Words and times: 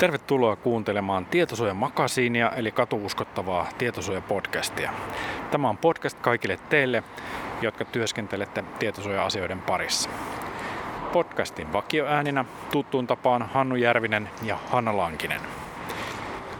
Tervetuloa 0.00 0.56
kuuntelemaan 0.56 1.26
Tietosuojan 1.26 1.76
makasiinia 1.76 2.50
eli 2.56 2.72
katuuskottavaa 2.72 3.68
tietosuojapodcastia. 3.78 4.92
Tämä 5.50 5.68
on 5.68 5.78
podcast 5.78 6.18
kaikille 6.20 6.58
teille, 6.68 7.02
jotka 7.62 7.84
työskentelette 7.84 8.64
tietosuoja-asioiden 8.78 9.60
parissa. 9.60 10.10
Podcastin 11.12 11.72
vakioääninä 11.72 12.44
tuttuun 12.72 13.06
tapaan 13.06 13.42
Hannu 13.42 13.76
Järvinen 13.76 14.30
ja 14.42 14.58
Hanna 14.70 14.96
Lankinen. 14.96 15.40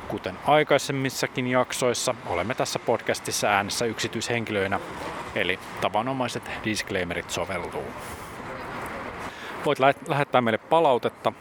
Kuten 0.09 0.35
aikaisemmissakin 0.47 1.47
jaksoissa, 1.47 2.15
olemme 2.27 2.55
tässä 2.55 2.79
podcastissa 2.79 3.49
äänessä 3.49 3.85
yksityishenkilöinä, 3.85 4.81
eli 5.35 5.59
tavanomaiset 5.81 6.51
disclaimerit 6.65 7.31
soveltuu. 7.31 7.85
Voit 9.67 9.79
lähettää 10.09 10.41
meille 10.41 10.59
palautetta 10.59 11.33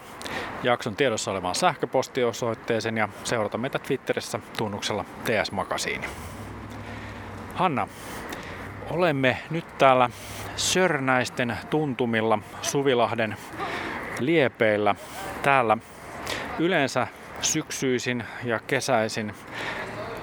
jakson 0.64 0.96
tiedossa 0.96 1.32
olevaan 1.32 1.56
sähköpostiosoitteeseen 1.56 2.98
ja 2.98 3.10
seurata 3.24 3.58
meitä 3.58 3.80
Twitterissä 3.80 4.40
tunnuksella 4.58 5.06
TS 5.24 5.52
Makasiini. 5.52 6.08
Hanna, 7.56 7.88
olemme 8.90 9.38
nyt 9.50 9.78
täällä 9.78 10.10
Sörnäisten 10.56 11.58
tuntumilla 11.70 12.40
Suvilahden 12.62 13.38
liepeillä. 14.20 14.96
Täällä 15.42 15.78
yleensä 16.60 17.08
syksyisin 17.42 18.24
ja 18.44 18.60
kesäisin 18.68 19.34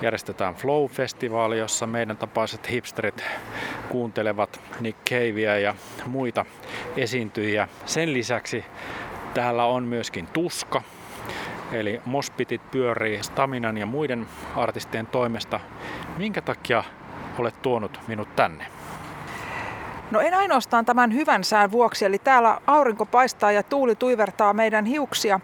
järjestetään 0.02 0.54
Flow-festivaali, 0.54 1.58
jossa 1.58 1.86
meidän 1.86 2.16
tapaiset 2.16 2.70
hipsterit 2.70 3.24
kuuntelevat 3.88 4.60
Nick 4.80 4.98
Cavea 5.10 5.58
ja 5.58 5.74
muita 6.06 6.44
esiintyjiä. 6.96 7.68
Sen 7.86 8.12
lisäksi 8.12 8.64
Täällä 9.36 9.64
on 9.64 9.84
myöskin 9.84 10.26
tuska, 10.26 10.82
eli 11.72 12.00
mospitit 12.04 12.70
pyörii 12.70 13.22
Staminan 13.22 13.78
ja 13.78 13.86
muiden 13.86 14.26
artistien 14.56 15.06
toimesta. 15.06 15.60
Minkä 16.16 16.42
takia 16.42 16.84
olet 17.38 17.62
tuonut 17.62 18.00
minut 18.08 18.36
tänne? 18.36 18.66
No 20.10 20.20
en 20.20 20.34
ainoastaan 20.34 20.84
tämän 20.84 21.14
hyvän 21.14 21.44
sään 21.44 21.72
vuoksi, 21.72 22.04
eli 22.04 22.18
täällä 22.18 22.60
aurinko 22.66 23.06
paistaa 23.06 23.52
ja 23.52 23.62
tuuli 23.62 23.94
tuivertaa 23.94 24.52
meidän 24.52 24.84
hiuksia. 24.84 25.40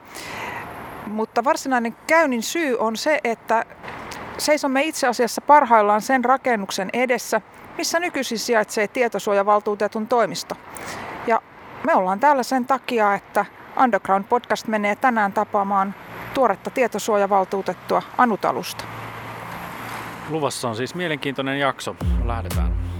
Mutta 1.07 1.45
varsinainen 1.45 1.97
käynnin 2.07 2.43
syy 2.43 2.77
on 2.79 2.97
se, 2.97 3.21
että 3.25 3.65
seisomme 4.39 4.83
itse 4.83 5.09
asiassa 5.09 5.41
parhaillaan 5.41 6.03
sen 6.03 6.25
rakennuksen 6.25 6.91
edessä, 6.93 7.41
missä 7.79 8.01
nykyisin 8.01 8.39
sijaitsee 8.39 8.89
tietosuojavaltuutetun 8.89 10.07
toimisto. 10.07 10.57
Ja 11.27 11.43
me 11.87 11.95
ollaan 11.95 12.21
täällä 12.21 12.43
sen 12.43 12.67
takia, 12.67 13.15
että 13.15 13.45
Underground 13.83 14.25
Podcast 14.29 14.67
menee 14.67 14.97
tänään 14.97 15.33
tapaamaan 15.33 15.95
tuoretta 16.35 16.71
tietosuojavaltuutettua 16.71 18.03
Anutalusta. 18.19 18.85
Luvassa 20.31 20.69
on 20.69 20.77
siis 20.77 20.95
mielenkiintoinen 20.95 21.59
jakso. 21.59 21.97
Lähdetään. 22.25 22.92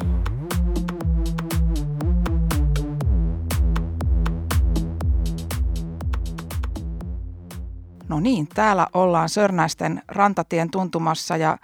No 8.13 8.21
niin, 8.21 8.49
täällä 8.49 8.87
ollaan 8.95 9.29
Sörnäisten 9.29 10.03
rantatien 10.09 10.71
tuntumassa 10.71 11.37
ja 11.37 11.59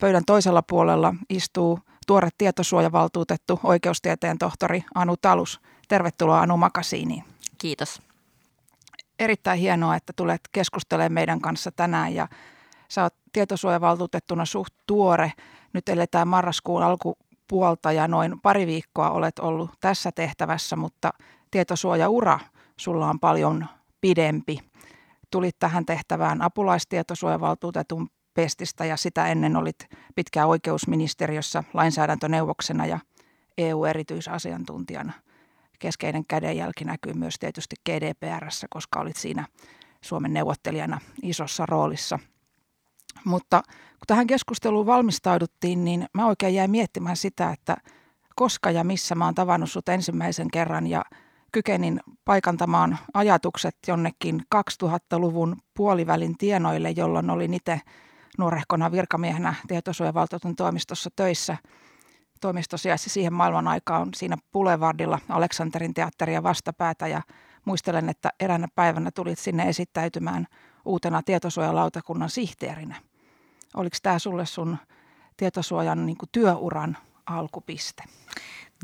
pöydän 0.00 0.24
toisella 0.24 0.62
puolella 0.62 1.14
istuu 1.30 1.78
tuore 2.06 2.28
tietosuojavaltuutettu 2.38 3.60
oikeustieteen 3.62 4.38
tohtori 4.38 4.84
Anu 4.94 5.16
Talus. 5.16 5.60
Tervetuloa 5.88 6.40
Anu 6.40 6.56
Makasiiniin. 6.56 7.24
Kiitos 7.58 8.02
erittäin 9.18 9.58
hienoa, 9.58 9.96
että 9.96 10.12
tulet 10.16 10.40
keskustelemaan 10.52 11.12
meidän 11.12 11.40
kanssa 11.40 11.70
tänään 11.72 12.14
ja 12.14 12.28
sä 12.88 13.02
oot 13.02 13.14
tietosuojavaltuutettuna 13.32 14.44
suht 14.44 14.74
tuore. 14.86 15.32
Nyt 15.72 15.88
eletään 15.88 16.28
marraskuun 16.28 16.82
alkupuolta 16.82 17.92
ja 17.92 18.08
noin 18.08 18.40
pari 18.40 18.66
viikkoa 18.66 19.10
olet 19.10 19.38
ollut 19.38 19.70
tässä 19.80 20.12
tehtävässä, 20.12 20.76
mutta 20.76 21.12
tietosuojaura 21.50 22.40
sulla 22.76 23.08
on 23.08 23.20
paljon 23.20 23.66
pidempi. 24.00 24.73
Tulit 25.34 25.58
tähän 25.58 25.86
tehtävään 25.86 26.42
apulaistietosuojavaltuutetun 26.42 28.08
pestistä 28.34 28.84
ja 28.84 28.96
sitä 28.96 29.26
ennen 29.26 29.56
olit 29.56 29.76
pitkään 30.14 30.48
oikeusministeriössä 30.48 31.64
lainsäädäntöneuvoksena 31.72 32.86
ja 32.86 32.98
EU-erityisasiantuntijana– 33.58 35.12
keskeinen 35.78 36.24
kädenjälki 36.28 36.84
näkyy 36.84 37.12
myös 37.12 37.34
tietysti 37.38 37.76
GDPRssä, 37.86 38.66
koska 38.70 39.00
olit 39.00 39.16
siinä 39.16 39.46
Suomen 40.00 40.32
neuvottelijana 40.32 41.00
isossa 41.22 41.66
roolissa. 41.66 42.18
Mutta 43.24 43.62
kun 43.66 44.06
tähän 44.06 44.26
keskusteluun 44.26 44.86
valmistauduttiin, 44.86 45.84
niin 45.84 46.06
mä 46.12 46.26
oikein 46.26 46.54
jäin 46.54 46.70
miettimään 46.70 47.16
sitä, 47.16 47.50
että 47.50 47.76
koska 48.36 48.70
ja 48.70 48.84
missä 48.84 49.14
mä 49.14 49.24
oon 49.24 49.34
tavannut 49.34 49.70
sut 49.70 49.88
ensimmäisen 49.88 50.50
kerran 50.50 50.86
ja 50.86 51.04
kykenin 51.54 52.00
paikantamaan 52.24 52.98
ajatukset 53.14 53.76
jonnekin 53.88 54.42
2000-luvun 54.54 55.56
puolivälin 55.74 56.38
tienoille, 56.38 56.90
jolloin 56.90 57.30
olin 57.30 57.54
itse 57.54 57.80
nuorehkona 58.38 58.92
virkamiehenä 58.92 59.54
tietosuojavaltuutun 59.68 60.56
toimistossa 60.56 61.10
töissä– 61.16 61.56
toimisto 62.44 62.76
sijaitsi 62.76 63.10
siihen 63.10 63.32
maailman 63.32 63.68
aikaan 63.68 64.08
siinä 64.16 64.36
Boulevardilla 64.52 65.18
Aleksanterin 65.28 65.94
teatteria 65.94 66.42
vastapäätä 66.42 67.08
ja 67.08 67.22
muistelen, 67.64 68.08
että 68.08 68.30
eräänä 68.40 68.68
päivänä 68.74 69.10
tulit 69.10 69.38
sinne 69.38 69.68
esittäytymään 69.68 70.46
uutena 70.84 71.22
tietosuojalautakunnan 71.22 72.30
sihteerinä. 72.30 72.96
Oliko 73.74 73.96
tämä 74.02 74.18
sulle 74.18 74.46
sun 74.46 74.76
tietosuojan 75.36 76.06
niin 76.06 76.16
työuran 76.32 76.96
alkupiste? 77.26 78.02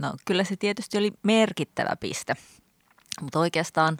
No 0.01 0.15
kyllä 0.27 0.45
se 0.45 0.57
tietysti 0.57 0.99
oli 0.99 1.13
merkittävä 1.23 1.97
piste, 2.01 2.37
mutta 3.21 3.39
oikeastaan 3.39 3.97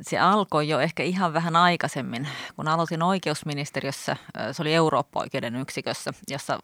se 0.00 0.18
alkoi 0.18 0.68
jo 0.68 0.80
ehkä 0.80 1.02
ihan 1.02 1.32
vähän 1.32 1.56
aikaisemmin, 1.56 2.28
kun 2.56 2.68
aloitin 2.68 3.02
oikeusministeriössä, 3.02 4.16
se 4.52 4.62
oli 4.62 4.74
Eurooppa-oikeuden 4.74 5.56
yksikössä, 5.56 6.12
jossa 6.28 6.58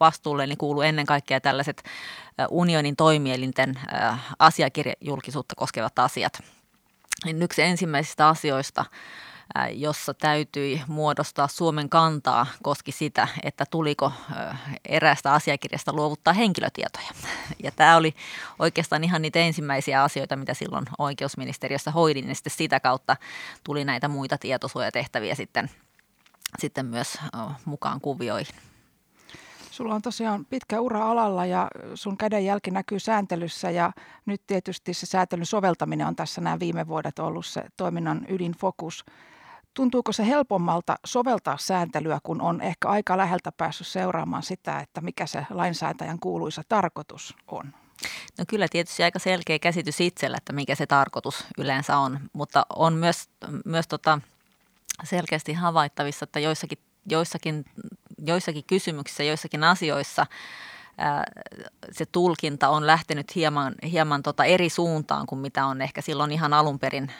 vastuulleni 0.00 0.56
kuuluu 0.56 0.82
ennen 0.82 1.06
kaikkea 1.06 1.40
tällaiset 1.40 1.82
unionin 2.50 2.96
toimielinten 2.96 3.80
asiakirjajulkisuutta 4.38 5.54
koskevat 5.54 5.98
asiat. 5.98 6.42
Niin 7.24 7.42
yksi 7.42 7.62
ensimmäisistä 7.62 8.28
asioista, 8.28 8.84
jossa 9.74 10.14
täytyi 10.14 10.82
muodostaa 10.88 11.48
Suomen 11.48 11.88
kantaa, 11.88 12.46
koski 12.62 12.92
sitä, 12.92 13.28
että 13.42 13.64
tuliko 13.70 14.12
eräästä 14.88 15.32
asiakirjasta 15.32 15.92
luovuttaa 15.92 16.34
henkilötietoja. 16.34 17.08
Ja 17.62 17.70
tämä 17.70 17.96
oli 17.96 18.14
oikeastaan 18.58 19.04
ihan 19.04 19.22
niitä 19.22 19.38
ensimmäisiä 19.38 20.02
asioita, 20.02 20.36
mitä 20.36 20.54
silloin 20.54 20.84
oikeusministeriössä 20.98 21.90
hoidin, 21.90 22.28
ja 22.28 22.34
sitten 22.34 22.52
sitä 22.52 22.80
kautta 22.80 23.16
tuli 23.64 23.84
näitä 23.84 24.08
muita 24.08 24.38
tietosuojatehtäviä 24.38 25.34
sitten, 25.34 25.70
sitten 26.58 26.86
myös 26.86 27.18
mukaan 27.64 28.00
kuvioihin. 28.00 28.54
Sulla 29.70 29.94
on 29.94 30.02
tosiaan 30.02 30.44
pitkä 30.44 30.80
ura 30.80 31.10
alalla 31.10 31.46
ja 31.46 31.68
sun 31.94 32.16
kädenjälki 32.16 32.70
näkyy 32.70 32.98
sääntelyssä 32.98 33.70
ja 33.70 33.92
nyt 34.26 34.42
tietysti 34.46 34.94
se 34.94 35.06
säätelyn 35.06 35.46
soveltaminen 35.46 36.06
on 36.06 36.16
tässä 36.16 36.40
nämä 36.40 36.58
viime 36.60 36.88
vuodet 36.88 37.18
ollut 37.18 37.46
se 37.46 37.64
toiminnan 37.76 38.26
ydinfokus. 38.28 39.04
Tuntuuko 39.74 40.12
se 40.12 40.26
helpommalta 40.26 40.96
soveltaa 41.04 41.56
sääntelyä, 41.58 42.20
kun 42.22 42.40
on 42.40 42.60
ehkä 42.60 42.88
aika 42.88 43.18
läheltä 43.18 43.52
päässyt 43.52 43.86
seuraamaan 43.86 44.42
sitä, 44.42 44.78
että 44.78 45.00
mikä 45.00 45.26
se 45.26 45.46
lainsäätäjän 45.50 46.18
kuuluisa 46.18 46.62
tarkoitus 46.68 47.34
on? 47.46 47.74
No 48.38 48.44
kyllä 48.48 48.66
tietysti 48.70 49.02
aika 49.02 49.18
selkeä 49.18 49.58
käsitys 49.58 50.00
itsellä, 50.00 50.36
että 50.36 50.52
mikä 50.52 50.74
se 50.74 50.86
tarkoitus 50.86 51.44
yleensä 51.58 51.98
on, 51.98 52.20
mutta 52.32 52.66
on 52.76 52.94
myös, 52.94 53.28
myös 53.64 53.88
tota 53.88 54.18
selkeästi 55.04 55.52
havaittavissa, 55.52 56.24
että 56.24 56.40
joissakin, 56.40 56.78
joissakin 57.06 57.64
joissakin 58.26 58.64
kysymyksissä, 58.64 59.22
joissakin 59.22 59.64
asioissa 59.64 60.26
se 61.92 62.06
tulkinta 62.06 62.68
on 62.68 62.86
lähtenyt 62.86 63.34
hieman, 63.34 63.74
hieman 63.90 64.22
tota 64.22 64.44
eri 64.44 64.68
suuntaan 64.68 65.26
kuin 65.26 65.38
mitä 65.38 65.66
on 65.66 65.82
ehkä 65.82 66.00
silloin 66.00 66.32
ihan 66.32 66.52
alun 66.52 66.78
perin 66.78 67.12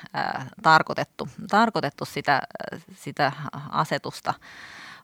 tarkoitettu, 0.62 1.28
tarkoitettu 1.50 2.04
sitä, 2.04 2.42
sitä 2.94 3.32
asetusta 3.70 4.34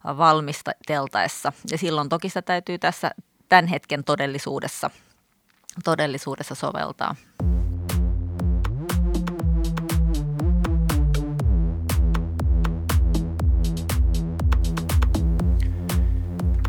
valmisteltaessa. 0.05 1.53
Ja 1.71 1.79
silloin 1.79 2.09
toki 2.09 2.29
sitä 2.29 2.43
täytyy 2.43 2.79
tässä 2.79 3.11
tämän 3.49 3.67
hetken 3.67 4.05
todellisuudessa, 4.05 4.91
todellisuudessa 5.85 6.55
soveltaa. 6.55 7.15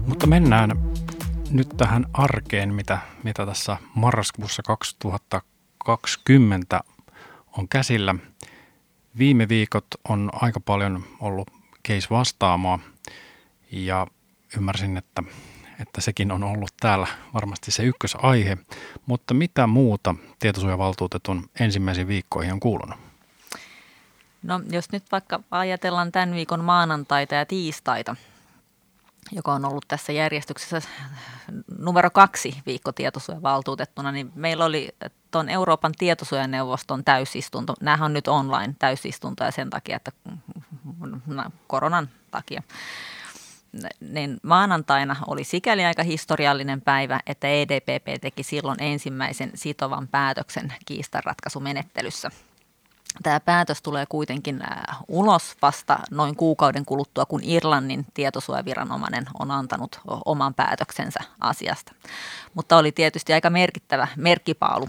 Mutta 0.06 0.28
mennään 0.28 0.89
nyt 1.52 1.70
tähän 1.78 2.06
arkeen, 2.14 2.74
mitä, 2.74 3.00
mitä 3.24 3.46
tässä 3.46 3.78
marraskuussa 3.96 4.64
2020 4.64 6.82
on 7.58 7.68
käsillä. 7.68 8.16
Viime 9.18 9.50
viikot 9.50 9.86
on 10.10 10.30
aika 10.34 10.60
paljon 10.60 11.04
ollut 11.20 11.48
case 11.88 12.08
vastaamoa 12.10 12.80
ja 13.72 14.08
ymmärsin, 14.58 14.98
että, 14.98 15.24
että 15.80 16.02
sekin 16.02 16.32
on 16.32 16.44
ollut 16.44 16.72
täällä 16.80 17.08
varmasti 17.34 17.72
se 17.72 17.84
ykkösaihe, 17.84 18.58
mutta 19.06 19.34
mitä 19.34 19.68
muuta 19.68 20.16
tietosuojavaltuutetun 20.40 21.50
ensimmäisiin 21.60 22.08
viikkoihin 22.08 22.54
on 22.54 22.60
kuulunut? 22.60 23.00
No 24.44 24.62
jos 24.72 24.92
nyt 24.92 25.04
vaikka 25.12 25.40
ajatellaan 25.52 26.12
tämän 26.12 26.36
viikon 26.36 26.64
maanantaita 26.64 27.36
ja 27.36 27.46
tiistaita, 27.46 28.16
joka 29.32 29.54
on 29.54 29.66
ollut 29.66 29.86
tässä 29.88 30.12
järjestyksessä 30.12 30.82
numero 31.78 32.10
kaksi 32.10 32.58
viikko 32.66 32.92
tietosuojavaltuutettuna, 32.92 34.12
niin 34.12 34.32
meillä 34.36 34.66
oli 34.66 34.90
tuon 35.32 35.50
Euroopan 35.50 35.92
tietosuojaneuvoston 35.98 37.04
täysistunto. 37.04 37.74
Nämähän 37.82 38.06
on 38.06 38.14
nyt 38.14 38.28
online 38.28 38.76
täysistuntoja 38.80 39.52
sen 39.52 39.70
takia, 39.70 39.96
että 39.96 40.12
koronan 41.68 42.10
takia. 42.32 42.64
Niin 44.00 44.38
maanantaina 44.44 45.16
oli 45.28 45.44
sikäli 45.44 45.86
aika 45.86 46.04
historiallinen 46.04 46.82
päivä, 46.82 47.20
että 47.26 47.48
EDPP 47.48 48.22
teki 48.22 48.44
silloin 48.44 48.84
ensimmäisen 48.84 49.52
sitovan 49.56 50.08
päätöksen 50.08 50.74
kiistanratkaisumenettelyssä– 50.86 52.32
Tämä 53.24 53.40
päätös 53.40 53.82
tulee 53.82 54.06
kuitenkin 54.06 54.62
äh, 54.62 54.98
ulos 55.08 55.58
vasta 55.62 56.00
noin 56.12 56.36
kuukauden 56.36 56.86
kuluttua, 56.86 57.26
kun 57.26 57.42
Irlannin 57.44 58.06
tietosuojaviranomainen 58.14 59.26
on 59.40 59.52
antanut 59.52 60.02
oman 60.26 60.54
päätöksensä 60.54 61.20
asiasta. 61.40 61.94
Mutta 62.54 62.78
oli 62.78 62.92
tietysti 62.92 63.34
aika 63.34 63.50
merkittävä 63.50 64.08
merkkipaalu, 64.16 64.88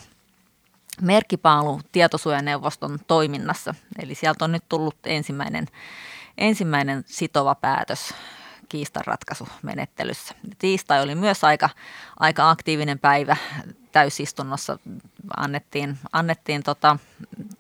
merkkipaalu 1.01 1.81
tietosuojaneuvoston 1.93 2.99
toiminnassa. 3.07 3.75
Eli 4.03 4.15
sieltä 4.15 4.45
on 4.45 4.53
nyt 4.53 4.65
tullut 4.69 4.97
ensimmäinen, 5.07 5.67
ensimmäinen 6.39 7.05
sitova 7.07 7.55
päätös 7.55 8.15
kiistanratkaisumenettelyssä. 8.69 10.35
Tiistai 10.59 11.03
oli 11.03 11.15
myös 11.15 11.45
aika, 11.45 11.69
aika 12.21 12.51
aktiivinen 12.51 12.99
päivä 12.99 13.37
täysistunnossa. 13.93 14.79
Annettiin, 15.37 15.99
annettiin 16.13 16.63
tota, 16.63 16.97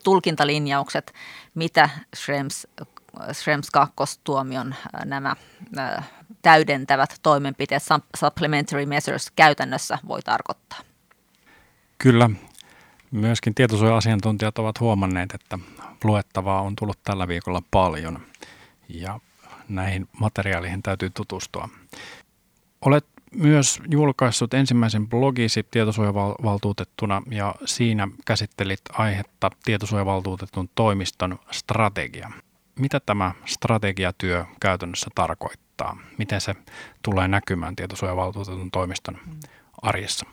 tulkintalinjaukset, 0.04 1.12
mitä 1.54 1.90
Schrems, 2.16 2.66
Schrems 3.32 3.70
2 3.70 3.94
tuomion 4.24 4.74
nämä 5.04 5.36
täydentävät 6.42 7.18
toimenpiteet, 7.22 7.82
supplementary 8.16 8.86
measures 8.86 9.30
käytännössä 9.36 9.98
voi 10.08 10.22
tarkoittaa. 10.22 10.78
Kyllä. 11.98 12.30
Myöskin 13.10 13.54
tietosuoja-asiantuntijat 13.54 14.58
ovat 14.58 14.80
huomanneet, 14.80 15.34
että 15.34 15.58
luettavaa 16.04 16.60
on 16.60 16.76
tullut 16.76 16.98
tällä 17.04 17.28
viikolla 17.28 17.62
paljon 17.70 18.26
ja 18.88 19.20
näihin 19.68 20.08
materiaaleihin 20.20 20.82
täytyy 20.82 21.10
tutustua. 21.10 21.68
Olet 22.80 23.06
myös 23.34 23.80
julkaissut 23.90 24.54
ensimmäisen 24.54 25.08
blogisi 25.08 25.66
tietosuojavaltuutettuna 25.70 27.22
ja 27.30 27.54
siinä 27.64 28.08
käsittelit 28.26 28.80
aihetta 28.92 29.50
tietosuojavaltuutetun 29.64 30.70
toimiston 30.74 31.38
strategia. 31.50 32.30
Mitä 32.78 33.00
tämä 33.00 33.32
strategiatyö 33.44 34.44
käytännössä 34.60 35.10
tarkoittaa? 35.14 35.96
Miten 36.18 36.40
se 36.40 36.54
tulee 37.02 37.28
näkymään 37.28 37.76
tietosuojavaltuutetun 37.76 38.70
toimiston 38.70 39.18
arjessa? 39.82 40.26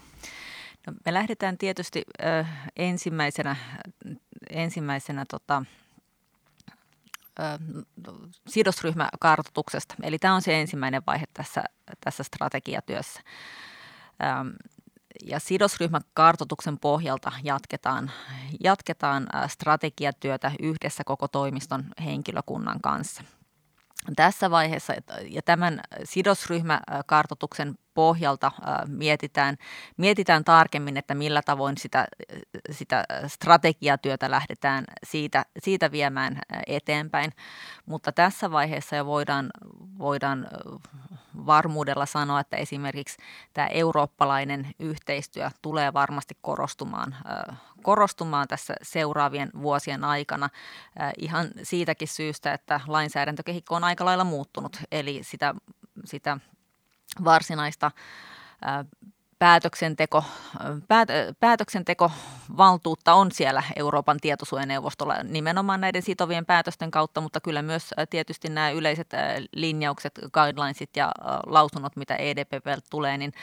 No, 0.88 0.94
me 1.06 1.14
lähdetään 1.14 1.58
tietysti 1.58 2.04
ö, 2.24 2.46
ensimmäisenä, 2.76 3.56
ensimmäisenä 4.50 5.26
tota, 5.30 5.64
sidosryhmäkartoituksesta. 8.48 9.96
Eli 10.04 10.20
tämä 10.20 10.36
on 10.36 10.42
se 10.42 10.62
ensimmäinen 10.62 11.02
vaihe 11.08 11.26
tässä, 11.34 11.64
tässä 12.04 12.24
strategiatyössä. 12.24 13.22
Ja 15.26 15.40
sidosryhmäkartoituksen 15.40 16.80
pohjalta 16.80 17.32
jatketaan, 17.44 18.12
jatketaan 18.64 19.28
strategiatyötä 19.48 20.52
yhdessä 20.60 21.04
koko 21.04 21.28
toimiston 21.28 21.86
henkilökunnan 22.06 22.82
kanssa. 22.82 23.24
Tässä 24.16 24.52
vaiheessa 24.52 24.94
ja 25.30 25.42
tämän 25.42 25.80
sidosryhmäkartoituksen 26.04 27.76
pohjalta 27.98 28.52
mietitään, 28.88 29.58
mietitään 29.98 30.44
tarkemmin, 30.44 30.98
että 30.98 31.16
millä 31.16 31.42
tavoin 31.42 31.78
sitä, 31.78 32.08
sitä 32.72 33.04
strategiatyötä 33.28 34.32
lähdetään 34.32 34.86
siitä, 35.04 35.46
siitä 35.60 35.92
viemään 35.92 36.40
eteenpäin. 36.68 37.32
Mutta 37.86 38.12
tässä 38.12 38.52
vaiheessa 38.52 38.96
jo 38.96 39.06
voidaan, 39.06 39.50
voidaan 40.00 40.48
varmuudella 41.46 42.06
sanoa, 42.06 42.40
että 42.40 42.58
esimerkiksi 42.58 43.18
tämä 43.54 43.68
eurooppalainen 43.68 44.68
yhteistyö 44.80 45.50
tulee 45.62 45.94
varmasti 45.94 46.38
korostumaan, 46.42 47.16
korostumaan 47.84 48.48
tässä 48.48 48.74
seuraavien 48.82 49.50
vuosien 49.62 50.04
aikana 50.04 50.50
ihan 51.18 51.48
siitäkin 51.64 52.08
syystä, 52.08 52.54
että 52.54 52.80
lainsäädäntökehikko 52.88 53.76
on 53.76 53.84
aika 53.84 54.06
lailla 54.06 54.24
muuttunut, 54.24 54.78
eli 54.92 55.20
sitä, 55.24 55.56
sitä 56.06 56.38
varsinaista 57.24 57.92
päätöksenteko, 59.40 60.24
päät, 60.88 61.10
päätöksentekovaltuutta 61.40 63.14
on 63.14 63.32
siellä 63.32 63.64
Euroopan 63.76 64.18
tietosuojaneuvostolla 64.22 65.16
nimenomaan 65.24 65.82
näiden 65.82 66.02
sitovien 66.02 66.46
päätösten 66.46 66.92
kautta, 66.92 67.22
mutta 67.22 67.42
kyllä 67.42 67.62
myös 67.62 67.94
tietysti 68.10 68.50
nämä 68.50 68.70
yleiset 68.70 69.10
linjaukset, 69.56 70.20
guidelinesit 70.34 70.90
ja 70.96 71.12
lausunnot, 71.46 71.96
mitä 71.96 72.16
EDPP 72.16 72.66
tulee, 72.90 73.18
niin 73.18 73.34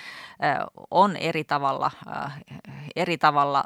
on 0.91 1.17
eri 1.17 1.45
tavalla, 1.45 1.91
eri 2.97 3.19
tavalla 3.19 3.65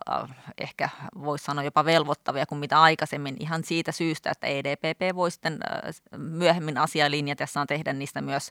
ehkä 0.58 0.88
voisi 1.24 1.44
sanoa 1.44 1.64
jopa 1.64 1.84
velvoittavia 1.84 2.46
kuin 2.46 2.58
mitä 2.58 2.82
aikaisemmin 2.82 3.36
ihan 3.40 3.64
siitä 3.64 3.92
syystä, 3.92 4.30
että 4.30 4.46
EDPP 4.46 5.14
voi 5.14 5.30
sitten 5.30 5.58
myöhemmin 6.16 6.78
asialinjatessaan 6.78 7.66
tehdä 7.66 7.92
niistä 7.92 8.20
myös, 8.20 8.50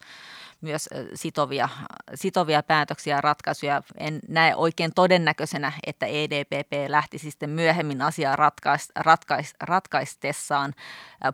myös 0.62 0.90
sitovia, 1.14 1.70
sitovia 2.16 2.64
päätöksiä 2.64 3.16
ja 3.16 3.22
ratkaisuja 3.22 3.67
ratkaisuja. 3.68 4.08
En 4.08 4.20
näe 4.28 4.56
oikein 4.56 4.92
todennäköisenä, 4.96 5.72
että 5.86 6.06
EDPP 6.06 6.72
lähtisi 6.88 7.32
sitten 7.32 7.50
myöhemmin 7.50 8.02
asiaa 8.02 8.36
ratkais, 8.36 8.92
ratkais, 8.96 9.56
ratkaistessaan 9.62 10.74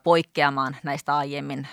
poikkeamaan 0.04 0.78
näistä 0.84 1.18
aiemmin, 1.18 1.68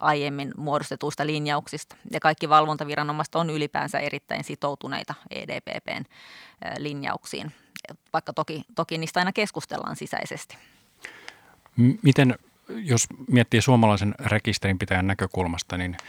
aiemmin 0.00 0.52
muodostetuista 0.56 1.26
linjauksista. 1.26 1.96
Ja 2.10 2.20
kaikki 2.20 2.48
valvontaviranomaiset 2.48 3.34
on 3.34 3.50
ylipäänsä 3.50 3.98
erittäin 3.98 4.44
sitoutuneita 4.44 5.14
EDPPn 5.30 6.04
linjauksiin, 6.78 7.52
vaikka 8.12 8.32
toki, 8.32 8.64
toki 8.74 8.98
niistä 8.98 9.20
aina 9.20 9.32
keskustellaan 9.32 9.96
sisäisesti. 9.96 10.56
Miten, 12.02 12.34
jos 12.68 13.06
miettii 13.28 13.62
suomalaisen 13.62 14.14
rekisterinpitäjän 14.18 15.06
näkökulmasta, 15.06 15.76
niin– 15.76 15.96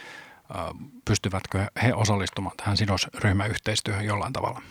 pystyvätkö 1.04 1.66
he 1.82 1.94
osallistumaan 1.94 2.56
tähän 2.56 2.76
sidosryhmäyhteistyöhön 2.76 4.04
jollain 4.04 4.32
tavalla? 4.32 4.62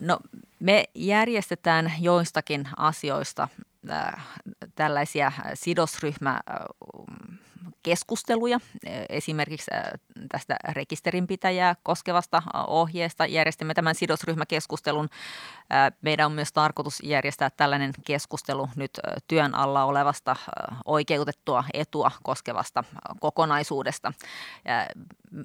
No, 0.00 0.18
me 0.60 0.84
järjestetään 0.94 1.92
joistakin 2.00 2.68
asioista 2.76 3.48
tällaisia 4.74 5.32
sidosryhmä 5.54 6.40
keskusteluja 7.82 8.60
esimerkiksi 9.08 9.70
tästä 10.28 10.56
rekisterinpitäjää 10.68 11.76
koskevasta 11.82 12.42
ohjeesta. 12.66 13.26
Järjestämme 13.26 13.74
tämän 13.74 13.94
sidosryhmäkeskustelun. 13.94 15.08
Meidän 16.02 16.26
on 16.26 16.32
myös 16.32 16.52
tarkoitus 16.52 17.00
järjestää 17.02 17.50
tällainen 17.50 17.92
keskustelu 18.06 18.68
nyt 18.76 18.90
työn 19.28 19.54
alla 19.54 19.84
olevasta 19.84 20.36
oikeutettua 20.84 21.64
etua 21.74 22.10
koskevasta 22.22 22.84
kokonaisuudesta. 23.20 24.12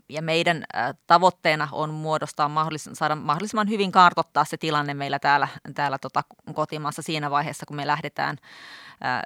Ja 0.10 0.22
meidän 0.22 0.63
tavoitteena 1.08 1.67
on 1.72 1.94
muodostaa 1.94 2.48
mahdollis- 2.48 2.89
saada 2.94 3.15
mahdollisimman 3.15 3.70
hyvin 3.70 3.91
kartottaa 3.91 4.46
se 4.46 4.58
tilanne 4.58 4.94
meillä 4.94 5.20
täällä, 5.20 5.48
täällä 5.75 5.98
tota 5.98 6.24
kotimaassa 6.53 7.01
siinä 7.01 7.32
vaiheessa, 7.32 7.65
kun 7.65 7.75
me 7.75 7.88
lähdetään, 7.88 8.38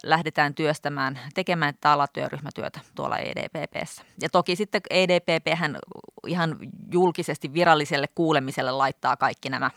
lähdetään 0.03 0.53
työstämään, 0.53 1.19
tekemään 1.33 1.73
tätä 1.73 1.91
alatyöryhmätyötä 1.91 2.79
tuolla 2.95 3.17
EDPPssä. 3.17 4.03
Ja 4.21 4.29
toki 4.29 4.55
sitten 4.55 4.81
EDPP 4.89 5.47
hän 5.55 5.77
ihan 6.27 6.57
julkisesti 6.91 7.53
viralliselle 7.53 8.07
kuulemiselle 8.15 8.71
laittaa 8.71 9.17
kaikki 9.17 9.49
nämä 9.49 9.71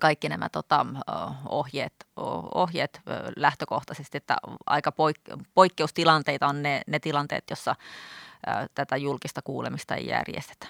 kaikki 0.00 0.28
nämä 0.28 0.48
tota, 0.48 0.86
ohjeet, 1.48 1.92
ohjeet 2.54 3.00
lähtökohtaisesti, 3.36 4.18
että 4.18 4.36
aika 4.66 4.90
poik- 4.90 5.44
poikkeustilanteita 5.54 6.46
on 6.46 6.62
ne, 6.62 6.80
ne 6.86 6.98
tilanteet, 6.98 7.44
jossa 7.50 7.76
tätä 8.74 8.96
julkista 8.96 9.42
kuulemista 9.42 9.94
ei 9.94 10.06
järjestetä. 10.06 10.66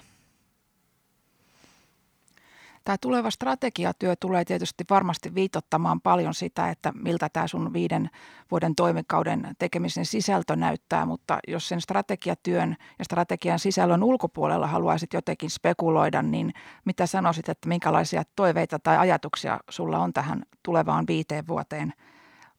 Tämä 2.87 2.97
tuleva 3.01 3.31
strategiatyö 3.31 4.15
tulee 4.15 4.45
tietysti 4.45 4.83
varmasti 4.89 5.35
viitottamaan 5.35 6.01
paljon 6.01 6.33
sitä, 6.33 6.69
että 6.69 6.91
miltä 6.95 7.29
tämä 7.29 7.47
sun 7.47 7.73
viiden 7.73 8.09
vuoden 8.51 8.75
toimikauden 8.75 9.55
tekemisen 9.59 10.05
sisältö 10.05 10.55
näyttää, 10.55 11.05
mutta 11.05 11.39
jos 11.47 11.67
sen 11.67 11.81
strategiatyön 11.81 12.75
ja 12.99 13.05
strategian 13.05 13.59
sisällön 13.59 14.03
ulkopuolella 14.03 14.67
haluaisit 14.67 15.13
jotenkin 15.13 15.49
spekuloida, 15.49 16.21
niin 16.21 16.53
mitä 16.85 17.05
sanoisit, 17.05 17.49
että 17.49 17.67
minkälaisia 17.67 18.23
toiveita 18.35 18.79
tai 18.79 18.97
ajatuksia 18.97 19.59
sulla 19.69 19.99
on 19.99 20.13
tähän 20.13 20.43
tulevaan 20.63 21.07
viiteen 21.07 21.47
vuoteen? 21.47 21.93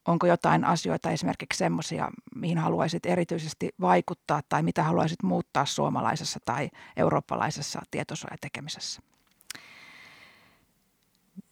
Onko 0.08 0.26
jotain 0.26 0.64
asioita 0.64 1.10
esimerkiksi 1.10 1.58
semmoisia, 1.58 2.08
mihin 2.34 2.58
haluaisit 2.58 3.06
erityisesti 3.06 3.68
vaikuttaa 3.80 4.40
tai 4.48 4.62
mitä 4.62 4.82
haluaisit 4.82 5.22
muuttaa 5.22 5.64
suomalaisessa 5.64 6.38
tai 6.44 6.70
eurooppalaisessa 6.96 7.80
tietosuojatekemisessä? 7.90 9.02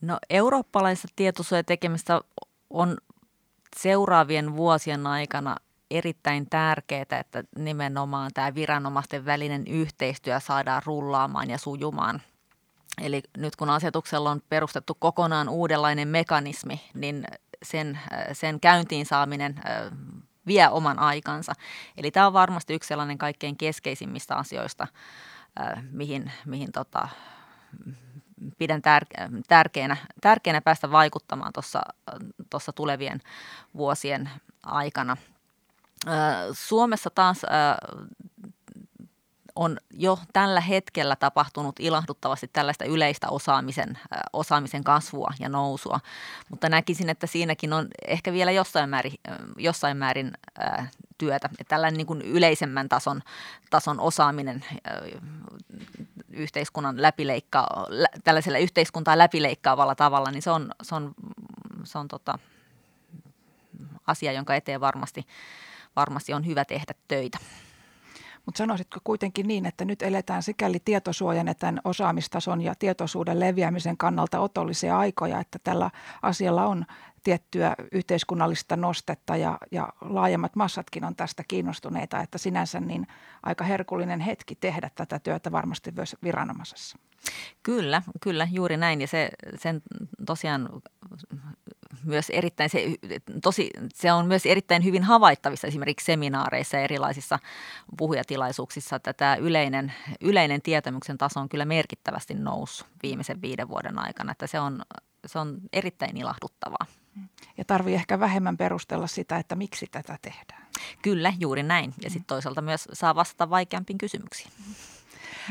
No 0.01 0.19
eurooppalaisessa 0.31 1.09
tietosuojatekemistä 1.17 2.21
on 2.71 2.97
seuraavien 3.77 4.57
vuosien 4.57 5.07
aikana 5.07 5.57
erittäin 5.91 6.51
tärkeää, 6.51 7.07
että 7.21 7.45
nimenomaan 7.59 8.31
tämä 8.35 8.55
viranomaisten 8.55 9.25
välinen 9.25 9.67
yhteistyö 9.67 10.41
saadaan 10.41 10.83
rullaamaan 10.87 11.51
ja 11.51 11.59
sujumaan. 11.59 12.23
Eli 13.03 13.23
nyt 13.37 13.57
kun 13.57 13.71
asetuksella 13.71 14.31
on 14.31 14.43
perustettu 14.49 14.97
kokonaan 14.99 15.49
uudenlainen 15.49 16.09
mekanismi, 16.09 16.81
niin 16.95 17.25
sen, 17.63 17.99
sen 18.33 18.61
käyntiin 18.61 19.07
saaminen 19.07 19.61
vie 20.47 20.69
oman 20.69 20.99
aikansa. 20.99 21.53
Eli 21.97 22.11
tämä 22.11 22.27
on 22.27 22.33
varmasti 22.33 22.75
yksi 22.75 22.89
sellainen 22.89 23.19
kaikkein 23.19 23.57
keskeisimmistä 23.57 24.37
asioista, 24.37 24.87
mihin, 25.91 26.33
mihin 26.47 26.73
tota, 26.73 27.09
pidän 28.59 28.83
tärkeänä, 29.49 29.97
tärkeänä 30.21 30.61
päästä 30.61 30.91
vaikuttamaan 30.91 31.53
tuossa 32.51 32.73
tulevien 32.75 33.21
vuosien 33.77 34.31
aikana. 34.63 35.17
Suomessa 36.53 37.11
taas 37.11 37.43
on 39.55 39.79
jo 39.91 40.19
tällä 40.33 40.61
hetkellä 40.61 41.17
tapahtunut 41.17 41.81
ilahduttavasti 41.81 42.51
tällaista 42.53 42.85
yleistä 42.85 43.29
osaamisen, 43.31 43.99
osaamisen 44.33 44.85
kasvua 44.85 45.31
ja 45.41 45.49
nousua, 45.49 46.01
mutta 46.51 46.69
näkisin, 46.69 47.09
että 47.09 47.27
siinäkin 47.27 47.73
on 47.73 47.89
ehkä 48.09 48.33
vielä 48.33 48.51
jossain 48.51 48.91
määrin, 48.91 49.15
jossain 49.57 49.97
määrin 49.97 50.33
työtä. 51.19 51.49
Tällainen 51.69 51.97
niin 51.97 52.07
kuin 52.07 52.23
yleisemmän 52.23 52.89
tason, 52.89 53.23
tason 53.71 54.01
osaaminen 54.01 54.65
yhteiskunnan 56.31 57.03
läpileikkaa, 57.03 57.87
tällaisella 58.25 58.59
yhteiskuntaa 58.59 59.19
läpileikkaavalla 59.19 59.95
tavalla, 59.95 60.31
niin 60.31 60.43
se 60.43 60.51
on, 60.51 60.71
se 60.83 60.95
on, 60.95 61.15
se 61.85 61.99
on 61.99 62.09
tota, 62.09 62.39
asia, 64.07 64.33
jonka 64.33 64.55
eteen 64.55 64.81
varmasti, 64.81 65.27
varmasti 65.97 66.33
on 66.33 66.47
hyvä 66.47 66.65
tehdä 66.65 66.95
töitä. 67.09 67.39
Mutta 68.47 68.59
sanoisitko 68.59 69.01
kuitenkin 69.05 69.49
niin, 69.49 69.67
että 69.67 69.85
nyt 69.85 70.03
eletään 70.03 70.43
sikäli 70.43 70.79
tietosuojan 70.85 71.49
että 71.49 71.61
tämän 71.61 71.81
osaamistason 71.85 72.61
ja 72.61 72.75
tietoisuuden 72.79 73.41
leviämisen 73.41 73.97
kannalta 73.97 74.41
otollisia 74.41 74.99
aikoja, 74.99 75.41
että 75.41 75.59
tällä 75.65 75.91
asialla 76.23 76.67
on 76.67 76.87
tiettyä 77.25 77.75
yhteiskunnallista 77.93 78.77
nostetta 78.77 79.37
ja, 79.37 79.59
ja 79.71 79.89
laajemmat 80.01 80.57
massatkin 80.57 81.05
on 81.05 81.17
tästä 81.17 81.43
kiinnostuneita, 81.49 82.21
että 82.21 82.39
sinänsä 82.39 82.81
niin 82.81 83.07
aika 83.43 83.65
herkullinen 83.65 84.21
hetki 84.21 84.55
tehdä 84.55 84.91
tätä 84.95 85.19
työtä 85.19 85.53
varmasti 85.53 85.93
myös 85.97 86.17
viranomaisessa. 86.23 86.99
Kyllä, 87.63 88.03
kyllä, 88.21 88.49
juuri 88.53 88.77
näin 88.77 89.01
ja 89.01 89.07
se, 89.07 89.29
sen 89.59 89.83
tosiaan 90.27 90.69
myös 92.05 92.31
erittäin, 92.31 92.71
se, 92.71 92.85
tosi, 93.43 93.71
se 93.95 94.13
on 94.13 94.27
myös 94.27 94.47
erittäin 94.47 94.85
hyvin 94.85 95.03
havaittavissa 95.03 95.67
esimerkiksi 95.67 96.05
seminaareissa 96.05 96.77
ja 96.77 96.83
erilaisissa 96.83 97.39
puhujatilaisuuksissa, 97.99 98.97
että 98.97 99.13
tämä 99.13 99.37
yleinen, 99.37 99.93
yleinen 100.21 100.63
tietämyksen 100.63 101.19
taso 101.19 101.41
on 101.41 101.49
kyllä 101.49 101.65
merkittävästi 101.65 102.35
noussut 102.35 102.89
viimeisen 103.03 103.43
viiden 103.43 103.69
vuoden 103.69 103.99
aikana, 103.99 104.33
että 104.33 104.47
se 104.47 104.61
on, 104.61 104.83
se 105.27 105.39
on 105.39 105.59
erittäin 105.73 106.17
ilahduttavaa. 106.17 106.87
Ja 107.59 107.65
tarvii 107.65 107.95
ehkä 107.95 108.21
vähemmän 108.21 108.57
perustella 108.57 109.07
sitä, 109.07 109.37
että 109.37 109.57
miksi 109.57 109.87
tätä 109.91 110.19
tehdään. 110.23 110.67
Kyllä, 111.03 111.33
juuri 111.39 111.63
näin. 111.63 111.95
Ja 112.03 112.11
sitten 112.11 112.27
toisaalta 112.27 112.63
myös 112.63 112.89
saa 112.93 113.15
vastata 113.15 113.51
vaikeampiin 113.51 113.99
kysymyksiin. 113.99 114.51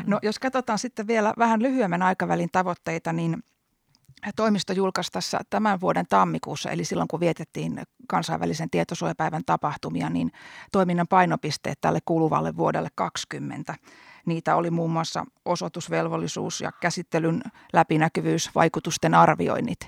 No 0.05 0.19
jos 0.21 0.39
katsotaan 0.39 0.79
sitten 0.79 1.07
vielä 1.07 1.33
vähän 1.37 1.61
lyhyemmän 1.61 2.01
aikavälin 2.01 2.49
tavoitteita, 2.51 3.13
niin 3.13 3.43
toimisto 4.35 4.73
julkaisi 4.73 5.11
tässä 5.11 5.39
tämän 5.49 5.81
vuoden 5.81 6.05
tammikuussa, 6.09 6.69
eli 6.69 6.85
silloin 6.85 7.07
kun 7.07 7.19
vietettiin 7.19 7.81
kansainvälisen 8.07 8.69
tietosuojapäivän 8.69 9.41
tapahtumia, 9.45 10.09
niin 10.09 10.31
toiminnan 10.71 11.07
painopisteet 11.07 11.77
tälle 11.81 11.99
kuluvalle 12.05 12.57
vuodelle 12.57 12.89
2020. 12.95 13.75
Niitä 14.25 14.55
oli 14.55 14.71
muun 14.71 14.91
muassa 14.91 15.25
osoitusvelvollisuus 15.45 16.61
ja 16.61 16.71
käsittelyn 16.71 17.41
läpinäkyvyys, 17.73 18.55
vaikutusten 18.55 19.13
arvioinnit. 19.13 19.79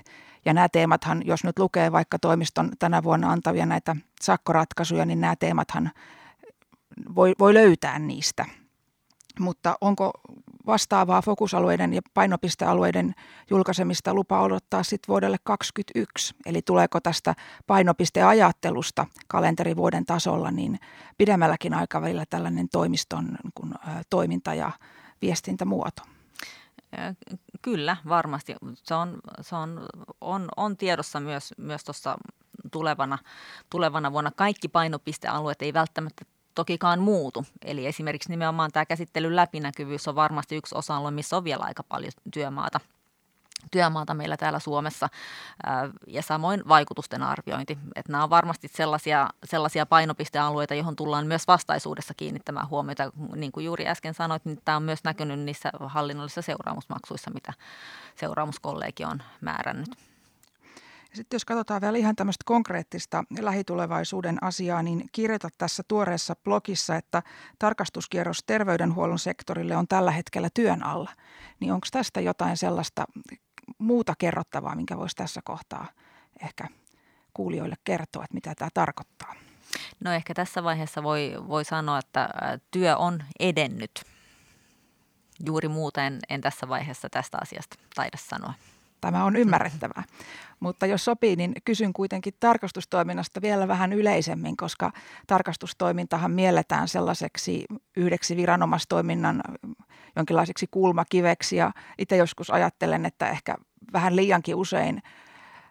Ja 0.44 0.54
nämä 0.54 0.68
teemathan, 0.68 1.22
jos 1.24 1.44
nyt 1.44 1.58
lukee 1.58 1.92
vaikka 1.92 2.18
toimiston 2.18 2.70
tänä 2.78 3.02
vuonna 3.02 3.32
antavia 3.32 3.66
näitä 3.66 3.96
sakkoratkaisuja, 4.20 5.04
niin 5.04 5.20
nämä 5.20 5.36
teemathan 5.36 5.90
voi, 7.14 7.34
voi 7.38 7.54
löytää 7.54 7.98
niistä. 7.98 8.46
Mutta 9.40 9.78
onko 9.80 10.10
vastaavaa 10.68 11.22
fokusalueiden 11.22 11.94
ja 11.94 12.00
painopistealueiden 12.14 13.14
julkaisemista 13.50 14.14
lupa 14.14 14.40
odottaa 14.40 14.82
sitten 14.82 15.08
vuodelle 15.08 15.36
2021? 15.44 16.34
Eli 16.46 16.62
tuleeko 16.62 17.00
tästä 17.00 17.34
painopisteajattelusta 17.66 19.06
kalenterivuoden 19.28 20.06
tasolla 20.06 20.50
niin 20.50 20.78
pidemmälläkin 21.18 21.74
aikavälillä 21.74 22.24
tällainen 22.30 22.68
toimiston 22.68 23.38
kun, 23.54 23.74
toiminta 24.10 24.54
ja 24.54 24.72
viestintämuoto? 25.22 26.02
Kyllä, 27.62 27.96
varmasti. 28.08 28.54
Se 28.74 28.94
on, 28.94 29.18
se 29.40 29.56
on, 29.56 29.86
on, 30.20 30.48
on 30.56 30.76
tiedossa 30.76 31.20
myös, 31.20 31.54
myös 31.56 31.84
tuossa 31.84 32.18
tulevana, 32.72 33.18
tulevana 33.70 34.12
vuonna. 34.12 34.30
Kaikki 34.36 34.68
painopistealueet 34.68 35.62
ei 35.62 35.72
välttämättä 35.72 36.24
tokikaan 36.58 37.00
muutu. 37.00 37.46
Eli 37.64 37.86
esimerkiksi 37.86 38.30
nimenomaan 38.30 38.70
tämä 38.72 38.86
käsittelyn 38.86 39.36
läpinäkyvyys 39.36 40.08
on 40.08 40.14
varmasti 40.14 40.56
yksi 40.56 40.74
osa-alue, 40.74 41.10
missä 41.10 41.36
on 41.36 41.44
vielä 41.44 41.64
aika 41.64 41.82
paljon 41.82 42.12
työmaata– 42.32 42.80
työmaata 43.70 44.14
meillä 44.14 44.36
täällä 44.36 44.58
Suomessa 44.58 45.08
ja 46.06 46.22
samoin 46.22 46.62
vaikutusten 46.68 47.22
arviointi. 47.22 47.78
Että 47.96 48.12
nämä 48.12 48.24
on 48.24 48.30
varmasti 48.30 48.68
sellaisia, 48.68 49.28
sellaisia 49.44 49.86
painopistealueita, 49.86 50.74
johon 50.74 50.96
tullaan 50.96 51.26
myös 51.26 51.46
vastaisuudessa 51.46 52.14
kiinnittämään 52.14 52.68
huomiota. 52.68 53.12
Niin 53.36 53.52
kuin 53.52 53.66
juuri 53.66 53.88
äsken 53.88 54.14
sanoit, 54.14 54.44
niin 54.44 54.58
tämä 54.64 54.76
on 54.76 54.82
myös 54.82 55.04
näkynyt 55.04 55.40
niissä 55.40 55.70
hallinnollisissa 55.86 56.42
seuraamusmaksuissa, 56.42 57.30
mitä 57.30 57.52
seuraamuskollegi 58.14 59.04
on 59.04 59.22
määrännyt. 59.40 60.07
Sitten 61.14 61.36
jos 61.36 61.44
katsotaan 61.44 61.80
vielä 61.80 61.98
ihan 61.98 62.16
tämmöistä 62.16 62.42
konkreettista 62.46 63.24
lähitulevaisuuden 63.40 64.38
asiaa, 64.42 64.82
niin 64.82 65.08
kirjoita 65.12 65.48
tässä 65.58 65.82
tuoreessa 65.88 66.36
blogissa, 66.44 66.96
että 66.96 67.22
tarkastuskierros 67.58 68.42
terveydenhuollon 68.46 69.18
sektorille 69.18 69.76
on 69.76 69.88
tällä 69.88 70.10
hetkellä 70.10 70.48
työn 70.54 70.84
alla. 70.84 71.10
Niin 71.60 71.72
onko 71.72 71.86
tästä 71.92 72.20
jotain 72.20 72.56
sellaista 72.56 73.04
muuta 73.78 74.14
kerrottavaa, 74.18 74.74
minkä 74.74 74.96
voisi 74.96 75.16
tässä 75.16 75.40
kohtaa 75.44 75.88
ehkä 76.42 76.68
kuulijoille 77.34 77.76
kertoa, 77.84 78.24
että 78.24 78.34
mitä 78.34 78.54
tämä 78.54 78.68
tarkoittaa? 78.74 79.34
No 80.00 80.12
ehkä 80.12 80.34
tässä 80.34 80.64
vaiheessa 80.64 81.02
voi, 81.02 81.34
voi 81.48 81.64
sanoa, 81.64 81.98
että 81.98 82.28
työ 82.70 82.96
on 82.96 83.22
edennyt. 83.40 84.04
Juuri 85.46 85.68
muuten 85.68 86.18
en 86.28 86.40
tässä 86.40 86.68
vaiheessa 86.68 87.08
tästä 87.10 87.38
asiasta 87.42 87.76
taida 87.94 88.18
sanoa. 88.20 88.54
Tämä 89.00 89.24
on 89.24 89.36
ymmärrettävää. 89.36 90.02
Mutta 90.60 90.86
jos 90.86 91.04
sopii, 91.04 91.36
niin 91.36 91.52
kysyn 91.64 91.92
kuitenkin 91.92 92.34
tarkastustoiminnasta 92.40 93.42
vielä 93.42 93.68
vähän 93.68 93.92
yleisemmin, 93.92 94.56
koska 94.56 94.92
tarkastustoimintahan 95.26 96.30
mielletään 96.30 96.88
sellaiseksi 96.88 97.64
yhdeksi 97.96 98.36
viranomaistoiminnan 98.36 99.42
jonkinlaiseksi 100.16 100.66
kulmakiveksi. 100.70 101.56
Ja 101.56 101.72
itse 101.98 102.16
joskus 102.16 102.50
ajattelen, 102.50 103.06
että 103.06 103.30
ehkä 103.30 103.54
vähän 103.92 104.16
liiankin 104.16 104.54
usein 104.54 105.02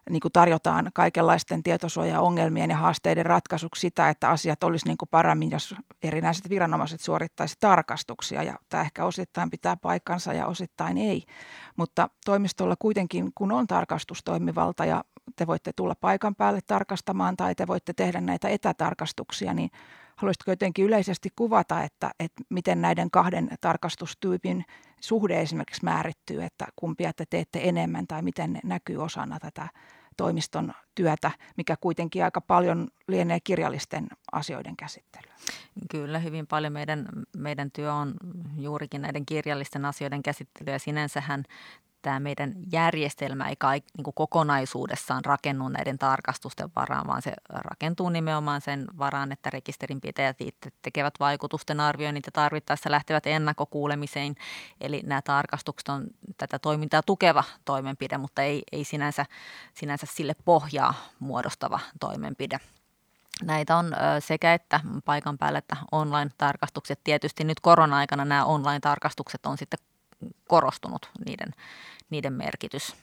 niin 0.09 0.19
kuin 0.19 0.31
tarjotaan 0.31 0.91
kaikenlaisten 0.93 1.63
tietosuojaongelmien 1.63 2.69
ja 2.69 2.77
haasteiden 2.77 3.25
ratkaisuksi 3.25 3.81
sitä, 3.81 4.09
että 4.09 4.29
asiat 4.29 4.63
olisi 4.63 4.87
niin 4.87 4.97
kuin 4.97 5.09
paremmin, 5.09 5.51
jos 5.51 5.75
erinäiset 6.03 6.49
viranomaiset 6.49 7.01
suorittaisivat 7.01 7.59
tarkastuksia. 7.59 8.43
Ja 8.43 8.59
tämä 8.69 8.83
ehkä 8.83 9.05
osittain 9.05 9.49
pitää 9.49 9.77
paikkansa 9.77 10.33
ja 10.33 10.47
osittain 10.47 10.97
ei. 10.97 11.23
Mutta 11.77 12.09
toimistolla 12.25 12.75
kuitenkin, 12.79 13.31
kun 13.35 13.51
on 13.51 13.67
tarkastustoimivalta 13.67 14.85
ja 14.85 15.03
te 15.35 15.47
voitte 15.47 15.71
tulla 15.75 15.95
paikan 15.95 16.35
päälle 16.35 16.59
tarkastamaan 16.67 17.37
tai 17.37 17.55
te 17.55 17.67
voitte 17.67 17.93
tehdä 17.93 18.21
näitä 18.21 18.49
etätarkastuksia, 18.49 19.53
niin 19.53 19.69
haluaisitko 20.15 20.51
jotenkin 20.51 20.85
yleisesti 20.85 21.29
kuvata, 21.35 21.83
että, 21.83 22.11
että 22.19 22.43
miten 22.49 22.81
näiden 22.81 23.11
kahden 23.11 23.49
tarkastustyypin 23.61 24.65
suhde 25.01 25.41
esimerkiksi 25.41 25.83
määrittyy, 25.83 26.43
että 26.43 26.65
kumpia 26.75 27.13
te 27.13 27.25
teette 27.29 27.59
enemmän 27.63 28.07
tai 28.07 28.21
miten 28.21 28.53
ne 28.53 28.59
näkyy 28.63 28.97
osana 28.97 29.39
tätä 29.39 29.67
toimiston 30.17 30.73
työtä, 30.95 31.31
mikä 31.57 31.75
kuitenkin 31.81 32.23
aika 32.23 32.41
paljon 32.41 32.87
lienee 33.07 33.39
kirjallisten 33.43 34.07
asioiden 34.31 34.77
käsittelyä. 34.77 35.33
Kyllä, 35.89 36.19
hyvin 36.19 36.47
paljon 36.47 36.73
meidän, 36.73 37.07
meidän 37.37 37.71
työ 37.71 37.93
on 37.93 38.13
juurikin 38.57 39.01
näiden 39.01 39.25
kirjallisten 39.25 39.85
asioiden 39.85 40.23
käsittelyä 40.23 40.79
sinänsähän 40.79 41.43
tämä 42.07 42.19
meidän 42.19 42.53
järjestelmä 42.71 43.49
ei 43.49 43.55
kaik, 43.55 43.85
niin 43.97 44.03
kuin 44.03 44.13
kokonaisuudessaan 44.13 45.25
rakennu 45.25 45.69
näiden 45.69 45.97
tarkastusten 45.97 46.69
varaan, 46.75 47.07
vaan 47.07 47.21
se 47.21 47.33
rakentuu 47.49 48.09
nimenomaan 48.09 48.61
sen 48.61 48.85
varaan, 48.97 49.31
että 49.31 49.49
rekisterinpitäjät 49.49 50.35
itse 50.39 50.69
tekevät 50.81 51.13
vaikutusten 51.19 51.79
arvioinnit 51.79 52.25
ja 52.25 52.31
tarvittaessa 52.31 52.91
lähtevät 52.91 53.27
ennakkokuulemiseen. 53.27 54.35
Eli 54.81 55.01
nämä 55.05 55.21
tarkastukset 55.21 55.89
on 55.89 56.07
tätä 56.37 56.59
toimintaa 56.59 57.01
tukeva 57.01 57.43
toimenpide, 57.65 58.17
mutta 58.17 58.41
ei, 58.41 58.63
ei 58.71 58.83
sinänsä, 58.83 59.25
sinänsä 59.73 60.07
sille 60.09 60.33
pohjaa 60.45 60.93
muodostava 61.19 61.79
toimenpide. 61.99 62.59
Näitä 63.43 63.77
on 63.77 63.91
sekä 64.19 64.53
että 64.53 64.79
paikan 65.05 65.37
päällä 65.37 65.59
että 65.59 65.77
online-tarkastukset. 65.91 66.99
Tietysti 67.03 67.43
nyt 67.43 67.59
korona-aikana 67.59 68.25
nämä 68.25 68.45
online-tarkastukset 68.45 69.45
on 69.45 69.57
sitten 69.57 69.79
korostunut 70.47 71.09
niiden, 71.25 71.53
niiden 72.09 72.33
merkitys. 72.33 72.95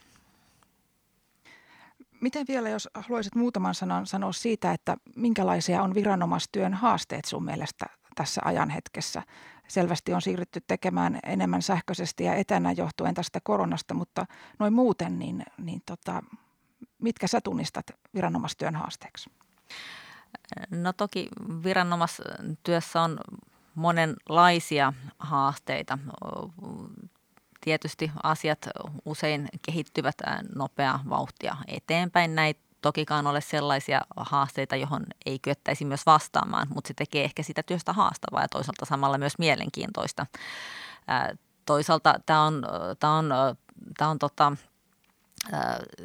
Miten 2.21 2.47
vielä, 2.49 2.69
jos 2.69 2.89
haluaisit 2.95 3.35
muutaman 3.35 3.75
sanan 3.75 4.07
sanoa 4.07 4.33
siitä, 4.33 4.73
että 4.73 4.97
minkälaisia 5.17 5.83
on 5.83 5.95
viranomaistyön 5.95 6.75
haasteet 6.75 7.25
sun 7.25 7.45
mielestä 7.45 7.87
tässä 8.15 8.41
ajanhetkessä? 8.45 9.23
Selvästi 9.69 10.13
on 10.13 10.23
siirrytty 10.23 10.61
tekemään 10.67 11.19
enemmän 11.23 11.63
sähköisesti 11.63 12.25
ja 12.25 12.35
etänä 12.35 12.73
johtuen 12.73 13.15
tästä 13.15 13.41
koronasta, 13.43 13.95
mutta 13.95 14.27
noin 14.59 14.73
muuten, 14.73 15.19
niin, 15.19 15.45
niin 15.59 15.83
tota, 15.87 16.23
mitkä 16.99 17.27
sä 17.27 17.41
tunnistat 17.41 17.87
viranomaistyön 18.15 18.75
haasteeksi? 18.75 19.31
No 20.71 20.93
toki 20.93 21.29
viranomaistyössä 21.65 23.03
on 23.03 23.19
monenlaisia 23.75 24.93
haasteita. 25.19 25.99
Tietysti 27.65 28.11
asiat 28.23 28.69
usein 29.05 29.49
kehittyvät 29.67 30.15
nopeaa 30.55 31.01
vauhtia 31.09 31.57
eteenpäin. 31.69 32.35
Näitä 32.35 32.61
tokikaan 32.83 33.27
ole 33.27 33.41
sellaisia 33.41 34.01
haasteita, 34.17 34.77
johon 34.77 35.07
ei 35.27 35.39
kyettäisi 35.39 35.85
myös 35.85 36.07
vastaamaan, 36.07 36.67
mutta 36.75 36.89
se 36.89 36.95
tekee 36.95 37.25
ehkä 37.25 37.43
sitä 37.43 37.63
työstä 37.63 37.93
haastavaa 37.93 38.43
ja 38.43 38.49
toisaalta 38.49 38.85
samalla 38.85 39.19
myös 39.19 39.39
mielenkiintoista. 39.39 40.27
Toisaalta 41.67 42.15
tämä 42.27 42.43
on, 42.43 42.63
tämä 43.01 43.19
on, 43.19 43.29
tämä 43.99 44.11
on 44.11 44.19
tota, 44.19 44.53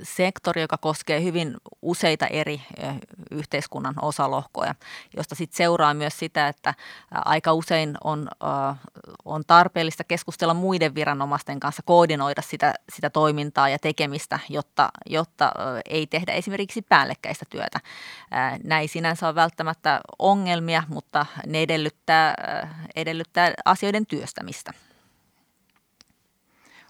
sektori, 0.04 0.62
joka 0.62 0.78
koskee 0.78 1.24
hyvin 1.24 1.56
useita 1.82 2.28
eri 2.28 2.62
yhteiskunnan 3.32 3.96
osalohkoja, 4.02 4.76
josta 5.18 5.36
sitten 5.36 5.58
seuraa 5.58 5.94
myös 5.94 6.20
sitä, 6.20 6.48
että 6.48 6.74
aika 7.12 7.54
usein 7.54 7.98
on, 8.04 8.28
on 9.26 9.44
tarpeellista 9.48 10.04
keskustella 10.04 10.54
muiden 10.54 10.96
viranomaisten 10.96 11.60
kanssa, 11.60 11.84
koordinoida 11.86 12.42
sitä, 12.42 12.74
sitä 12.94 13.10
toimintaa 13.10 13.70
ja 13.70 13.80
tekemistä, 13.80 14.40
jotta, 14.50 14.90
jotta 15.06 15.52
ei 15.90 16.08
tehdä 16.08 16.34
esimerkiksi 16.34 16.82
päällekkäistä 16.82 17.46
työtä. 17.50 17.80
Näin 18.64 18.90
sinänsä 18.90 19.28
on 19.28 19.36
välttämättä 19.36 20.02
ongelmia, 20.20 20.84
mutta 20.88 21.26
ne 21.46 21.62
edellyttää, 21.62 22.36
edellyttää 22.96 23.54
asioiden 23.66 24.06
työstämistä. 24.06 24.74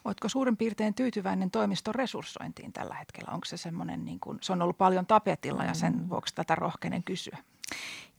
Oletko 0.09 0.29
suurin 0.29 0.57
piirtein 0.57 0.93
tyytyväinen 0.93 1.51
toimiston 1.51 1.95
resurssointiin 1.95 2.73
tällä 2.73 2.95
hetkellä? 2.95 3.33
Onko 3.33 3.45
se 3.45 3.57
semmoinen, 3.57 4.05
niin 4.05 4.19
kuin, 4.19 4.37
se 4.41 4.53
on 4.53 4.61
ollut 4.61 4.77
paljon 4.77 5.05
tapetilla 5.05 5.63
ja 5.63 5.73
sen 5.73 5.93
mm. 5.93 6.09
vuoksi 6.09 6.35
tätä 6.35 6.55
rohkeinen 6.55 7.03
kysyä? 7.03 7.37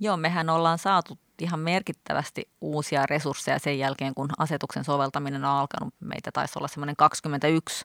Joo, 0.00 0.16
mehän 0.16 0.50
ollaan 0.50 0.78
saatu 0.78 1.18
ihan 1.40 1.60
merkittävästi 1.60 2.48
uusia 2.60 3.06
resursseja 3.06 3.58
sen 3.58 3.78
jälkeen, 3.78 4.14
kun 4.14 4.28
asetuksen 4.38 4.84
soveltaminen 4.84 5.44
on 5.44 5.50
alkanut. 5.50 5.94
Meitä 6.00 6.32
taisi 6.32 6.58
olla 6.58 6.68
semmoinen 6.68 6.96
21 6.96 7.84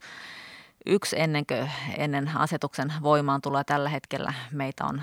yksi 0.86 1.20
ennen, 1.20 1.46
kuin, 1.46 1.72
ennen 1.98 2.32
asetuksen 2.36 2.94
voimaan 3.04 3.42
tulee 3.42 3.64
tällä 3.64 3.90
hetkellä 3.90 4.34
meitä 4.52 4.86
on 4.86 5.02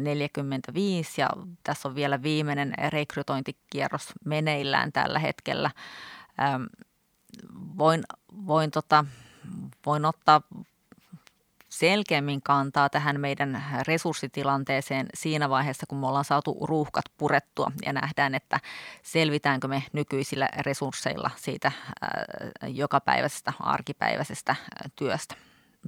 45 0.00 1.20
ja 1.20 1.30
tässä 1.62 1.88
on 1.88 1.94
vielä 1.94 2.22
viimeinen 2.22 2.74
rekrytointikierros 2.88 4.12
meneillään 4.24 4.92
tällä 4.92 5.18
hetkellä 5.18 5.70
voin, 7.78 8.02
voin, 8.46 8.70
tota, 8.70 9.04
voin 9.86 10.04
ottaa 10.04 10.42
selkeämmin 11.68 12.42
kantaa 12.42 12.88
tähän 12.88 13.20
meidän 13.20 13.64
resurssitilanteeseen 13.86 15.06
siinä 15.14 15.50
vaiheessa, 15.50 15.86
kun 15.86 15.98
me 15.98 16.06
ollaan 16.06 16.24
saatu 16.24 16.58
ruuhkat 16.66 17.04
purettua 17.16 17.72
ja 17.86 17.92
nähdään, 17.92 18.34
että 18.34 18.60
selvitäänkö 19.02 19.68
me 19.68 19.82
nykyisillä 19.92 20.48
resursseilla 20.58 21.30
siitä 21.36 21.68
äh, 21.68 22.12
jokapäiväisestä, 22.68 23.52
arkipäiväisestä 23.60 24.50
äh, 24.52 24.90
työstä. 24.96 25.34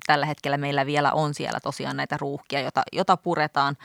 Tällä 0.06 0.26
hetkellä 0.26 0.56
meillä 0.56 0.86
vielä 0.86 1.12
on 1.12 1.34
siellä 1.34 1.60
tosiaan 1.60 1.96
näitä 1.96 2.16
ruuhkia, 2.16 2.60
jota, 2.60 2.82
jota 2.92 3.16
puretaan, 3.16 3.76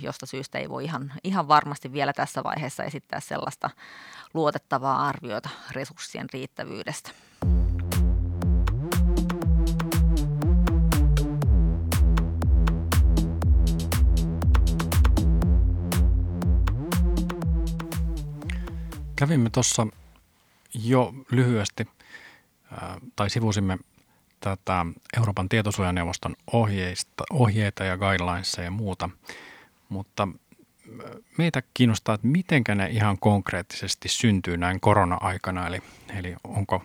josta 0.00 0.26
syystä 0.26 0.58
ei 0.58 0.68
voi 0.68 0.84
ihan, 0.84 1.12
ihan 1.24 1.48
varmasti 1.48 1.92
vielä 1.92 2.12
tässä 2.12 2.44
vaiheessa 2.44 2.84
esittää 2.84 3.20
sellaista 3.20 3.70
luotettavaa 4.34 5.08
arviota 5.08 5.48
resurssien 5.70 6.26
riittävyydestä. 6.32 7.10
Kävimme 19.16 19.50
tuossa 19.50 19.86
jo 20.74 21.14
lyhyesti 21.30 21.88
tai 23.16 23.30
sivusimme 23.30 23.78
tätä 24.40 24.86
Euroopan 25.16 25.48
tietosuojaneuvoston 25.48 26.36
ohjeista, 26.52 27.24
ohjeita 27.32 27.84
ja 27.84 27.96
guidelinesia 27.96 28.64
ja 28.64 28.70
muuta, 28.70 29.08
mutta 29.88 30.28
meitä 31.38 31.62
kiinnostaa, 31.74 32.14
että 32.14 32.26
miten 32.26 32.62
ne 32.74 32.86
ihan 32.86 33.18
konkreettisesti 33.18 34.08
syntyy 34.08 34.56
näin 34.56 34.80
korona-aikana, 34.80 35.66
eli, 35.66 35.82
eli 36.18 36.36
onko 36.44 36.84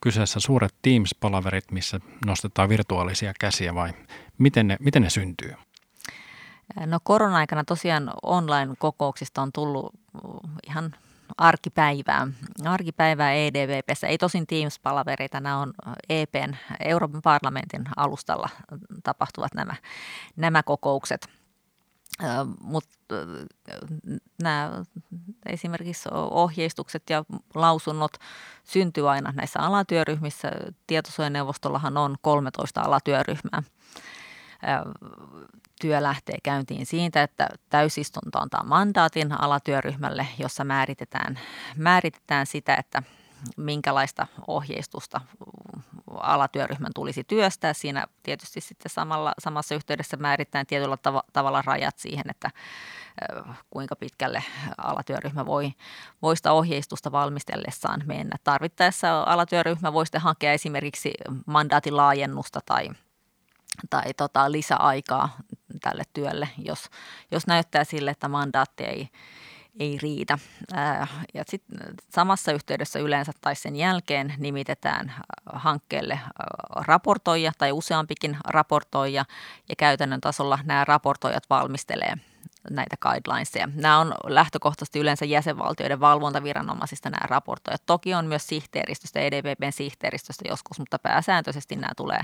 kyseessä 0.00 0.40
suuret 0.40 0.74
Teams-palaverit, 0.82 1.64
missä 1.70 2.00
nostetaan 2.26 2.68
virtuaalisia 2.68 3.34
käsiä 3.40 3.74
vai 3.74 3.92
miten 4.38 4.68
ne, 4.68 4.76
miten 4.80 5.02
ne 5.02 5.10
syntyy? 5.10 5.54
No 6.86 6.98
korona-aikana 7.02 7.64
tosiaan 7.64 8.10
online-kokouksista 8.22 9.42
on 9.42 9.52
tullut 9.52 9.94
ihan 10.68 10.94
arkipäivää. 11.38 12.26
Arkipäivää 12.64 13.32
EDVPssä, 13.32 14.06
ei 14.06 14.18
tosin 14.18 14.46
Teams-palavereita, 14.46 15.40
nämä 15.40 15.58
on 15.58 15.72
EPn, 16.08 16.54
Euroopan 16.84 17.22
parlamentin 17.22 17.84
alustalla 17.96 18.48
tapahtuvat 19.02 19.54
nämä, 19.54 19.74
nämä 20.36 20.62
kokoukset– 20.62 21.28
mutta 22.60 23.14
nämä 24.42 24.82
esimerkiksi 25.46 26.08
ohjeistukset 26.12 27.10
ja 27.10 27.24
lausunnot 27.54 28.12
syntyy 28.64 29.10
aina 29.10 29.32
näissä 29.32 29.60
alatyöryhmissä. 29.60 30.50
Tietosuojaneuvostollahan 30.86 31.96
on 31.96 32.16
13 32.22 32.80
alatyöryhmää. 32.80 33.62
Työ 35.80 36.02
lähtee 36.02 36.36
käyntiin 36.42 36.86
siitä, 36.86 37.22
että 37.22 37.48
täysistunto 37.70 38.38
antaa 38.38 38.64
mandaatin 38.64 39.40
alatyöryhmälle, 39.40 40.26
jossa 40.38 40.64
määritetään, 40.64 41.38
määritetään 41.76 42.46
sitä, 42.46 42.76
että 42.76 43.02
minkälaista 43.56 44.26
ohjeistusta 44.46 45.20
alatyöryhmän 46.20 46.90
tulisi 46.94 47.24
työstää. 47.24 47.72
Siinä 47.72 48.06
tietysti 48.22 48.60
sitten 48.60 48.90
samalla, 48.90 49.32
samassa 49.38 49.74
yhteydessä 49.74 50.16
määritetään 50.16 50.66
tietyllä 50.66 50.96
tav- 50.96 51.30
tavalla 51.32 51.62
rajat 51.62 51.98
siihen, 51.98 52.24
että 52.30 52.50
kuinka 53.70 53.96
pitkälle 53.96 54.42
alatyöryhmä 54.78 55.46
voi, 55.46 55.72
voi 56.22 56.36
sitä 56.36 56.52
ohjeistusta 56.52 57.12
valmistellessaan 57.12 58.02
mennä. 58.06 58.36
Tarvittaessa 58.44 59.22
alatyöryhmä 59.22 59.92
voi 59.92 60.06
sitten 60.06 60.20
hakea 60.20 60.52
esimerkiksi 60.52 61.12
mandaatin 61.46 61.96
laajennusta 61.96 62.60
tai, 62.66 62.88
tai 63.90 64.14
tota, 64.14 64.52
lisäaikaa 64.52 65.36
tälle 65.80 66.02
työlle, 66.12 66.48
jos, 66.58 66.90
jos 67.30 67.46
näyttää 67.46 67.84
sille, 67.84 68.10
että 68.10 68.28
mandaatti 68.28 68.84
ei, 68.84 69.08
ei 69.80 69.98
riitä. 70.02 70.38
Ja 71.34 71.44
sitten 71.48 71.78
samassa 72.08 72.52
yhteydessä 72.52 72.98
yleensä 72.98 73.32
tai 73.40 73.56
sen 73.56 73.76
jälkeen 73.76 74.34
nimitetään 74.38 75.14
hankkeelle 75.52 76.20
raportoija 76.70 77.52
tai 77.58 77.72
useampikin 77.72 78.36
raportoija 78.44 79.24
ja 79.68 79.76
käytännön 79.78 80.20
tasolla 80.20 80.58
nämä 80.64 80.84
raportoijat 80.84 81.44
valmistelee 81.50 82.14
näitä 82.70 82.96
guidelinesia. 83.00 83.68
Nämä 83.74 83.98
on 83.98 84.14
lähtökohtaisesti 84.26 84.98
yleensä 84.98 85.24
jäsenvaltioiden 85.24 86.00
valvontaviranomaisista 86.00 87.10
nämä 87.10 87.26
raportoijat. 87.26 87.82
Toki 87.86 88.14
on 88.14 88.26
myös 88.26 88.46
sihteeristöstä, 88.46 89.20
EDPPn 89.20 89.72
sihteeristöstä 89.72 90.48
joskus, 90.48 90.78
mutta 90.78 90.98
pääsääntöisesti 90.98 91.76
nämä 91.76 91.92
tulee 91.96 92.20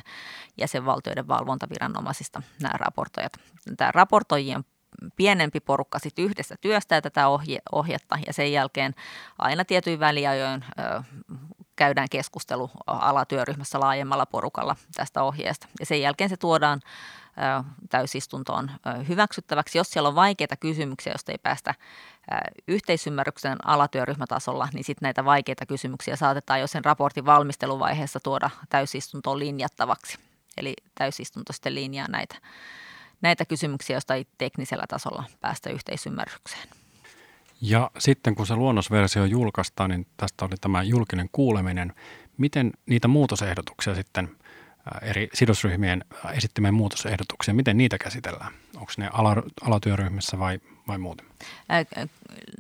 jäsenvaltioiden 0.58 1.28
valvontaviranomaisista 1.28 2.42
nämä 2.62 2.74
raportoijat. 2.78 3.32
Tämä 3.76 3.92
raportoijien 3.92 4.64
pienempi 5.16 5.60
porukka 5.60 5.98
sit 5.98 6.18
yhdessä 6.18 6.54
työstää 6.60 7.00
tätä 7.00 7.28
ohje, 7.28 7.58
ohjetta 7.72 8.18
ja 8.26 8.32
sen 8.32 8.52
jälkeen 8.52 8.94
aina 9.38 9.64
tietyin 9.64 10.00
väliajoin 10.00 10.64
ö, 10.78 11.02
käydään 11.76 12.08
keskustelu 12.10 12.70
alatyöryhmässä 12.86 13.80
laajemmalla 13.80 14.26
porukalla 14.26 14.76
tästä 14.94 15.22
ohjeesta. 15.22 15.66
Ja 15.80 15.86
sen 15.86 16.00
jälkeen 16.00 16.30
se 16.30 16.36
tuodaan 16.36 16.80
täysistuntoon 17.88 18.70
hyväksyttäväksi. 19.08 19.78
Jos 19.78 19.90
siellä 19.90 20.08
on 20.08 20.14
vaikeita 20.14 20.56
kysymyksiä, 20.56 21.12
joista 21.12 21.32
ei 21.32 21.38
päästä 21.38 21.74
yhteisymmärryksen 22.68 23.58
alatyöryhmätasolla, 23.66 24.68
niin 24.74 24.84
sitten 24.84 25.06
näitä 25.06 25.24
vaikeita 25.24 25.66
kysymyksiä 25.66 26.16
saatetaan 26.16 26.60
jo 26.60 26.66
sen 26.66 26.84
raportin 26.84 27.26
valmisteluvaiheessa 27.26 28.20
tuoda 28.20 28.50
täysistuntoon 28.68 29.38
linjattavaksi. 29.38 30.18
Eli 30.56 30.74
täysistunto 30.94 31.52
sitten 31.52 31.74
linjaa 31.74 32.08
näitä 32.08 32.36
näitä 33.20 33.44
kysymyksiä, 33.44 33.94
joista 33.94 34.14
ei 34.14 34.26
teknisellä 34.38 34.84
tasolla 34.88 35.24
päästä 35.40 35.70
yhteisymmärrykseen. 35.70 36.68
Ja 37.60 37.90
sitten 37.98 38.34
kun 38.34 38.46
se 38.46 38.56
luonnosversio 38.56 39.24
julkaistaan, 39.24 39.90
niin 39.90 40.06
tästä 40.16 40.44
oli 40.44 40.54
tämä 40.60 40.82
julkinen 40.82 41.28
kuuleminen. 41.32 41.92
Miten 42.36 42.72
niitä 42.86 43.08
muutosehdotuksia 43.08 43.94
sitten, 43.94 44.36
eri 45.02 45.28
sidosryhmien 45.34 46.04
esittämien 46.34 46.74
muutosehdotuksia, 46.74 47.54
miten 47.54 47.76
niitä 47.76 47.98
käsitellään? 47.98 48.52
Onko 48.76 48.92
ne 48.96 49.10
alatyöryhmässä 49.62 50.38
vai, 50.38 50.60
vai 50.88 50.98
muuten? 50.98 51.26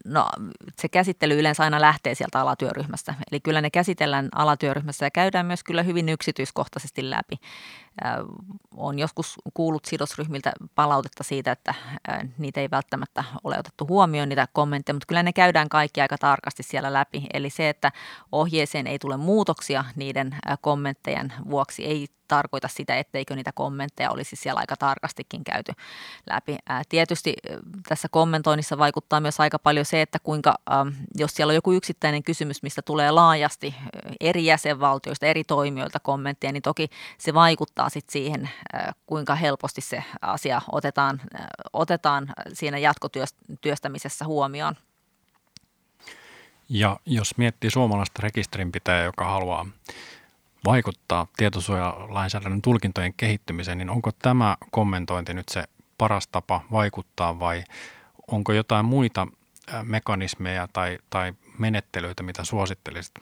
No 0.04 0.30
se 0.78 0.88
käsittely 0.88 1.38
yleensä 1.38 1.62
aina 1.62 1.80
lähtee 1.80 2.14
sieltä 2.14 2.40
alatyöryhmästä. 2.40 3.14
Eli 3.30 3.40
kyllä 3.40 3.60
ne 3.60 3.70
käsitellään 3.70 4.28
alatyöryhmässä 4.34 5.06
ja 5.06 5.10
käydään 5.10 5.46
myös 5.46 5.64
kyllä 5.64 5.82
hyvin 5.82 6.08
yksityiskohtaisesti 6.08 7.10
läpi. 7.10 7.36
Olen 8.76 8.98
joskus 8.98 9.36
kuullut 9.54 9.84
sidosryhmiltä 9.84 10.52
palautetta 10.74 11.24
siitä, 11.24 11.52
että 11.52 11.74
niitä 12.38 12.60
ei 12.60 12.70
välttämättä 12.70 13.24
ole 13.44 13.58
otettu 13.58 13.86
huomioon, 13.86 14.28
niitä 14.28 14.48
kommentteja, 14.52 14.94
mutta 14.94 15.06
kyllä 15.06 15.22
ne 15.22 15.32
käydään 15.32 15.68
kaikki 15.68 16.00
aika 16.00 16.18
tarkasti 16.18 16.62
siellä 16.62 16.92
läpi. 16.92 17.26
Eli 17.32 17.50
se, 17.50 17.68
että 17.68 17.92
ohjeeseen 18.32 18.86
ei 18.86 18.98
tule 18.98 19.16
muutoksia 19.16 19.84
niiden 19.96 20.36
kommenttejen 20.60 21.32
vuoksi, 21.50 21.84
ei 21.84 22.06
tarkoita 22.28 22.68
sitä, 22.68 22.98
etteikö 22.98 23.36
niitä 23.36 23.52
kommentteja 23.54 24.10
olisi 24.10 24.36
siellä 24.36 24.58
aika 24.58 24.76
tarkastikin 24.76 25.44
käyty 25.44 25.72
läpi. 26.30 26.56
Tietysti 26.88 27.34
tässä 27.88 28.08
kommentoinnissa 28.10 28.78
vaikuttaa 28.78 29.20
myös 29.20 29.40
aika 29.40 29.58
paljon 29.58 29.84
se, 29.84 30.02
että 30.02 30.18
kuinka, 30.18 30.54
jos 31.14 31.34
siellä 31.34 31.50
on 31.50 31.54
joku 31.54 31.72
yksittäinen 31.72 32.22
kysymys, 32.22 32.62
mistä 32.62 32.82
tulee 32.82 33.10
laajasti 33.10 33.74
eri 34.20 34.44
jäsenvaltioista, 34.46 35.26
eri 35.26 35.44
toimijoilta 35.44 36.00
kommentteja, 36.00 36.52
niin 36.52 36.62
toki 36.62 36.88
se 37.18 37.34
vaikuttaa 37.34 37.88
sitten 37.90 38.12
siihen, 38.12 38.50
kuinka 39.06 39.34
helposti 39.34 39.80
se 39.80 40.04
asia 40.22 40.62
otetaan, 40.72 41.20
otetaan 41.72 42.32
siinä 42.52 42.78
jatkotyöstämisessä 42.78 44.24
huomioon. 44.24 44.76
Ja 46.68 47.00
jos 47.06 47.36
miettii 47.36 47.70
suomalaista 47.70 48.22
rekisterinpitäjää, 48.22 49.04
joka 49.04 49.24
haluaa 49.24 49.66
vaikuttaa 50.64 51.26
tietosuojalainsäädännön 51.36 52.62
tulkintojen 52.62 53.14
kehittymiseen, 53.16 53.78
niin 53.78 53.90
onko 53.90 54.10
tämä 54.12 54.56
kommentointi 54.70 55.34
nyt 55.34 55.48
se 55.48 55.64
paras 55.98 56.28
tapa 56.28 56.60
vaikuttaa 56.72 57.40
vai 57.40 57.64
onko 58.30 58.52
jotain 58.52 58.84
muita 58.84 59.26
mekanismeja 59.82 60.68
tai, 60.72 60.98
tai 61.10 61.32
menettelyitä, 61.58 62.22
mitä 62.22 62.44
suosittelisit 62.44 63.14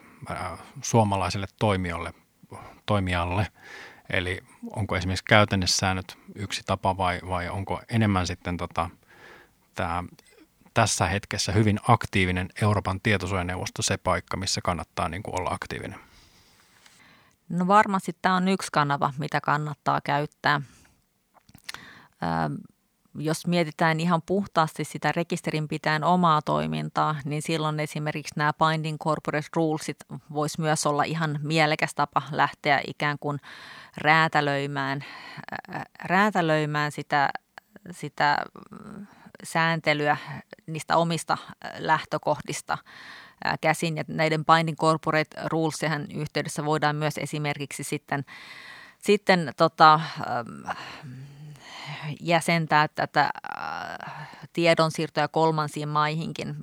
suomalaisille 0.82 1.46
toimijoille, 1.58 2.14
toimijalle? 2.86 3.46
Eli 4.10 4.40
onko 4.76 4.96
esimerkiksi 4.96 5.24
käytännössäännöt 5.24 6.18
yksi 6.34 6.62
tapa 6.66 6.96
vai, 6.96 7.20
vai 7.28 7.48
onko 7.48 7.80
enemmän 7.88 8.26
sitten 8.26 8.56
tota, 8.56 8.90
tämä 9.74 10.04
tässä 10.74 11.06
hetkessä 11.06 11.52
hyvin 11.52 11.80
aktiivinen 11.88 12.48
Euroopan 12.62 13.00
tietosuojaneuvosto 13.00 13.82
se 13.82 13.96
paikka, 13.96 14.36
missä 14.36 14.60
kannattaa 14.64 15.08
niin 15.08 15.22
kuin 15.22 15.40
olla 15.40 15.50
aktiivinen? 15.50 15.98
No 17.48 17.66
varmasti 17.66 18.16
tämä 18.22 18.36
on 18.36 18.48
yksi 18.48 18.68
kanava, 18.72 19.12
mitä 19.18 19.40
kannattaa 19.40 20.00
käyttää. 20.00 20.60
Ö, 22.22 22.70
jos 23.18 23.46
mietitään 23.46 24.00
ihan 24.00 24.22
puhtaasti 24.26 24.84
sitä 24.84 25.12
rekisterinpitäjän 25.12 26.04
omaa 26.04 26.42
toimintaa, 26.42 27.16
niin 27.24 27.42
silloin 27.42 27.80
esimerkiksi 27.80 28.34
nämä 28.36 28.52
Binding 28.52 28.98
Corporate 28.98 29.48
Rulesit 29.56 29.96
voisi 30.32 30.60
myös 30.60 30.86
olla 30.86 31.02
ihan 31.02 31.38
mielekäs 31.42 31.94
tapa 31.94 32.22
lähteä 32.30 32.80
ikään 32.86 33.18
kuin 33.20 33.38
räätälöimään, 33.96 35.04
räätälöimään 36.04 36.92
sitä, 36.92 37.30
sitä 37.90 38.38
sääntelyä 39.44 40.16
niistä 40.66 40.96
omista 40.96 41.38
lähtökohdista 41.78 42.78
käsin. 43.60 43.96
Ja 43.96 44.04
näiden 44.08 44.44
Binding 44.44 44.78
Corporate 44.78 45.36
Rulesien 45.44 46.06
yhteydessä 46.14 46.64
voidaan 46.64 46.96
myös 46.96 47.18
esimerkiksi 47.18 47.84
sitten, 47.84 48.24
sitten 48.98 49.52
tota, 49.56 50.00
jäsentää 52.20 52.88
tätä 52.88 53.30
tiedonsiirtoja 54.52 55.28
kolmansiin 55.28 55.88
maihinkin. 55.88 56.56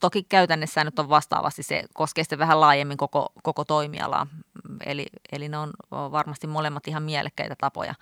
Toki 0.00 0.22
käytännössä 0.22 0.84
nyt 0.84 0.98
on 0.98 1.08
vastaavasti, 1.08 1.62
se 1.62 1.84
koskee 1.94 2.24
sitten 2.24 2.38
vähän 2.38 2.60
laajemmin 2.60 2.96
koko, 2.96 3.32
koko 3.42 3.64
toimialaa. 3.64 4.26
Eli, 4.86 5.06
eli 5.32 5.48
ne 5.48 5.58
on 5.58 5.70
varmasti 5.90 6.46
molemmat 6.46 6.88
ihan 6.88 7.02
mielekkäitä 7.02 7.54
tapoja, 7.60 7.94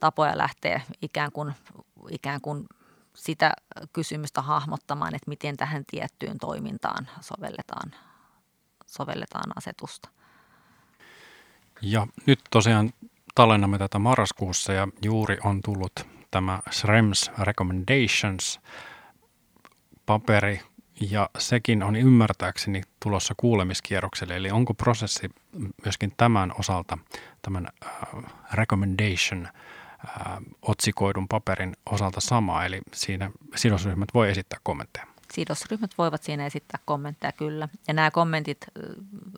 tapoja 0.00 0.38
lähteä 0.38 0.80
ikään 1.02 1.32
kuin, 1.32 1.54
ikään 2.10 2.40
kuin 2.40 2.66
sitä 3.14 3.52
kysymystä 3.92 4.42
hahmottamaan, 4.42 5.14
että 5.14 5.28
miten 5.28 5.56
tähän 5.56 5.84
tiettyyn 5.86 6.38
toimintaan 6.38 7.08
sovelletaan, 7.20 7.94
sovelletaan 8.86 9.52
asetusta. 9.56 10.08
Ja 11.82 12.06
nyt 12.26 12.40
tosiaan 12.50 12.92
tallennamme 13.36 13.78
tätä 13.78 13.98
marraskuussa 13.98 14.72
ja 14.72 14.88
juuri 15.02 15.36
on 15.44 15.60
tullut 15.62 15.92
tämä 16.30 16.60
SREMS 16.70 17.30
Recommendations 17.38 18.60
paperi 20.06 20.60
ja 21.10 21.30
sekin 21.38 21.82
on 21.82 21.96
ymmärtääkseni 21.96 22.82
tulossa 23.02 23.34
kuulemiskierrokselle. 23.36 24.36
Eli 24.36 24.50
onko 24.50 24.74
prosessi 24.74 25.30
myöskin 25.84 26.12
tämän 26.16 26.52
osalta, 26.58 26.98
tämän 27.42 27.68
uh, 28.14 28.24
recommendation 28.52 29.48
uh, 30.04 30.42
otsikoidun 30.62 31.28
paperin 31.28 31.76
osalta 31.86 32.20
sama, 32.20 32.64
eli 32.64 32.80
siinä 32.92 33.30
sidosryhmät 33.56 34.08
voi 34.14 34.30
esittää 34.30 34.58
kommentteja? 34.62 35.15
Sidosryhmät 35.36 35.90
voivat 35.98 36.22
siinä 36.22 36.46
esittää 36.46 36.80
kommentteja 36.84 37.32
kyllä. 37.32 37.68
Ja 37.88 37.94
nämä 37.94 38.10
kommentit, 38.10 38.66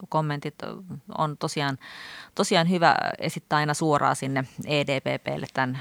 kommentit 0.09 0.55
on 1.19 1.37
tosiaan, 1.37 1.79
tosiaan 2.35 2.71
hyvä 2.71 2.97
esittää 3.19 3.59
aina 3.59 3.75
suoraan 3.75 4.17
sinne 4.17 4.45
EDPPlle 4.67 5.47
tämän, 5.55 5.79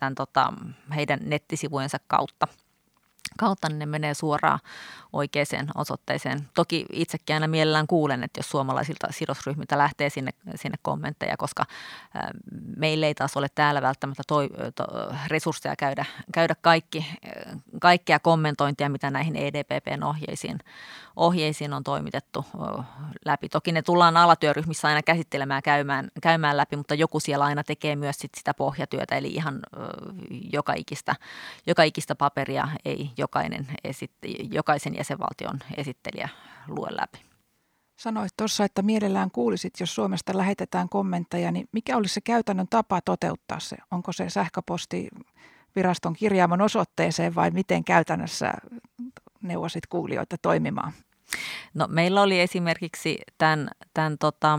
tämän 0.00 0.14
tota, 0.14 0.52
heidän 0.96 1.18
nettisivujensa 1.22 1.98
kautta– 2.08 2.48
kautta, 3.38 3.68
niin 3.68 3.78
ne 3.78 3.86
menee 3.86 4.14
suoraan 4.14 4.58
oikeaan 5.12 5.68
osoitteeseen. 5.74 6.48
Toki 6.54 6.86
itsekin 6.92 7.34
aina 7.34 7.48
mielellään 7.48 7.86
kuulen, 7.86 8.24
että 8.24 8.38
jos 8.38 8.50
suomalaisilta 8.50 9.06
sidosryhmiltä 9.10 9.78
lähtee 9.78 10.10
sinne, 10.10 10.30
sinne 10.54 10.78
kommentteja, 10.82 11.36
koska 11.36 11.64
meillä 12.76 13.06
ei 13.06 13.14
taas 13.14 13.36
ole 13.36 13.48
täällä 13.54 13.82
välttämättä 13.82 14.22
toi, 14.26 14.48
to, 14.74 14.84
resursseja 15.26 15.76
käydä, 15.76 16.04
käydä 16.32 16.54
kaikki, 16.60 17.06
kaikkea 17.80 18.18
kommentointia, 18.18 18.88
mitä 18.88 19.10
näihin 19.10 19.36
EDPPn 19.36 20.02
ohjeisiin, 20.02 20.58
ohjeisiin 21.16 21.72
on 21.72 21.84
toimitettu 21.84 22.44
läpi. 23.24 23.48
Toki 23.48 23.72
ne 23.72 23.82
tullaan 23.82 24.16
alatyöryhmissä 24.16 24.88
aina 24.88 25.02
käsittelemään 25.02 25.62
käymään, 25.62 26.08
käymään 26.22 26.56
läpi, 26.56 26.76
mutta 26.76 26.94
joku 26.94 27.20
siellä 27.20 27.44
aina 27.44 27.64
tekee 27.64 27.96
myös 27.96 28.16
sit 28.18 28.34
sitä 28.34 28.54
pohjatyötä, 28.54 29.16
eli 29.16 29.28
ihan 29.28 29.60
joka 30.52 30.72
ikistä, 30.76 31.16
joka 31.66 31.82
ikistä 31.82 32.14
paperia 32.14 32.68
ei 32.84 33.10
jokainen 33.16 33.66
esitti, 33.84 34.48
jokaisen 34.50 35.00
jäsenvaltion 35.02 35.58
esittelijä 35.76 36.28
lue 36.68 36.88
läpi. 36.90 37.18
Sanoit 37.96 38.32
tuossa, 38.36 38.64
että 38.64 38.82
mielellään 38.82 39.30
kuulisit, 39.30 39.80
jos 39.80 39.94
Suomesta 39.94 40.38
lähetetään 40.38 40.88
kommentteja, 40.88 41.52
niin 41.52 41.68
mikä 41.72 41.96
olisi 41.96 42.14
se 42.14 42.20
käytännön 42.20 42.66
tapa 42.70 43.00
toteuttaa 43.00 43.60
se? 43.60 43.76
Onko 43.90 44.12
se 44.12 44.30
sähköposti 44.30 45.08
viraston 45.76 46.12
kirjaamon 46.12 46.60
osoitteeseen 46.60 47.34
vai 47.34 47.50
miten 47.50 47.84
käytännössä 47.84 48.52
neuvosit 49.42 49.86
kuulijoita 49.86 50.36
toimimaan? 50.42 50.92
No, 51.74 51.86
meillä 51.88 52.22
oli 52.22 52.40
esimerkiksi 52.40 53.18
tämän, 53.38 53.70
tämän 53.94 54.18
tota, 54.18 54.58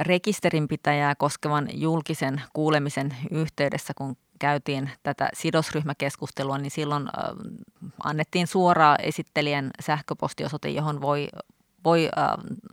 rekisterinpitäjää 0.00 1.14
koskevan 1.14 1.68
julkisen 1.72 2.42
kuulemisen 2.52 3.16
yhteydessä, 3.30 3.92
kun 3.96 4.16
käytiin 4.42 4.90
tätä 5.02 5.28
sidosryhmäkeskustelua, 5.34 6.58
niin 6.58 6.70
silloin 6.70 7.08
annettiin 8.04 8.46
suoraan 8.46 8.98
esittelijän 9.02 9.70
sähköpostiosoite, 9.80 10.68
johon 10.68 11.00
voi, 11.00 11.28
voi 11.84 12.08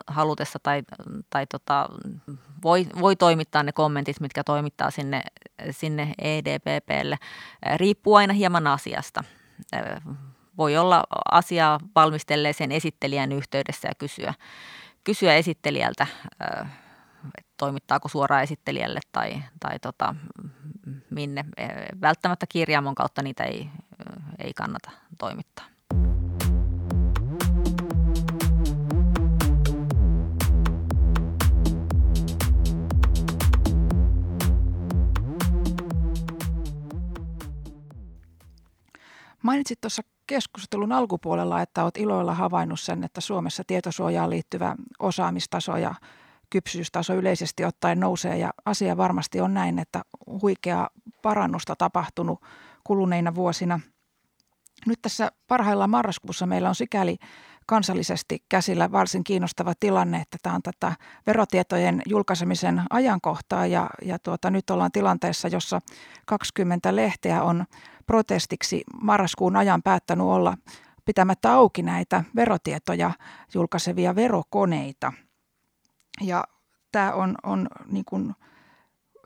halutessa 0.08 0.60
tai, 0.64 0.84
tai 1.30 1.48
tota, 1.48 1.90
voi, 2.64 2.88
voi 3.00 3.16
toimittaa 3.16 3.64
ne 3.64 3.72
kommentit, 3.72 4.20
mitkä 4.20 4.44
toimittaa 4.44 4.92
sinne, 4.92 5.22
sinne 5.72 6.14
EDPPlle. 6.18 7.18
Riippuu 7.76 8.16
aina 8.16 8.34
hieman 8.34 8.68
asiasta. 8.68 9.24
Voi 10.58 10.78
olla 10.78 11.04
asiaa 11.32 11.80
valmistelleeseen 11.96 12.72
esittelijän 12.72 13.32
yhteydessä 13.32 13.88
ja 13.88 13.96
kysyä, 13.96 14.34
kysyä 15.04 15.36
esittelijältä 15.36 16.08
toimittaako 17.60 18.08
suoraan 18.08 18.44
esittelijälle 18.44 19.00
tai, 19.12 19.44
tai 19.60 19.80
tota, 19.80 20.16
minne. 21.12 21.46
Välttämättä 22.02 22.46
kirjaamon 22.50 22.96
kautta 22.96 23.22
niitä 23.22 23.44
ei, 23.44 23.70
ei 24.40 24.54
kannata 24.54 24.92
toimittaa. 25.18 25.66
Mainitsit 39.44 39.82
tuossa 39.82 40.02
keskustelun 40.28 40.92
alkupuolella, 40.92 41.62
että 41.62 41.84
olet 41.84 41.98
iloilla 41.98 42.34
havainnut 42.34 42.80
sen, 42.80 43.04
että 43.04 43.22
Suomessa 43.22 43.64
tietosuojaan 43.68 44.30
liittyvä 44.30 44.76
osaamistaso 45.00 45.78
ja 45.78 45.96
kypsyystaso 46.50 47.14
yleisesti 47.14 47.66
ottaen 47.66 48.00
nousee 48.00 48.38
ja 48.38 48.54
asia 48.66 48.98
varmasti 48.98 49.42
on 49.42 49.54
näin, 49.54 49.80
että 49.80 50.02
huikea 50.42 50.88
parannusta 51.22 51.76
tapahtunut 51.76 52.42
kuluneina 52.84 53.36
vuosina. 53.36 53.80
Nyt 54.86 55.00
tässä 55.02 55.32
parhaillaan 55.48 55.90
marraskuussa 55.90 56.46
meillä 56.46 56.70
on 56.70 56.76
sikäli 56.76 57.18
kansallisesti 57.66 58.44
käsillä 58.50 58.92
varsin 58.92 59.24
kiinnostava 59.24 59.74
tilanne, 59.80 60.18
että 60.18 60.38
tämä 60.42 60.56
on 60.56 60.62
tätä 60.62 60.96
verotietojen 61.28 62.02
julkaisemisen 62.06 62.82
ajankohtaa 62.90 63.66
ja, 63.66 63.90
ja 64.02 64.20
tuota, 64.20 64.50
nyt 64.50 64.70
ollaan 64.70 64.92
tilanteessa, 64.92 65.48
jossa 65.48 65.80
20 66.26 66.96
lehteä 66.96 67.44
on 67.44 67.66
protestiksi 68.08 68.84
marraskuun 69.02 69.56
ajan 69.56 69.84
päättänyt 69.84 70.26
olla 70.26 70.58
pitämättä 71.06 71.54
auki 71.54 71.84
näitä 71.84 72.24
verotietoja 72.36 73.12
julkaisevia 73.54 74.16
verokoneita– 74.16 75.14
ja 76.22 76.44
tämä 76.92 77.14
on, 77.14 77.36
on 77.44 77.68
niin 77.86 78.06
kuin, 78.06 78.36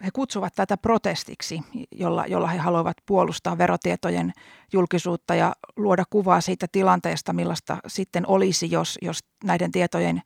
he 0.03 0.09
kutsuvat 0.13 0.53
tätä 0.55 0.77
protestiksi, 0.77 1.61
jolla, 1.91 2.25
jolla 2.25 2.47
he 2.47 2.57
haluavat 2.57 2.97
puolustaa 3.05 3.57
verotietojen 3.57 4.33
julkisuutta 4.73 5.35
ja 5.35 5.53
luoda 5.77 6.03
kuvaa 6.09 6.41
siitä 6.41 6.67
tilanteesta, 6.71 7.33
millaista 7.33 7.77
sitten 7.87 8.27
olisi, 8.27 8.71
jos, 8.71 8.97
jos 9.01 9.19
näiden 9.43 9.71
tietojen 9.71 10.21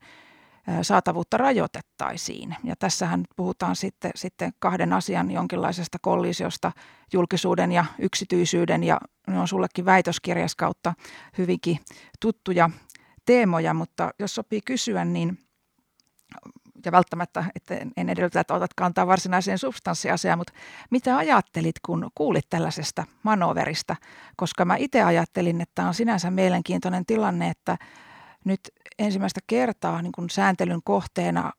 saatavuutta 0.82 1.36
rajoitettaisiin. 1.36 2.56
Ja 2.64 2.76
tässähän 2.76 3.24
puhutaan 3.36 3.76
sitten, 3.76 4.10
sitten 4.14 4.52
kahden 4.58 4.92
asian 4.92 5.30
jonkinlaisesta 5.30 5.98
kollisiosta, 6.02 6.72
julkisuuden 7.12 7.72
ja 7.72 7.84
yksityisyyden, 7.98 8.84
ja 8.84 9.00
ne 9.26 9.40
on 9.40 9.48
sullekin 9.48 9.84
väitöskirjas 9.84 10.54
kautta 10.54 10.94
hyvinkin 11.38 11.78
tuttuja 12.20 12.70
teemoja, 13.26 13.74
mutta 13.74 14.10
jos 14.18 14.34
sopii 14.34 14.60
kysyä, 14.60 15.04
niin 15.04 15.47
ja 16.84 16.92
välttämättä, 16.92 17.44
että 17.56 17.74
en 17.96 18.08
edellytä, 18.08 18.40
että 18.40 18.54
otat 18.54 18.74
kantaa 18.74 19.06
varsinaiseen 19.06 19.58
substanssiasiaan, 19.58 20.38
mutta 20.38 20.52
mitä 20.90 21.16
ajattelit, 21.16 21.74
kun 21.86 22.10
kuulit 22.14 22.46
tällaisesta 22.50 23.04
manoverista? 23.22 23.96
Koska 24.36 24.64
mä 24.64 24.76
itse 24.76 25.02
ajattelin, 25.02 25.60
että 25.60 25.86
on 25.86 25.94
sinänsä 25.94 26.30
mielenkiintoinen 26.30 27.06
tilanne, 27.06 27.48
että 27.48 27.78
nyt 28.44 28.60
ensimmäistä 28.98 29.40
kertaa 29.46 30.02
niin 30.02 30.12
kun 30.12 30.30
sääntelyn 30.30 30.80
kohteena 30.84 31.52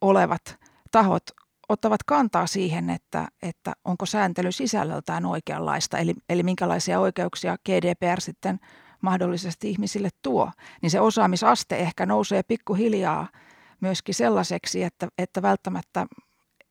olevat 0.00 0.56
tahot 0.90 1.22
ottavat 1.68 2.02
kantaa 2.02 2.46
siihen, 2.46 2.90
että, 2.90 3.28
että 3.42 3.72
onko 3.84 4.06
sääntely 4.06 4.52
sisällöltään 4.52 5.26
oikeanlaista, 5.26 5.98
eli, 5.98 6.14
eli 6.28 6.42
minkälaisia 6.42 7.00
oikeuksia 7.00 7.56
GDPR 7.66 8.20
sitten 8.20 8.60
mahdollisesti 9.00 9.70
ihmisille 9.70 10.08
tuo, 10.22 10.50
niin 10.82 10.90
se 10.90 11.00
osaamisaste 11.00 11.76
ehkä 11.76 12.06
nousee 12.06 12.42
pikkuhiljaa– 12.42 13.28
myöskin 13.80 14.14
sellaiseksi, 14.14 14.82
että, 14.82 15.08
että 15.18 15.42
välttämättä 15.42 16.06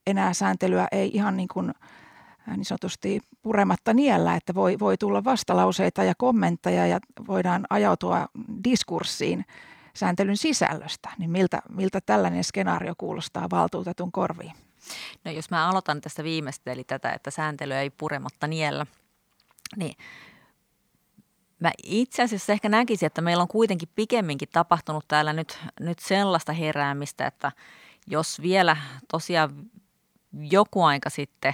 enää 0.08 0.34
sääntelyä 0.34 0.88
ei 0.92 1.12
ihan 1.14 1.38
niin 1.38 1.48
kuin 1.54 1.74
niin 2.48 2.66
sanotusti 2.66 3.20
purematta 3.42 3.94
niellä, 3.94 4.36
että 4.36 4.54
voi, 4.54 4.80
voi 4.80 4.98
tulla 4.98 5.24
vastalauseita 5.24 6.04
ja 6.04 6.14
kommentteja 6.18 6.88
ja 6.88 7.00
voidaan 7.28 7.66
ajautua 7.70 8.28
diskurssiin 8.64 9.46
sääntelyn 9.94 10.38
sisällöstä. 10.38 11.10
Niin 11.18 11.32
miltä, 11.32 11.62
miltä 11.70 12.02
tällainen 12.06 12.44
skenaario 12.44 12.94
kuulostaa 12.98 13.50
valtuutetun 13.52 14.12
korviin? 14.12 14.54
No 15.26 15.32
jos 15.32 15.50
mä 15.50 15.70
aloitan 15.70 16.02
tästä 16.02 16.24
viimeistä, 16.24 16.72
eli 16.72 16.84
tätä, 16.84 17.12
että 17.12 17.32
sääntelyä 17.32 17.82
ei 17.82 17.90
purematta 17.90 18.48
niellä, 18.48 18.86
niin 19.76 19.96
Mä 21.60 21.72
itse 21.84 22.24
asiassa 22.24 22.54
ehkä 22.54 22.70
näkisin, 22.70 23.08
että 23.08 23.22
meillä 23.22 23.42
on 23.42 23.48
kuitenkin 23.48 23.90
pikemminkin 23.96 24.50
tapahtunut 24.52 25.08
täällä 25.08 25.34
nyt, 25.34 25.60
nyt 25.80 26.00
sellaista 26.00 26.54
heräämistä, 26.54 27.28
että 27.28 27.52
jos 28.08 28.42
vielä 28.42 28.78
tosiaan 29.12 29.52
joku 30.34 30.84
aika 30.84 31.10
sitten, 31.10 31.54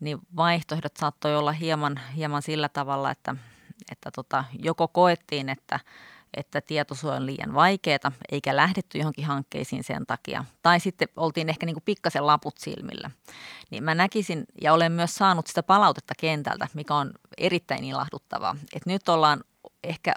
niin 0.00 0.18
vaihtoehdot 0.36 0.96
saattoi 0.96 1.36
olla 1.36 1.52
hieman, 1.52 2.00
hieman 2.16 2.42
sillä 2.42 2.68
tavalla, 2.68 3.10
että, 3.10 3.36
että 3.92 4.10
tota, 4.10 4.44
joko 4.58 4.88
koettiin, 4.88 5.48
että– 5.48 5.80
että 6.36 6.60
tietosuoja 6.60 7.16
on 7.16 7.26
liian 7.26 7.54
vaikeaa, 7.54 8.12
eikä 8.32 8.56
lähdetty 8.56 8.98
johonkin 8.98 9.24
hankkeisiin 9.24 9.84
sen 9.84 10.06
takia. 10.06 10.44
Tai 10.62 10.80
sitten 10.80 11.08
oltiin 11.16 11.48
ehkä 11.48 11.66
niin 11.66 11.74
kuin 11.74 11.84
pikkasen 11.84 12.26
laput 12.26 12.58
silmillä. 12.58 13.10
Niin 13.70 13.84
mä 13.84 13.94
näkisin, 13.94 14.44
ja 14.62 14.72
olen 14.72 14.92
myös 14.92 15.14
saanut 15.14 15.46
sitä 15.46 15.62
palautetta 15.62 16.14
kentältä, 16.18 16.68
mikä 16.74 16.94
on 16.94 17.12
erittäin 17.38 17.84
ilahduttavaa. 17.84 18.56
Että 18.74 18.90
nyt 18.90 19.08
ollaan 19.08 19.44
ehkä 19.84 20.14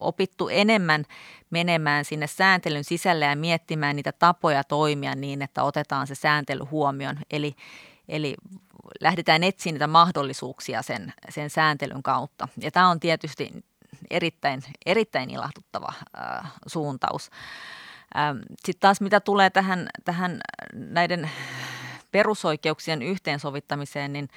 opittu 0.00 0.48
enemmän 0.48 1.04
menemään 1.50 2.04
sinne 2.04 2.26
sääntelyn 2.26 2.84
sisälle 2.84 3.24
ja 3.24 3.36
miettimään 3.36 3.96
niitä 3.96 4.12
tapoja 4.12 4.64
toimia 4.64 5.14
niin, 5.14 5.42
että 5.42 5.62
otetaan 5.62 6.06
se 6.06 6.14
sääntely 6.14 6.64
huomioon. 6.64 7.18
Eli, 7.30 7.54
eli 8.08 8.34
lähdetään 9.00 9.44
etsimään 9.44 9.74
niitä 9.74 9.86
mahdollisuuksia 9.86 10.82
sen, 10.82 11.12
sen 11.28 11.50
sääntelyn 11.50 12.02
kautta. 12.02 12.48
Ja 12.56 12.70
tämä 12.70 12.88
on 12.88 13.00
tietysti 13.00 13.64
erittäin, 14.10 14.62
erittäin 14.86 15.30
ilahduttava 15.30 15.92
äh, 16.18 16.52
suuntaus. 16.66 17.30
Ähm, 18.16 18.38
Sitten 18.64 18.80
taas 18.80 19.00
mitä 19.00 19.20
tulee 19.20 19.50
tähän, 19.50 19.88
tähän 20.04 20.40
näiden 20.74 21.30
perusoikeuksien 22.12 23.02
yhteensovittamiseen, 23.02 24.12
niin 24.12 24.28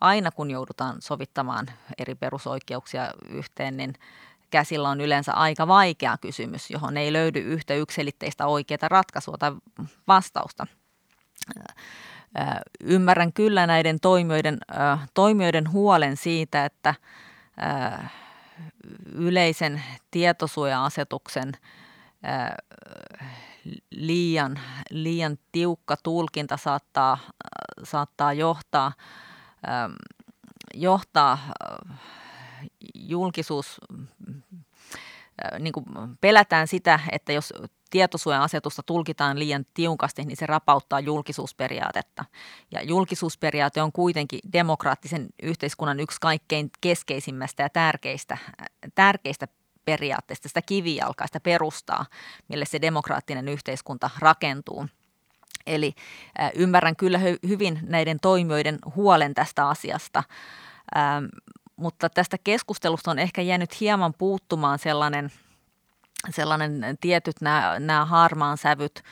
aina 0.00 0.30
kun 0.30 0.50
joudutaan 0.50 0.96
sovittamaan 1.02 1.66
eri 1.98 2.14
perusoikeuksia 2.14 3.10
yhteen, 3.28 3.76
niin 3.76 3.94
käsillä 4.50 4.88
on 4.88 5.00
yleensä 5.00 5.32
aika 5.32 5.68
vaikea 5.68 6.16
kysymys, 6.20 6.70
johon 6.70 6.96
ei 6.96 7.12
löydy 7.12 7.38
yhtä 7.38 7.74
yksilitteistä 7.74 8.46
oikeaa 8.46 8.88
ratkaisua 8.88 9.36
tai 9.38 9.52
vastausta. 10.08 10.66
Ymmärrän 12.80 13.32
kyllä 13.32 13.66
näiden 13.66 14.00
toimijoiden, 14.00 14.58
toimijoiden 15.14 15.72
huolen 15.72 16.16
siitä, 16.16 16.64
että 16.64 16.94
yleisen 19.14 19.82
tietosuoja-asetuksen 20.10 21.52
liian, 23.90 24.60
liian 24.90 25.38
tiukka 25.52 25.96
tulkinta 25.96 26.56
saattaa, 26.56 27.18
saattaa 27.84 28.32
johtaa, 28.32 28.92
johtaa 30.74 31.38
julkisuus, 32.94 33.80
niin 35.58 35.72
kuin 35.72 35.86
pelätään 36.20 36.68
sitä, 36.68 37.00
että 37.12 37.32
jos 37.32 37.54
tietosuoja-asetusta 37.90 38.82
tulkitaan 38.82 39.38
liian 39.38 39.66
tiukasti, 39.74 40.24
niin 40.24 40.36
se 40.36 40.46
rapauttaa 40.46 41.00
julkisuusperiaatetta. 41.00 42.24
Ja 42.70 42.82
julkisuusperiaate 42.82 43.82
on 43.82 43.92
kuitenkin 43.92 44.40
demokraattisen 44.52 45.26
yhteiskunnan 45.42 46.00
yksi 46.00 46.18
kaikkein 46.20 46.70
keskeisimmästä 46.80 47.62
ja 47.62 47.68
tärkeistä, 47.68 48.38
tärkeistä 48.94 49.48
periaatteista, 49.84 50.48
sitä 50.48 50.62
kivijalkaista 50.62 51.40
perustaa, 51.40 52.06
mille 52.48 52.64
se 52.64 52.80
demokraattinen 52.80 53.48
yhteiskunta 53.48 54.10
rakentuu. 54.18 54.86
Eli 55.66 55.92
ymmärrän 56.54 56.96
kyllä 56.96 57.20
hyvin 57.48 57.78
näiden 57.82 58.20
toimijoiden 58.20 58.78
huolen 58.96 59.34
tästä 59.34 59.68
asiasta, 59.68 60.22
mutta 61.76 62.10
tästä 62.10 62.38
keskustelusta 62.44 63.10
on 63.10 63.18
ehkä 63.18 63.42
jäänyt 63.42 63.80
hieman 63.80 64.14
puuttumaan 64.14 64.78
sellainen– 64.78 65.32
sellainen 66.30 66.98
tietyt 67.00 67.40
nämä, 67.40 67.78
nämä 67.78 68.04
harmaan 68.04 68.58
sävyt, 68.58 69.02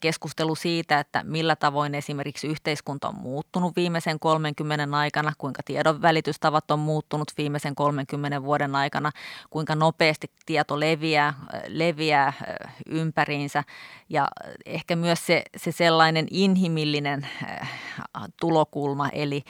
keskustelu 0.00 0.54
siitä, 0.54 0.98
että 0.98 1.22
millä 1.24 1.56
tavoin 1.56 1.94
esimerkiksi 1.94 2.46
yhteiskunta 2.46 3.08
on 3.08 3.14
muuttunut 3.14 3.76
viimeisen 3.76 4.20
30 4.20 4.96
aikana, 4.98 5.32
kuinka 5.38 5.62
tiedon 5.64 6.02
välitystavat 6.02 6.70
on 6.70 6.78
muuttunut 6.78 7.28
viimeisen 7.38 7.74
30 7.74 8.42
vuoden 8.42 8.74
aikana, 8.74 9.10
kuinka 9.50 9.74
nopeasti 9.74 10.30
tieto 10.46 10.80
leviää, 10.80 11.34
leviää 11.66 12.32
ympäriinsä. 12.86 13.64
Ja 14.08 14.28
ehkä 14.66 14.96
myös 14.96 15.26
se, 15.26 15.42
se 15.56 15.72
sellainen 15.72 16.26
inhimillinen 16.30 17.28
tulokulma, 18.40 19.08
eli 19.08 19.44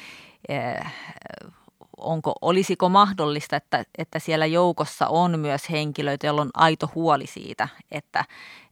onko, 2.05 2.35
olisiko 2.41 2.89
mahdollista, 2.89 3.57
että, 3.57 3.85
että 3.99 4.19
siellä 4.19 4.47
joukossa 4.47 5.09
on 5.09 5.41
myös 5.41 5.71
henkilöitä, 5.71 6.27
joilla 6.27 6.43
on 6.43 6.51
aito 6.55 6.91
huoli 6.95 7.27
siitä, 7.27 7.69
että, 7.91 8.25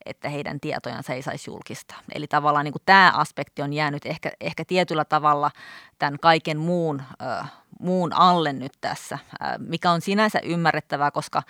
että 0.06 0.28
heidän 0.28 0.60
tietojansa 0.60 1.12
ei 1.12 1.22
saisi 1.22 1.50
julkistaa. 1.50 1.98
Eli 2.14 2.26
tavallaan 2.26 2.64
niin 2.64 2.72
kuin 2.72 2.82
tämä 2.86 3.12
aspekti 3.16 3.62
on 3.62 3.72
jäänyt 3.72 4.06
ehkä, 4.06 4.32
ehkä 4.40 4.64
tietyllä 4.64 5.04
tavalla 5.04 5.50
tämän 5.98 6.18
kaiken 6.18 6.58
muun, 6.58 7.02
äh, 7.22 7.52
muun 7.80 8.12
alle 8.12 8.52
nyt 8.52 8.72
tässä, 8.80 9.18
mikä 9.58 9.90
on 9.90 10.00
sinänsä 10.00 10.40
ymmärrettävää, 10.42 11.10
koska, 11.10 11.42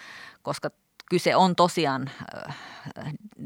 koska 0.43 0.71
kyse 1.13 1.37
on 1.37 1.57
tosiaan 1.57 2.11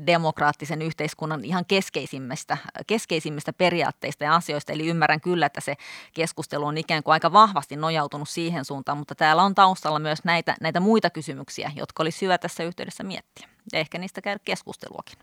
demokraattisen 0.07 0.83
yhteiskunnan 0.83 1.45
ihan 1.45 1.65
keskeisimmistä, 1.69 2.57
keskeisimmistä 2.87 3.53
periaatteista 3.53 4.25
ja 4.25 4.35
asioista. 4.35 4.73
Eli 4.73 4.87
ymmärrän 4.87 5.21
kyllä, 5.21 5.47
että 5.47 5.61
se 5.61 5.75
keskustelu 6.15 6.67
on 6.67 6.79
ikään 6.79 7.03
kuin 7.03 7.13
aika 7.13 7.33
vahvasti 7.33 7.77
nojautunut 7.77 8.29
siihen 8.29 8.65
suuntaan, 8.65 8.99
mutta 8.99 9.15
täällä 9.15 9.43
on 9.43 9.55
taustalla 9.55 9.99
myös 9.99 10.25
näitä, 10.25 10.57
näitä 10.61 10.81
muita 10.81 11.11
kysymyksiä, 11.11 11.73
jotka 11.77 12.03
olisi 12.03 12.25
hyvä 12.25 12.39
tässä 12.39 12.63
yhteydessä 12.65 13.05
miettiä 13.05 13.49
ja 13.73 13.79
ehkä 13.79 13.99
niistä 13.99 14.21
käydä 14.21 14.41
keskusteluakin. 14.45 15.19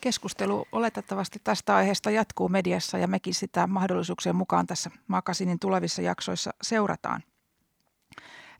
Keskustelu 0.00 0.66
oletettavasti 0.72 1.40
tästä 1.44 1.76
aiheesta 1.76 2.10
jatkuu 2.10 2.48
mediassa 2.48 2.98
ja 2.98 3.08
mekin 3.08 3.34
sitä 3.34 3.66
mahdollisuuksien 3.66 4.36
mukaan 4.36 4.66
tässä 4.66 4.90
Makasinin 5.08 5.58
tulevissa 5.58 6.02
jaksoissa 6.02 6.50
seurataan. 6.62 7.22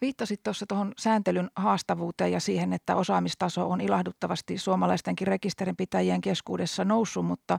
Viittasit 0.00 0.42
tuossa 0.42 0.66
tuohon 0.66 0.92
sääntelyn 0.98 1.50
haastavuuteen 1.56 2.32
ja 2.32 2.40
siihen, 2.40 2.72
että 2.72 2.96
osaamistaso 2.96 3.70
on 3.70 3.80
ilahduttavasti 3.80 4.58
suomalaistenkin 4.58 5.26
rekisterinpitäjien 5.26 6.20
keskuudessa 6.20 6.84
noussut, 6.84 7.26
mutta 7.26 7.58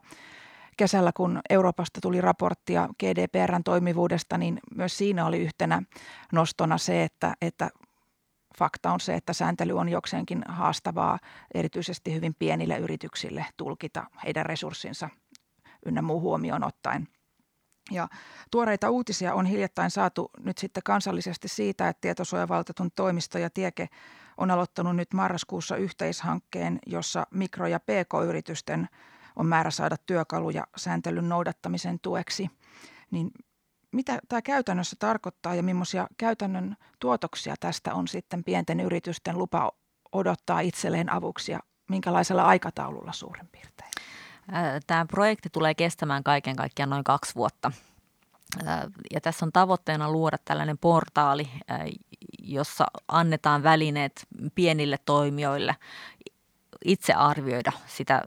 kesällä 0.78 1.12
kun 1.16 1.42
Euroopasta 1.50 2.02
tuli 2.02 2.22
raporttia 2.22 2.90
GDPRn 3.00 3.64
toimivuudesta, 3.64 4.38
niin 4.38 4.60
myös 4.76 4.98
siinä 4.98 5.26
oli 5.26 5.40
yhtenä 5.40 5.84
nostona 6.32 6.78
se, 6.78 7.04
että, 7.04 7.34
että 7.42 7.70
fakta 8.58 8.92
on 8.92 9.00
se, 9.00 9.16
että 9.16 9.34
sääntely 9.34 9.78
on 9.78 9.90
jokseenkin 9.90 10.42
haastavaa 10.48 11.20
erityisesti 11.54 12.14
hyvin 12.14 12.36
pienille 12.40 12.78
yrityksille 12.78 13.46
tulkita 13.58 14.06
heidän 14.24 14.46
resurssinsa 14.46 15.10
ynnä 15.86 16.02
muu 16.02 16.22
huomioon 16.22 16.64
ottaen– 16.64 17.08
ja 17.92 18.08
tuoreita 18.52 18.90
uutisia 18.90 19.34
on 19.34 19.46
hiljattain 19.46 19.92
saatu 19.92 20.32
nyt 20.40 20.58
sitten 20.58 20.84
kansallisesti 20.84 21.48
siitä, 21.48 21.88
että 21.90 22.02
tietosuojavaltatun 22.02 22.92
toimisto 22.96 23.38
ja 23.38 23.50
Tieke 23.50 23.90
on 24.38 24.52
aloittanut 24.52 24.96
nyt 24.96 25.14
marraskuussa 25.14 25.76
yhteishankkeen, 25.76 26.80
jossa 26.86 27.28
mikro- 27.32 27.68
ja 27.68 27.80
pk-yritysten 27.80 28.90
on 29.36 29.46
määrä 29.46 29.72
saada 29.72 29.98
työkaluja 30.06 30.68
sääntelyn 30.78 31.30
noudattamisen 31.30 32.00
tueksi. 32.00 32.50
Niin 33.12 33.32
mitä 33.92 34.20
tämä 34.30 34.42
käytännössä 34.42 34.96
tarkoittaa 35.00 35.56
ja 35.56 35.64
millaisia 35.64 36.08
käytännön 36.18 36.76
tuotoksia 37.00 37.56
tästä 37.60 37.94
on 37.94 38.08
sitten 38.08 38.44
pienten 38.44 38.80
yritysten 38.80 39.38
lupa 39.38 39.72
odottaa 40.12 40.60
itselleen 40.60 41.14
avuksi 41.14 41.52
ja 41.52 41.60
minkälaisella 41.90 42.44
aikataululla 42.44 43.12
suurin 43.12 43.48
piirtein? 43.52 43.91
Tämä 44.88 45.06
projekti 45.06 45.50
tulee 45.50 45.76
kestämään 45.76 46.24
kaiken 46.24 46.56
kaikkiaan 46.56 46.90
noin 46.90 47.04
kaksi 47.04 47.36
vuotta. 47.36 47.72
Ja 49.14 49.22
tässä 49.22 49.46
on 49.46 49.52
tavoitteena 49.52 50.12
luoda 50.12 50.38
tällainen 50.46 50.78
portaali, 50.78 51.50
jossa 52.44 52.86
annetaan 53.08 53.64
välineet 53.64 54.28
pienille 54.56 54.98
toimijoille 55.06 55.76
itse 56.86 57.14
arvioida 57.14 57.72
sitä 57.88 58.22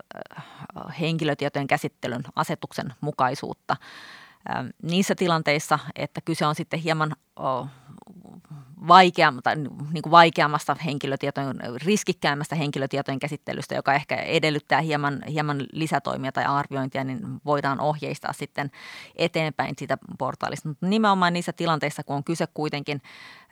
henkilötietojen 1.01 1.67
käsittelyn 1.67 2.23
asetuksen 2.37 2.95
mukaisuutta 3.01 3.77
niissä 4.83 5.15
tilanteissa, 5.15 5.79
että 5.97 6.21
kyse 6.21 6.47
on 6.47 6.55
sitten 6.55 6.81
hieman 6.81 7.17
vaikeammasta, 8.89 9.55
niin 9.55 10.03
kuin 10.03 10.11
vaikeammasta 10.11 10.77
henkilötietojen, 10.85 11.61
riskikkäämmästä 11.85 12.57
henkilötietojen 12.57 13.19
käsittelystä, 13.19 13.75
joka 13.75 13.95
ehkä 13.95 14.17
edellyttää 14.17 14.81
hieman, 14.81 15.23
hieman 15.29 15.67
lisätoimia 15.73 16.33
tai 16.33 16.45
arviointia, 16.45 17.05
niin 17.05 17.21
voidaan 17.45 17.81
ohjeistaa 17.81 18.33
sitten 18.33 18.71
eteenpäin 19.17 19.75
siitä 19.79 19.99
portaalista. 20.19 20.69
Mutta 20.69 20.87
nimenomaan 20.87 21.33
niissä 21.33 21.53
tilanteissa, 21.53 22.05
kun 22.05 22.17
on 22.17 22.25
kyse 22.25 22.47
kuitenkin 22.55 23.03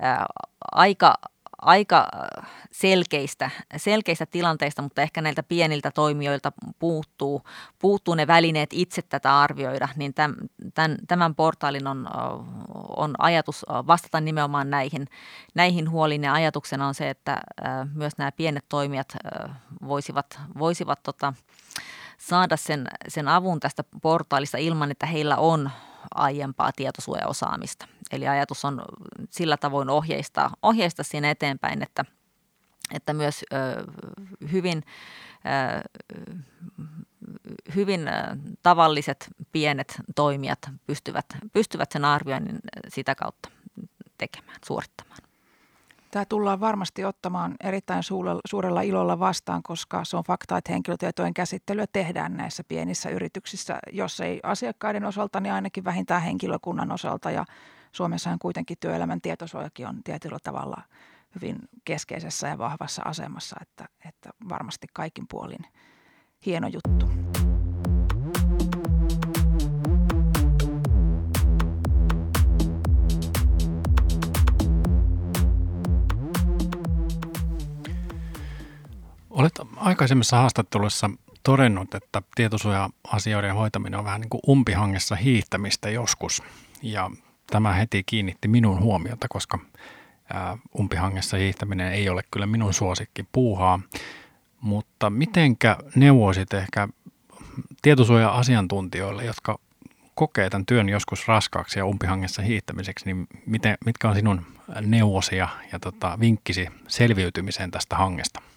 ää, 0.00 0.26
aika 0.72 1.14
aika 1.62 2.08
äh, 2.14 2.46
selkeistä, 2.70 3.50
selkeistä 3.76 4.26
tilanteista, 4.26 4.82
mutta 4.82 5.02
ehkä 5.02 5.22
näiltä 5.22 5.42
pieniltä 5.42 5.90
toimijoilta 5.90 6.52
puuttuu, 6.78 7.42
puuttuu 7.78 8.14
ne 8.14 8.26
välineet 8.26 8.70
itse 8.72 9.02
tätä 9.02 9.40
arvioida, 9.40 9.88
niin 9.96 10.14
tämän, 10.14 10.96
tämän, 11.08 11.34
portaalin 11.34 11.86
on, 11.86 12.06
äh, 12.06 12.14
on 12.96 13.14
ajatus 13.18 13.66
äh, 13.70 13.86
vastata 13.86 14.20
nimenomaan 14.20 14.70
näihin, 14.70 15.06
näihin 15.54 15.90
huoliin. 15.90 16.24
Ja 16.24 16.32
ajatuksena 16.32 16.86
on 16.86 16.94
se, 16.94 17.10
että 17.10 17.40
myös 17.94 18.18
nämä 18.18 18.32
pienet 18.32 18.64
toimijat 18.68 19.16
voisivat, 19.86 20.40
voisivat 20.58 21.02
tota, 21.02 21.32
saada 22.18 22.56
sen, 22.56 22.86
sen 23.08 23.28
avun 23.28 23.60
tästä 23.60 23.84
portaalista 24.02 24.58
ilman, 24.58 24.90
että 24.90 25.06
heillä 25.06 25.36
on 25.36 25.70
aiempaa 26.14 26.72
tietosuojaosaamista. 26.76 27.88
Eli 28.12 28.28
ajatus 28.28 28.64
on 28.64 28.82
sillä 29.30 29.56
tavoin 29.56 29.90
ohjeistaa, 29.90 30.50
ohjeistaa 30.62 31.04
siinä 31.04 31.30
eteenpäin, 31.30 31.82
että, 31.82 32.04
että 32.94 33.12
myös 33.12 33.44
ö, 33.52 33.56
hyvin, 34.52 34.82
ö, 35.46 36.16
hyvin 37.74 38.00
tavalliset 38.62 39.28
pienet 39.52 39.94
toimijat 40.14 40.70
pystyvät, 40.86 41.26
pystyvät 41.52 41.92
sen 41.92 42.04
arvioinnin 42.04 42.58
sitä 42.88 43.14
kautta 43.14 43.50
tekemään, 44.18 44.58
suorittamaan. 44.66 45.31
Tämä 46.12 46.24
tullaan 46.28 46.60
varmasti 46.60 47.04
ottamaan 47.04 47.54
erittäin 47.64 48.02
suurella 48.48 48.80
ilolla 48.82 49.18
vastaan, 49.18 49.62
koska 49.62 50.04
se 50.04 50.16
on 50.16 50.24
fakta, 50.24 50.56
että 50.56 50.72
henkilötietojen 50.72 51.34
käsittelyä 51.34 51.86
tehdään 51.92 52.36
näissä 52.36 52.64
pienissä 52.68 53.10
yrityksissä, 53.10 53.78
jos 53.92 54.20
ei 54.20 54.40
asiakkaiden 54.42 55.04
osalta, 55.04 55.40
niin 55.40 55.52
ainakin 55.52 55.84
vähintään 55.84 56.22
henkilökunnan 56.22 56.92
osalta. 56.92 57.30
Ja 57.30 57.44
Suomessahan 57.92 58.38
kuitenkin 58.38 58.76
työelämän 58.80 59.20
tietosuojakin 59.20 59.86
on 59.86 60.02
tietyllä 60.04 60.38
tavalla 60.42 60.82
hyvin 61.34 61.56
keskeisessä 61.84 62.48
ja 62.48 62.58
vahvassa 62.58 63.02
asemassa, 63.04 63.56
että, 63.62 63.84
että 64.08 64.30
varmasti 64.48 64.86
kaikin 64.92 65.24
puolin 65.30 65.64
hieno 66.46 66.68
juttu. 66.68 67.06
Olet 79.32 79.52
aikaisemmissa 79.76 80.36
haastatteluissa 80.36 81.10
todennut, 81.42 81.94
että 81.94 82.22
tietosuoja-asioiden 82.34 83.54
hoitaminen 83.54 83.98
on 83.98 84.04
vähän 84.04 84.20
niin 84.20 84.30
kuin 84.30 84.40
umpihangessa 84.48 85.16
hiihtämistä 85.16 85.90
joskus. 85.90 86.42
Ja 86.82 87.10
tämä 87.46 87.72
heti 87.72 88.02
kiinnitti 88.06 88.48
minun 88.48 88.80
huomiota, 88.80 89.26
koska 89.30 89.58
umpihangessa 90.78 91.36
hiihtäminen 91.36 91.92
ei 91.92 92.08
ole 92.08 92.22
kyllä 92.30 92.46
minun 92.46 92.74
suosikki 92.74 93.24
puuhaa. 93.32 93.80
Mutta 94.60 95.10
mitenkä 95.10 95.76
neuvoisit 95.94 96.54
ehkä 96.54 96.88
tietosuoja-asiantuntijoille, 97.82 99.24
jotka 99.24 99.58
kokee 100.14 100.50
tämän 100.50 100.66
työn 100.66 100.88
joskus 100.88 101.28
raskaaksi 101.28 101.78
ja 101.78 101.86
umpihangessa 101.86 102.42
hiihtämiseksi, 102.42 103.04
niin 103.04 103.26
miten, 103.46 103.78
mitkä 103.84 104.08
on 104.08 104.14
sinun 104.14 104.46
neuvosi 104.80 105.36
ja, 105.36 105.48
ja 105.72 105.78
tota, 105.78 106.18
vinkkisi 106.20 106.68
selviytymiseen 106.88 107.70
tästä 107.70 107.96
hangesta? 107.96 108.51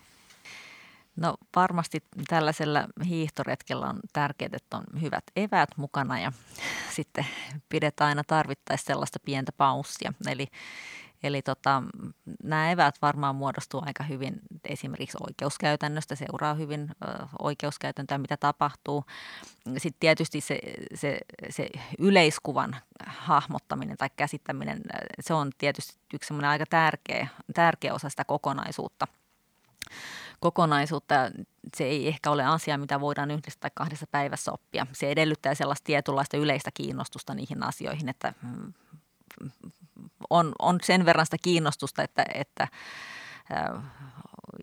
No 1.15 1.35
varmasti 1.55 2.03
tällaisella 2.27 2.87
hiihtoretkellä 3.05 3.87
on 3.87 3.99
tärkeää, 4.13 4.49
että 4.53 4.77
on 4.77 5.01
hyvät 5.01 5.23
eväät 5.35 5.69
mukana 5.77 6.19
ja 6.19 6.31
sitten 6.95 7.25
pidetään 7.69 8.07
aina 8.07 8.23
tarvittaessa 8.27 8.85
sellaista 8.85 9.19
pientä 9.25 9.51
paussia. 9.51 10.13
Eli, 10.27 10.47
eli 11.23 11.41
tota, 11.41 11.83
nämä 12.43 12.71
eväät 12.71 12.95
varmaan 13.01 13.35
muodostuu 13.35 13.81
aika 13.85 14.03
hyvin 14.03 14.39
esimerkiksi 14.63 15.17
oikeuskäytännöstä, 15.21 16.15
seuraa 16.15 16.53
hyvin 16.53 16.89
oikeuskäytäntöä, 17.39 18.17
mitä 18.17 18.37
tapahtuu. 18.37 19.05
Sitten 19.77 19.99
tietysti 19.99 20.41
se, 20.41 20.59
se, 20.93 21.17
se 21.49 21.69
yleiskuvan 21.99 22.75
hahmottaminen 23.05 23.97
tai 23.97 24.09
käsittäminen, 24.15 24.81
se 25.19 25.33
on 25.33 25.51
tietysti 25.57 25.93
yksi 26.13 26.33
aika 26.33 26.65
tärkeä, 26.69 27.27
tärkeä 27.53 27.93
osa 27.93 28.09
sitä 28.09 28.23
kokonaisuutta– 28.23 29.07
kokonaisuutta. 30.39 31.15
Se 31.77 31.83
ei 31.83 32.07
ehkä 32.07 32.31
ole 32.31 32.45
asia, 32.45 32.77
mitä 32.77 32.99
voidaan 32.99 33.31
yhdessä 33.31 33.59
tai 33.59 33.71
kahdessa 33.73 34.07
päivässä 34.11 34.51
oppia. 34.51 34.87
Se 34.93 35.11
edellyttää 35.11 35.55
sellaista 35.55 35.85
tietynlaista 35.85 36.37
yleistä 36.37 36.71
kiinnostusta 36.73 37.33
niihin 37.33 37.63
asioihin, 37.63 38.09
että 38.09 38.33
mm, 38.41 38.73
on, 40.29 40.51
on 40.59 40.79
sen 40.83 41.05
verran 41.05 41.25
sitä 41.25 41.37
kiinnostusta, 41.41 42.03
että, 42.03 42.25
että 42.33 42.67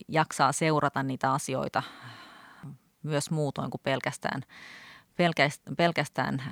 jaksaa 0.09 0.53
seurata 0.53 1.03
niitä 1.03 1.33
asioita 1.33 1.83
myös 3.03 3.31
muutoin 3.31 3.71
kuin 3.71 3.81
pelkästään, 3.85 4.43
pelkästään 5.77 6.43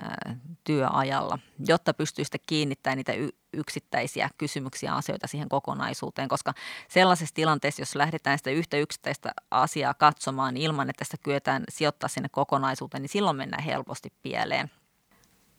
työajalla, 0.65 1.39
jotta 1.69 1.95
pystyy 1.95 2.25
sitten 2.25 2.41
kiinnittämään 2.47 2.97
niitä 2.97 3.13
yksittäisiä 3.53 4.31
kysymyksiä 4.39 4.95
asioita 4.95 5.27
siihen 5.27 5.49
kokonaisuuteen, 5.49 6.29
koska 6.29 6.55
sellaisessa 6.89 7.35
tilanteessa, 7.35 7.83
jos 7.83 7.95
lähdetään 7.95 8.39
sitä 8.39 8.51
yhtä 8.51 8.77
yksittäistä 8.77 9.33
asiaa 9.51 9.95
katsomaan 9.95 10.57
ilman, 10.57 10.91
että 10.91 11.05
sitä 11.05 11.17
kyetään 11.23 11.65
sijoittaa 11.69 12.09
sinne 12.09 12.29
kokonaisuuteen, 12.29 13.03
niin 13.03 13.09
silloin 13.09 13.37
mennään 13.37 13.65
helposti 13.65 14.13
pieleen. 14.23 14.71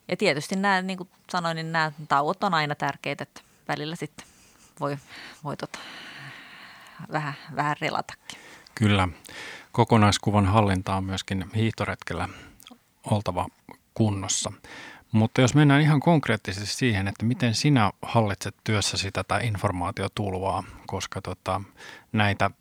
Ja 0.07 0.17
tietysti 0.17 0.55
nämä, 0.55 0.81
niin 0.81 0.97
kuin 0.97 1.09
sanoin, 1.31 1.55
niin 1.55 1.71
nämä 1.71 1.91
tauot 2.07 2.43
on 2.43 2.53
aina 2.53 2.75
tärkeitä, 2.75 3.23
että 3.23 3.41
välillä 3.67 3.95
sitten 3.95 4.27
voi, 4.79 4.97
voi 5.43 5.57
tota, 5.57 5.79
vähän, 7.11 7.33
vähän 7.55 7.75
relatakin. 7.81 8.39
Kyllä. 8.75 9.07
Kokonaiskuvan 9.71 10.45
hallinta 10.45 10.95
on 10.95 11.03
myöskin 11.03 11.45
hiihtoretkellä 11.55 12.29
oltava 13.11 13.47
kunnossa. 13.93 14.51
Mutta 15.11 15.41
jos 15.41 15.55
mennään 15.55 15.81
ihan 15.81 15.99
konkreettisesti 15.99 16.75
siihen, 16.75 17.07
että 17.07 17.25
miten 17.25 17.55
sinä 17.55 17.91
hallitset 18.01 18.55
työssäsi 18.63 19.11
tätä 19.11 19.39
informaatiotulvaa, 19.39 20.63
koska 20.87 21.21
tota, 21.21 21.61
näitä 22.11 22.51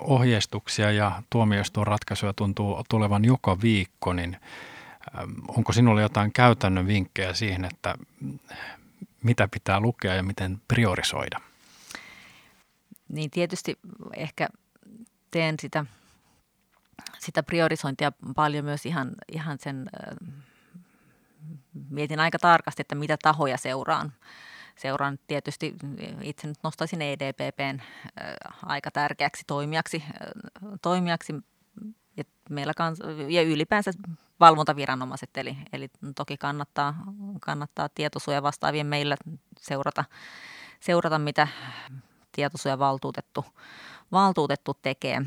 ohjeistuksia 0.00 0.92
ja 0.92 1.22
tuomioistuin 1.30 1.86
ratkaisuja 1.86 2.32
tuntuu 2.32 2.84
tulevan 2.88 3.24
joka 3.24 3.60
viikko, 3.60 4.12
niin 4.12 4.36
onko 5.48 5.72
sinulla 5.72 6.00
jotain 6.00 6.32
käytännön 6.32 6.86
vinkkejä 6.86 7.34
siihen, 7.34 7.64
että 7.64 7.94
mitä 9.22 9.48
pitää 9.48 9.80
lukea 9.80 10.14
ja 10.14 10.22
miten 10.22 10.60
priorisoida? 10.68 11.40
Niin 13.08 13.30
tietysti 13.30 13.78
ehkä 14.16 14.48
teen 15.30 15.54
sitä, 15.60 15.84
sitä 17.18 17.42
priorisointia 17.42 18.12
paljon 18.36 18.64
myös 18.64 18.86
ihan, 18.86 19.12
ihan 19.32 19.58
sen, 19.60 19.90
mietin 21.90 22.20
aika 22.20 22.38
tarkasti, 22.38 22.80
että 22.80 22.94
mitä 22.94 23.16
tahoja 23.22 23.56
seuraan. 23.56 24.12
Seuraan 24.76 25.18
tietysti, 25.26 25.74
itse 26.22 26.46
nyt 26.46 26.58
nostaisin 26.62 27.02
EDPPn 27.02 27.80
aika 28.62 28.90
tärkeäksi 28.90 29.44
toimijaksi, 29.46 30.04
toimijaksi 30.82 31.34
ja, 32.16 32.24
meillä 32.50 32.74
kans, 32.76 32.98
ja 33.28 33.42
ylipäänsä 33.42 33.90
valvontaviranomaiset, 34.40 35.36
eli, 35.36 35.56
eli 35.72 35.88
toki 36.16 36.36
kannattaa, 36.36 36.94
kannattaa 37.40 37.88
tietosuoja 37.88 38.42
vastaavien 38.42 38.86
meillä 38.86 39.16
seurata, 39.58 40.04
seurata 40.80 41.18
mitä 41.18 41.48
tietosuojavaltuutettu 42.32 43.40
valtuutettu 43.40 43.62
tekee. 44.82 45.22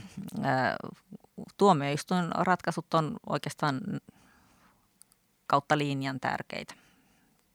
Tuomioistuin 1.58 2.26
ratkaisut 2.36 2.94
on 2.94 3.18
oikeastaan 3.30 3.82
kautta 5.48 5.78
linjan 5.78 6.20
tärkeitä. 6.20 6.74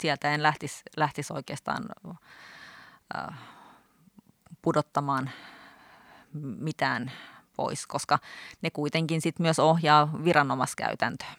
Sieltä 0.00 0.34
en 0.34 0.42
lähtisi, 0.42 0.82
lähtisi 0.96 1.32
oikeastaan 1.32 1.84
pudottamaan 4.62 5.30
mitään 6.58 7.12
pois, 7.56 7.86
koska 7.86 8.18
ne 8.62 8.70
kuitenkin 8.70 9.20
sit 9.20 9.38
myös 9.38 9.58
ohjaa 9.58 10.24
viranomaiskäytäntöä. 10.24 11.34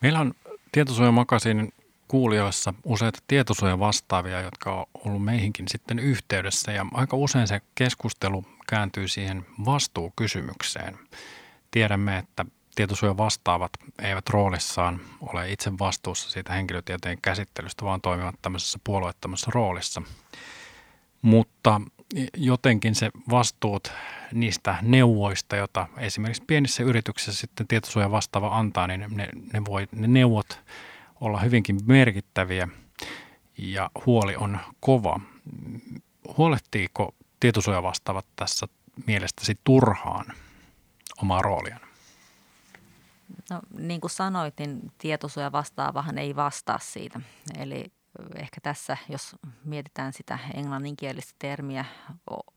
Meillä 0.00 0.20
on 0.20 0.34
tietosuojamakasiinin 0.72 1.72
kuulijoissa 2.08 2.74
useita 2.84 3.18
tietosuojavastaavia, 3.26 4.40
jotka 4.40 4.74
on 4.74 4.86
ollut 5.04 5.24
meihinkin 5.24 5.66
sitten 5.68 5.98
yhteydessä 5.98 6.72
ja 6.72 6.86
aika 6.94 7.16
usein 7.16 7.48
se 7.48 7.60
keskustelu 7.74 8.44
kääntyy 8.68 9.08
siihen 9.08 9.46
vastuukysymykseen. 9.64 10.98
Tiedämme, 11.70 12.18
että 12.18 12.44
tietosuojavastaavat 12.74 13.72
eivät 14.02 14.28
roolissaan 14.28 15.00
ole 15.20 15.52
itse 15.52 15.78
vastuussa 15.78 16.30
siitä 16.30 16.52
henkilötietojen 16.52 17.18
käsittelystä, 17.22 17.84
vaan 17.84 18.00
toimivat 18.00 18.34
tämmöisessä 18.42 18.78
puolueettomassa 18.84 19.50
roolissa. 19.54 20.02
Mutta 21.22 21.80
jotenkin 22.36 22.94
se 22.94 23.10
vastuut 23.30 23.92
niistä 24.32 24.76
neuvoista, 24.82 25.56
joita 25.56 25.86
esimerkiksi 25.96 26.42
pienissä 26.46 26.82
yrityksissä 26.82 27.40
sitten 27.40 27.68
tietosuoja 27.68 28.10
vastaava 28.10 28.58
antaa, 28.58 28.86
niin 28.86 29.04
ne, 29.08 29.28
ne, 29.52 29.64
voi, 29.64 29.88
ne 29.92 30.06
neuvot 30.06 30.60
olla 31.20 31.40
hyvinkin 31.40 31.78
merkittäviä 31.86 32.68
ja 33.58 33.90
huoli 34.06 34.36
on 34.36 34.58
kova. 34.80 35.20
Huolehtiiko 36.36 37.14
tietosuoja 37.40 37.82
vastaavat 37.82 38.26
tässä 38.36 38.68
mielestäsi 39.06 39.54
turhaan 39.64 40.26
omaa 41.22 41.42
rooliaan? 41.42 41.80
No, 43.50 43.60
niin 43.78 44.00
kuin 44.00 44.10
sanoit, 44.10 44.54
niin 44.58 44.92
tietosuoja 44.98 45.52
vastaavahan 45.52 46.18
ei 46.18 46.36
vastaa 46.36 46.78
siitä. 46.78 47.20
Eli 47.58 47.92
ehkä 48.34 48.60
tässä, 48.60 48.96
jos 49.08 49.36
mietitään 49.64 50.12
sitä 50.12 50.38
englanninkielistä 50.54 51.34
termiä 51.38 51.84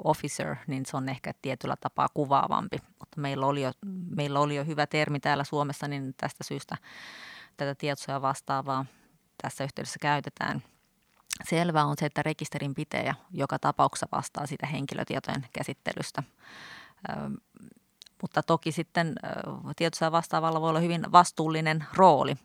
officer, 0.04 0.56
niin 0.68 0.86
se 0.86 0.98
on 0.98 1.10
ehkä 1.10 1.34
tietyllä 1.42 1.76
tapaa 1.76 2.08
kuvaavampi. 2.14 2.78
Mutta 3.00 3.22
meillä 3.22 3.46
oli 3.46 3.62
jo, 3.62 3.72
meillä 4.16 4.40
oli 4.40 4.56
jo 4.56 4.66
hyvä 4.66 4.88
termi 4.88 5.20
täällä 5.20 5.44
Suomessa, 5.44 5.88
niin 5.88 6.14
tästä 6.18 6.44
syystä 6.44 6.78
tätä 7.58 7.76
tietosuoja 7.76 8.22
vastaavaa 8.22 8.86
tässä 9.42 9.64
yhteydessä 9.64 10.00
käytetään. 10.02 10.64
Selvää 11.44 11.86
on 11.86 11.96
se, 12.00 12.06
että 12.06 12.24
rekisterin 12.24 12.76
pitäjä 12.76 13.16
joka 13.32 13.60
tapauksessa 13.60 14.08
vastaa 14.12 14.48
sitä 14.48 14.68
henkilötietojen 14.68 15.48
käsittelystä. 15.54 16.24
mutta 18.22 18.44
toki 18.44 18.72
sitten 18.72 19.16
tietosuoja 19.76 20.12
vastaavalla 20.12 20.62
voi 20.62 20.70
olla 20.70 20.80
hyvin 20.80 21.12
vastuullinen 21.12 21.86
rooli 21.94 22.36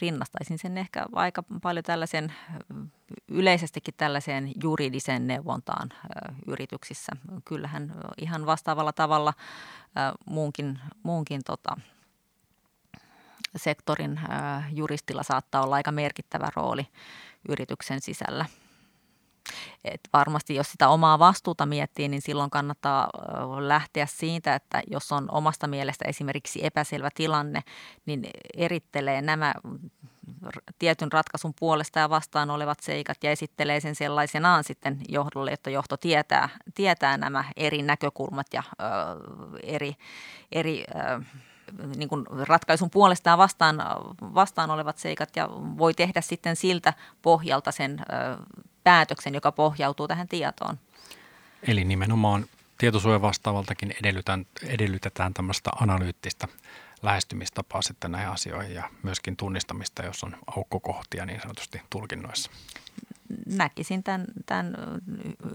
rinnastaisin 0.00 0.58
sen 0.58 0.78
ehkä 0.78 1.06
aika 1.12 1.42
paljon 1.62 1.84
tällaisen 1.84 2.32
yleisestikin 3.28 3.94
tällaiseen 3.96 4.52
juridiseen 4.62 5.26
neuvontaan 5.26 5.88
yrityksissä. 6.46 7.12
Kyllähän 7.44 7.94
ihan 8.18 8.46
vastaavalla 8.46 8.92
tavalla 8.92 9.34
muunkin, 10.26 10.78
muunkin 11.02 11.40
tota, 11.46 11.76
sektorin 13.56 14.20
juristilla 14.72 15.22
saattaa 15.22 15.62
olla 15.62 15.74
aika 15.74 15.92
merkittävä 15.92 16.48
rooli 16.56 16.86
yrityksen 17.48 18.00
sisällä– 18.00 18.46
et 19.84 20.00
varmasti 20.12 20.54
jos 20.54 20.72
sitä 20.72 20.88
omaa 20.88 21.18
vastuuta 21.18 21.66
miettii, 21.66 22.08
niin 22.08 22.22
silloin 22.22 22.50
kannattaa 22.50 23.10
lähteä 23.58 24.06
siitä, 24.06 24.54
että 24.54 24.82
jos 24.90 25.12
on 25.12 25.30
omasta 25.30 25.66
mielestä 25.66 26.04
esimerkiksi 26.08 26.66
epäselvä 26.66 27.08
tilanne, 27.14 27.60
niin 28.06 28.26
erittelee 28.56 29.22
nämä 29.22 29.54
tietyn 30.78 31.12
ratkaisun 31.12 31.54
puolesta 31.60 31.98
ja 31.98 32.10
vastaan 32.10 32.50
olevat 32.50 32.80
seikat 32.80 33.24
ja 33.24 33.30
esittelee 33.30 33.80
sen 33.80 33.94
sellaisenaan 33.94 34.64
sitten 34.64 35.00
johdolle, 35.08 35.50
että 35.50 35.70
johto 35.70 35.96
tietää, 35.96 36.48
tietää 36.74 37.16
nämä 37.16 37.44
eri 37.56 37.82
näkökulmat 37.82 38.46
ja 38.52 38.62
ö, 38.80 38.84
eri, 39.62 39.94
eri 40.52 40.84
ö, 40.94 41.20
niin 41.96 42.08
kuin 42.08 42.26
ratkaisun 42.30 42.90
puolesta 42.90 43.30
ja 43.30 43.38
vastaan, 43.38 43.76
vastaan 44.34 44.70
olevat 44.70 44.98
seikat 44.98 45.36
ja 45.36 45.48
voi 45.52 45.94
tehdä 45.94 46.20
sitten 46.20 46.56
siltä 46.56 46.92
pohjalta 47.22 47.72
sen 47.72 48.00
päätöksen, 48.84 49.34
joka 49.34 49.52
pohjautuu 49.52 50.08
tähän 50.08 50.28
tietoon. 50.28 50.78
Eli 51.62 51.84
nimenomaan 51.84 52.46
tietosuoja 52.78 53.22
vastaavaltakin 53.22 53.94
edellytetään, 54.00 54.46
edellytetään 54.66 55.34
tämmöistä 55.34 55.70
analyyttistä 55.80 56.48
lähestymistapaa 57.02 57.82
sitten 57.82 58.12
näihin 58.12 58.30
asioihin 58.30 58.74
ja 58.74 58.90
myöskin 59.02 59.36
tunnistamista, 59.36 60.04
jos 60.04 60.24
on 60.24 60.36
aukkokohtia 60.56 61.26
niin 61.26 61.40
sanotusti 61.40 61.82
tulkinnoissa 61.90 62.50
näkisin 63.46 64.02
tämän, 64.02 64.24
tämän 64.46 64.74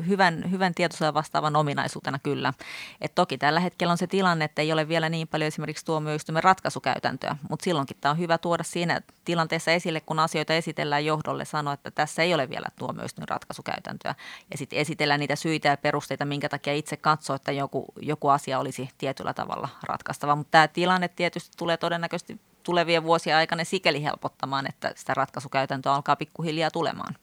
hyvän, 0.07 0.51
hyvän 0.51 0.73
tietosuojan 0.73 1.13
vastaavan 1.13 1.55
ominaisuutena 1.55 2.19
kyllä. 2.19 2.53
Et 3.01 3.15
toki 3.15 3.37
tällä 3.37 3.59
hetkellä 3.59 3.91
on 3.91 3.97
se 3.97 4.07
tilanne, 4.07 4.45
että 4.45 4.61
ei 4.61 4.71
ole 4.71 4.87
vielä 4.87 5.09
niin 5.09 5.27
paljon 5.27 5.47
esimerkiksi 5.47 5.85
tuomioistuimen 5.85 6.43
ratkaisukäytäntöä, 6.43 7.35
mutta 7.49 7.63
silloinkin 7.63 7.97
tämä 8.01 8.11
on 8.11 8.19
hyvä 8.19 8.37
tuoda 8.37 8.63
siinä 8.63 9.01
tilanteessa 9.25 9.71
esille, 9.71 10.01
kun 10.01 10.19
asioita 10.19 10.53
esitellään 10.53 11.05
johdolle, 11.05 11.45
sanoa, 11.45 11.73
että 11.73 11.91
tässä 11.91 12.23
ei 12.23 12.33
ole 12.33 12.49
vielä 12.49 12.67
tuomioistuimen 12.79 13.29
ratkaisukäytäntöä. 13.29 14.15
Ja 14.51 14.57
sitten 14.57 14.79
esitellään 14.79 15.19
niitä 15.19 15.35
syitä 15.35 15.69
ja 15.69 15.77
perusteita, 15.77 16.25
minkä 16.25 16.49
takia 16.49 16.73
itse 16.73 16.97
katsoo, 16.97 17.35
että 17.35 17.51
joku, 17.51 17.85
joku 18.01 18.27
asia 18.27 18.59
olisi 18.59 18.89
tietyllä 18.97 19.33
tavalla 19.33 19.69
ratkaistava. 19.83 20.35
Mutta 20.35 20.51
tämä 20.51 20.67
tilanne 20.67 21.07
tietysti 21.07 21.51
tulee 21.57 21.77
todennäköisesti 21.77 22.39
tulevien 22.63 23.03
vuosien 23.03 23.35
aikana 23.35 23.63
sikäli 23.63 24.03
helpottamaan, 24.03 24.67
että 24.69 24.93
sitä 24.95 25.13
ratkaisukäytäntöä 25.13 25.93
alkaa 25.93 26.15
pikkuhiljaa 26.15 26.71
tulemaan. 26.71 27.15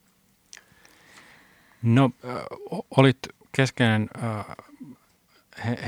No 1.83 2.11
olit 2.97 3.18
keskeinen 3.53 4.11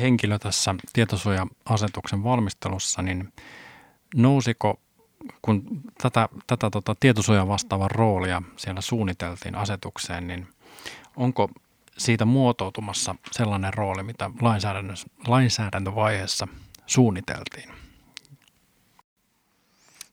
henkilö 0.01 0.39
tässä 0.39 0.75
tietosuoja-asetuksen 0.93 2.25
valmistelussa, 2.25 3.03
niin 3.03 3.33
nousiko, 4.15 4.81
kun 5.43 5.83
tätä, 6.03 6.29
tätä 6.47 6.71
tota, 6.71 6.95
tietosuojan 7.01 7.49
vastaavan 7.49 7.91
roolia 7.91 8.43
siellä 8.57 8.81
suunniteltiin 8.81 9.55
asetukseen, 9.55 10.27
niin 10.27 10.49
onko 11.17 11.51
siitä 11.99 12.25
muotoutumassa 12.25 13.15
sellainen 13.31 13.75
rooli, 13.75 14.03
mitä 14.03 14.31
lainsäädäntövaiheessa 15.27 16.49
suunniteltiin? 16.87 17.71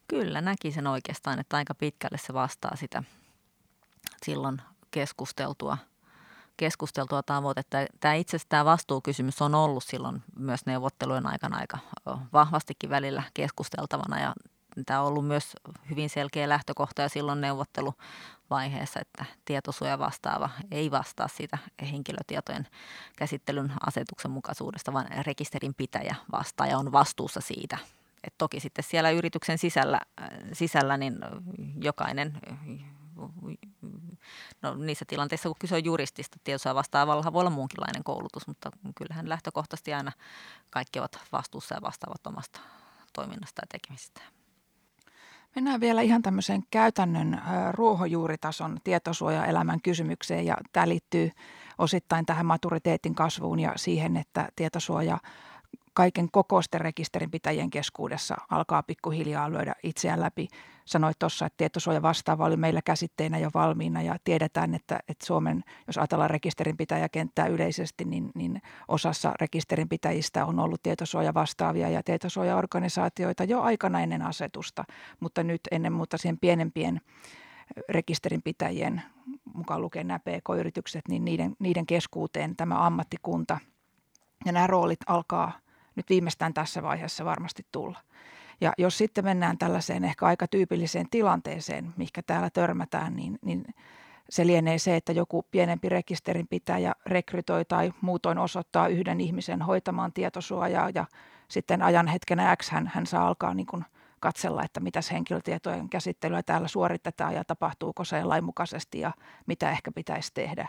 Kyllä, 0.07 0.41
näkisin 0.41 0.87
oikeastaan, 0.87 1.39
että 1.39 1.57
aika 1.57 1.75
pitkälle 1.75 2.17
se 2.17 2.33
vastaa 2.33 2.75
sitä 2.75 3.03
silloin 4.25 4.61
keskusteltua, 4.97 5.77
keskusteltua 6.57 7.23
tavoitetta. 7.23 7.77
Tämä 7.99 8.13
itse 8.13 8.37
asiassa 8.37 8.49
tämä 8.49 8.65
vastuukysymys 8.65 9.41
on 9.41 9.55
ollut 9.55 9.83
silloin 9.83 10.23
myös 10.39 10.65
neuvottelujen 10.65 11.27
aikana 11.27 11.57
aika 11.57 11.77
vahvastikin 12.33 12.89
välillä 12.89 13.23
keskusteltavana 13.33 14.19
ja 14.19 14.33
tämä 14.85 15.01
on 15.01 15.07
ollut 15.07 15.27
myös 15.27 15.55
hyvin 15.89 16.09
selkeä 16.09 16.49
lähtökohta 16.49 17.01
ja 17.01 17.09
silloin 17.09 17.41
neuvotteluvaiheessa, 17.41 18.99
että 18.99 19.25
tietosuoja 19.45 19.99
vastaava 19.99 20.49
ei 20.71 20.91
vastaa 20.91 21.27
siitä 21.27 21.57
henkilötietojen 21.91 22.67
käsittelyn 23.15 23.73
asetuksen 23.85 24.31
mukaisuudesta, 24.31 24.93
vaan 24.93 25.07
rekisterin 25.25 25.73
pitäjä 25.73 26.15
vastaa 26.31 26.67
ja 26.67 26.77
on 26.77 26.91
vastuussa 26.91 27.41
siitä. 27.41 27.77
Et 28.23 28.33
toki 28.37 28.59
sitten 28.59 28.83
siellä 28.83 29.09
yrityksen 29.09 29.57
sisällä, 29.57 30.01
sisällä 30.53 30.97
niin 30.97 31.19
jokainen 31.81 32.39
no 34.61 34.75
niissä 34.75 35.05
tilanteissa, 35.07 35.49
kun 35.49 35.55
kyse 35.59 35.75
on 35.75 35.85
juristista, 35.85 36.37
tietosuoja 36.43 36.75
vastaavalla 36.75 37.33
voi 37.33 37.39
olla 37.39 37.49
muunkinlainen 37.49 38.03
koulutus, 38.03 38.47
mutta 38.47 38.71
kyllähän 38.95 39.29
lähtökohtaisesti 39.29 39.93
aina 39.93 40.11
kaikki 40.69 40.99
ovat 40.99 41.19
vastuussa 41.31 41.75
ja 41.75 41.81
vastaavat 41.81 42.27
omasta 42.27 42.59
toiminnasta 43.13 43.61
ja 43.61 43.67
tekemisestään. 43.71 44.27
Mennään 45.55 45.79
vielä 45.79 46.01
ihan 46.01 46.21
tämmöiseen 46.21 46.63
käytännön 46.71 47.41
ruohonjuuritason 47.71 48.77
tietosuojaelämän 48.83 49.81
kysymykseen 49.81 50.45
ja 50.45 50.57
tämä 50.73 50.87
liittyy 50.87 51.31
osittain 51.77 52.25
tähän 52.25 52.45
maturiteetin 52.45 53.15
kasvuun 53.15 53.59
ja 53.59 53.73
siihen, 53.75 54.17
että 54.17 54.49
tietosuoja 54.55 55.17
kaiken 55.97 56.31
kokoisten 56.31 56.81
rekisterinpitäjien 56.81 57.69
keskuudessa 57.69 58.35
alkaa 58.49 58.83
pikkuhiljaa 58.83 59.51
lyödä 59.51 59.75
itseään 59.83 60.21
läpi. 60.21 60.47
Sanoit 60.85 61.19
tuossa, 61.19 61.45
että 61.45 61.57
tietosuoja 61.57 62.01
vastaava 62.01 62.45
oli 62.45 62.57
meillä 62.57 62.81
käsitteenä 62.81 63.37
jo 63.37 63.49
valmiina 63.53 64.01
ja 64.01 64.15
tiedetään, 64.23 64.73
että, 64.73 64.99
että 65.09 65.25
Suomen, 65.25 65.63
jos 65.87 65.97
ajatellaan 65.97 66.29
rekisterinpitäjäkenttää 66.29 67.47
yleisesti, 67.47 68.05
niin, 68.05 68.31
niin 68.35 68.61
osassa 68.87 69.33
rekisterinpitäjistä 69.41 70.45
on 70.45 70.59
ollut 70.59 70.83
tietosuoja 70.83 71.33
vastaavia 71.33 71.89
ja 71.89 72.03
tietosuojaorganisaatioita 72.03 73.43
jo 73.43 73.61
aikana 73.61 74.01
ennen 74.01 74.21
asetusta, 74.21 74.83
mutta 75.19 75.43
nyt 75.43 75.61
ennen 75.71 75.93
muuta 75.93 76.17
siihen 76.17 76.39
pienempien 76.39 77.01
rekisterinpitäjien, 77.89 79.01
mukaan 79.53 79.81
lukien 79.81 80.07
nämä 80.07 80.19
PK-yritykset, 80.19 81.01
niin 81.09 81.25
niiden, 81.25 81.55
niiden 81.59 81.85
keskuuteen 81.85 82.55
tämä 82.55 82.85
ammattikunta 82.85 83.57
ja 84.45 84.51
nämä 84.51 84.67
roolit 84.67 84.99
alkaa– 85.07 85.51
nyt 85.97 86.09
viimeistään 86.09 86.53
tässä 86.53 86.83
vaiheessa 86.83 87.25
varmasti 87.25 87.65
tulla. 87.71 87.99
Ja 88.61 88.73
jos 88.77 88.97
sitten 88.97 89.23
mennään 89.23 89.57
tällaiseen 89.57 90.03
ehkä 90.03 90.25
aika 90.25 90.47
tyypilliseen 90.47 91.09
tilanteeseen, 91.11 91.93
mikä 91.97 92.21
täällä 92.21 92.49
törmätään, 92.49 93.15
niin, 93.15 93.39
niin 93.41 93.65
se 94.29 94.47
lienee 94.47 94.77
se, 94.77 94.95
että 94.95 95.11
joku 95.11 95.45
pienempi 95.51 95.89
rekisterinpitäjä 95.89 96.93
rekrytoi 97.05 97.65
tai 97.65 97.93
muutoin 98.01 98.37
osoittaa 98.37 98.87
yhden 98.87 99.21
ihmisen 99.21 99.61
hoitamaan 99.61 100.13
tietosuojaa 100.13 100.89
ja 100.95 101.05
sitten 101.47 101.81
ajan 101.81 102.07
hetkenä 102.07 102.55
X 102.55 102.69
hän, 102.69 102.91
hän 102.93 103.05
saa 103.05 103.27
alkaa 103.27 103.53
niin 103.53 103.67
kuin 103.67 103.85
katsella, 104.19 104.63
että 104.63 104.79
mitä 104.79 104.99
henkilötietojen 105.11 105.89
käsittelyä 105.89 106.43
täällä 106.43 106.67
suoritetaan 106.67 107.33
ja 107.33 107.43
tapahtuuko 107.43 108.03
se 108.03 108.23
lainmukaisesti 108.23 108.99
ja 108.99 109.11
mitä 109.45 109.71
ehkä 109.71 109.91
pitäisi 109.91 110.31
tehdä. 110.33 110.67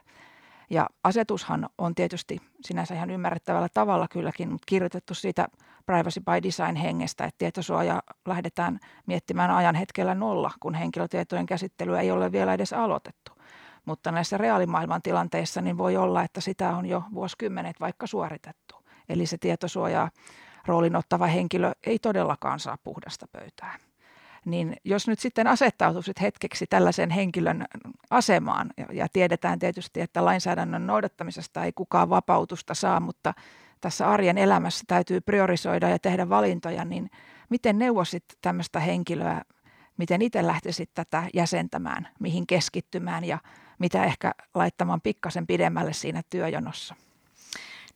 Ja 0.71 0.87
asetushan 1.05 1.69
on 1.79 1.95
tietysti 1.95 2.39
sinänsä 2.61 2.95
ihan 2.95 3.11
ymmärrettävällä 3.11 3.69
tavalla 3.75 4.09
kylläkin, 4.09 4.51
mutta 4.51 4.67
kirjoitettu 4.67 5.15
siitä 5.15 5.49
privacy 5.87 6.21
by 6.21 6.43
design 6.43 6.77
hengestä, 6.77 7.25
että 7.25 7.39
tietosuoja 7.39 8.03
lähdetään 8.27 8.79
miettimään 9.07 9.51
ajan 9.51 9.75
hetkellä 9.75 10.15
nolla, 10.15 10.51
kun 10.61 10.75
henkilötietojen 10.75 11.47
käsittelyä 11.47 12.01
ei 12.01 12.11
ole 12.11 12.33
vielä 12.33 12.55
edes 12.55 12.73
aloitettu. 12.73 13.33
Mutta 13.85 14.13
näissä 14.13 14.39
reaalimaailman 14.39 15.03
tilanteissa 15.03 15.61
niin 15.61 15.79
voi 15.79 15.97
olla, 15.97 16.23
että 16.23 16.41
sitä 16.41 16.77
on 16.77 16.87
jo 16.87 17.03
vuosikymmenet 17.15 17.81
vaikka 17.81 18.07
suoritettu. 18.07 18.77
Eli 19.09 19.27
se 19.27 19.39
tietosuojaa 19.39 20.11
roolin 20.67 20.97
ottava 20.97 21.27
henkilö 21.27 21.73
ei 21.87 21.99
todellakaan 21.99 22.61
saa 22.61 22.79
puhdasta 22.85 23.27
pöytää 23.33 23.88
niin 24.51 24.77
jos 24.85 25.09
nyt 25.09 25.19
sitten 25.19 25.47
asettautuisit 25.47 26.21
hetkeksi 26.21 26.67
tällaisen 26.67 27.11
henkilön 27.11 27.65
asemaan, 28.11 28.71
ja, 28.93 29.07
tiedetään 29.13 29.59
tietysti, 29.59 30.01
että 30.01 30.25
lainsäädännön 30.25 30.87
noudattamisesta 30.87 31.65
ei 31.65 31.73
kukaan 31.73 32.11
vapautusta 32.11 32.75
saa, 32.75 33.01
mutta 33.01 33.35
tässä 33.81 34.11
arjen 34.11 34.39
elämässä 34.39 34.85
täytyy 34.87 35.21
priorisoida 35.21 35.89
ja 35.89 35.99
tehdä 35.99 36.29
valintoja, 36.29 36.85
niin 36.85 37.11
miten 37.51 37.79
neuvosit 37.79 38.25
tämmöistä 38.43 38.81
henkilöä, 38.81 39.43
miten 39.97 40.23
itse 40.23 40.47
lähtisit 40.47 40.91
tätä 40.95 41.25
jäsentämään, 41.35 42.09
mihin 42.21 42.47
keskittymään 42.47 43.25
ja 43.25 43.39
mitä 43.79 44.05
ehkä 44.05 44.33
laittamaan 44.55 45.01
pikkasen 45.01 45.47
pidemmälle 45.47 45.93
siinä 45.93 46.23
työjonossa? 46.31 46.95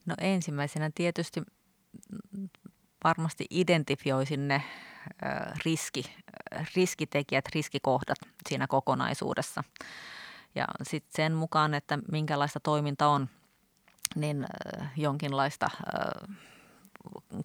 No 0.06 0.14
ensimmäisenä 0.20 0.90
tietysti 0.94 1.42
varmasti 3.04 3.46
identifioisin 3.50 4.48
ne 4.48 4.62
riski, 5.64 6.04
riskitekijät, 6.76 7.44
riskikohdat 7.54 8.18
siinä 8.48 8.66
kokonaisuudessa. 8.66 9.64
Ja 10.54 10.64
sitten 10.82 11.12
sen 11.16 11.34
mukaan, 11.34 11.74
että 11.74 11.98
minkälaista 12.12 12.60
toiminta 12.60 13.08
on, 13.08 13.28
niin 14.14 14.46
jonkinlaista 14.96 15.70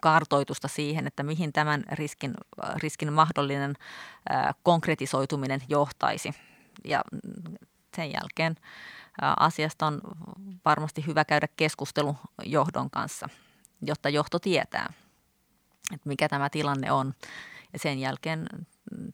kartoitusta 0.01 0.67
siihen, 0.67 1.07
että 1.07 1.23
mihin 1.23 1.53
tämän 1.53 1.83
riskin, 1.91 2.33
riskin 2.75 3.13
mahdollinen 3.13 3.73
konkretisoituminen 4.63 5.61
johtaisi. 5.69 6.33
Ja 6.85 7.01
sen 7.95 8.11
jälkeen 8.11 8.55
asiasta 9.39 9.87
on 9.87 10.01
varmasti 10.65 11.05
hyvä 11.07 11.25
käydä 11.25 11.47
keskustelu 11.57 12.15
johdon 12.45 12.89
kanssa, 12.89 13.29
jotta 13.81 14.09
johto 14.09 14.39
tietää– 14.39 14.93
että 15.93 16.09
mikä 16.09 16.29
tämä 16.29 16.49
tilanne 16.49 16.91
on. 16.91 17.13
Ja 17.73 17.79
sen 17.79 17.99
jälkeen, 17.99 18.47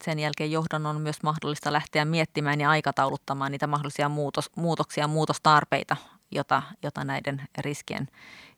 sen 0.03 0.19
jälkeen 0.19 0.51
johdon 0.51 0.85
on 0.85 1.01
myös 1.01 1.23
mahdollista 1.23 1.73
lähteä 1.73 2.05
miettimään 2.05 2.61
ja 2.61 2.69
aikatauluttamaan 2.69 3.51
niitä 3.51 3.67
mahdollisia 3.67 4.09
muutos, 4.09 4.49
muutoksia 4.55 5.03
ja 5.03 5.07
muutostarpeita, 5.07 5.95
jota, 6.31 6.63
jota 6.83 7.03
näiden 7.03 7.41
riskien 7.57 8.07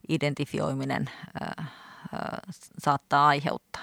identifioiminen 0.09 1.09
ää, 1.41 1.65
ää, 2.13 2.39
saattaa 2.79 3.27
aiheuttaa. 3.27 3.81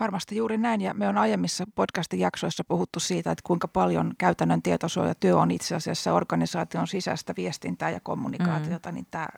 Varmasti 0.00 0.36
juuri 0.36 0.58
näin 0.58 0.80
ja 0.80 0.94
me 0.94 1.08
on 1.08 1.18
aiemmissa 1.18 1.64
podcastin 1.74 2.20
jaksoissa 2.20 2.64
puhuttu 2.64 3.00
siitä, 3.00 3.30
että 3.30 3.42
kuinka 3.46 3.68
paljon 3.68 4.12
käytännön 4.18 4.62
tietosuojatyö 4.62 5.38
on 5.38 5.50
itse 5.50 5.74
asiassa 5.74 6.12
organisaation 6.12 6.86
sisäistä 6.86 7.34
viestintää 7.36 7.90
ja 7.90 8.00
kommunikaatiota, 8.00 8.88
mm. 8.88 8.94
niin 8.94 9.06
tämä 9.10 9.28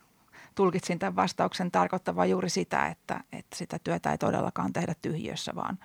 tulkitsin 0.60 0.98
tämän 0.98 1.16
vastauksen 1.16 1.70
tarkoittavan 1.70 2.30
juuri 2.30 2.50
sitä, 2.50 2.86
että, 2.86 3.20
että 3.32 3.56
sitä 3.56 3.78
työtä 3.84 4.12
ei 4.12 4.18
todellakaan 4.18 4.72
tehdä 4.72 4.94
tyhjössä, 5.02 5.52
vaan 5.54 5.78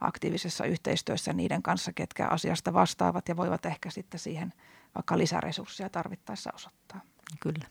aktiivisessa 0.00 0.64
yhteistyössä 0.64 1.32
niiden 1.32 1.62
kanssa, 1.62 1.92
ketkä 1.92 2.26
asiasta 2.26 2.72
vastaavat 2.72 3.28
ja 3.28 3.36
voivat 3.36 3.66
ehkä 3.66 3.90
sitten 3.90 4.20
siihen 4.20 4.52
vaikka 4.94 5.18
lisäresursseja 5.18 5.90
tarvittaessa 5.90 6.50
osoittaa. 6.54 7.00
Kyllä. 7.40 7.66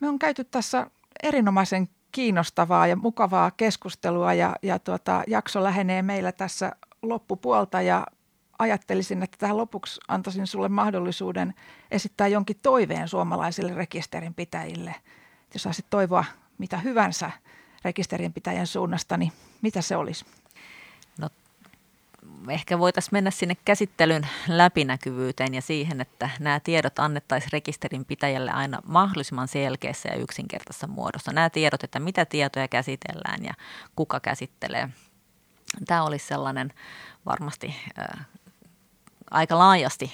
Me 0.00 0.08
on 0.08 0.18
käyty 0.18 0.44
tässä 0.44 0.90
erinomaisen 1.22 1.88
kiinnostavaa 2.12 2.86
ja 2.86 2.96
mukavaa 2.96 3.50
keskustelua 3.50 4.34
ja, 4.34 4.56
ja 4.62 4.78
tuota, 4.78 5.22
jakso 5.26 5.62
lähenee 5.62 6.02
meillä 6.02 6.32
tässä 6.32 6.72
loppupuolta 7.02 7.82
ja 7.82 8.06
ajattelisin, 8.62 9.22
että 9.22 9.38
tähän 9.38 9.56
lopuksi 9.56 10.00
antaisin 10.08 10.46
sulle 10.46 10.68
mahdollisuuden 10.68 11.54
esittää 11.90 12.26
jonkin 12.26 12.58
toiveen 12.62 13.08
suomalaisille 13.08 13.74
rekisterinpitäjille. 13.74 14.94
Jos 15.54 15.62
saisit 15.62 15.86
toivoa 15.90 16.24
mitä 16.58 16.78
hyvänsä 16.78 17.30
rekisterinpitäjän 17.84 18.66
suunnasta, 18.66 19.16
niin 19.16 19.32
mitä 19.62 19.82
se 19.82 19.96
olisi? 19.96 20.24
No, 21.18 21.28
ehkä 22.48 22.78
voitaisiin 22.78 23.14
mennä 23.14 23.30
sinne 23.30 23.56
käsittelyn 23.64 24.28
läpinäkyvyyteen 24.48 25.54
ja 25.54 25.62
siihen, 25.62 26.00
että 26.00 26.30
nämä 26.40 26.60
tiedot 26.60 26.98
annettaisiin 26.98 27.52
rekisterinpitäjälle 27.52 28.50
aina 28.50 28.78
mahdollisimman 28.86 29.48
selkeässä 29.48 30.08
ja 30.08 30.16
yksinkertaisessa 30.16 30.86
muodossa. 30.86 31.32
Nämä 31.32 31.50
tiedot, 31.50 31.84
että 31.84 31.98
mitä 31.98 32.24
tietoja 32.24 32.68
käsitellään 32.68 33.44
ja 33.44 33.54
kuka 33.96 34.20
käsittelee. 34.20 34.88
Tämä 35.86 36.02
olisi 36.02 36.26
sellainen 36.26 36.72
varmasti 37.26 37.76
aika 39.32 39.58
laajasti, 39.58 40.12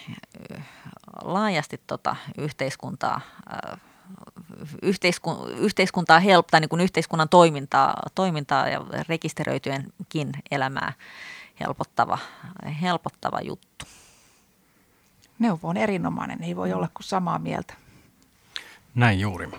laajasti 1.24 1.80
tota 1.86 2.16
yhteiskuntaa 2.38 3.20
yhteiskun, 4.82 5.50
yhteiskuntaa 5.50 6.18
helpottaa, 6.18 6.60
niin 6.60 6.68
kuin 6.68 6.80
yhteiskunnan 6.80 7.28
toimintaa, 7.28 8.02
toimintaa 8.14 8.68
ja 8.68 8.84
rekisteröityjenkin 9.08 10.32
elämää 10.50 10.92
helpottava, 11.60 12.18
helpottava 12.82 13.40
juttu. 13.40 13.84
Neuvo 15.38 15.68
on 15.68 15.76
erinomainen, 15.76 16.42
ei 16.42 16.56
voi 16.56 16.72
olla 16.72 16.88
kuin 16.94 17.04
samaa 17.04 17.38
mieltä. 17.38 17.74
Näin 18.94 19.20
juuri. 19.20 19.50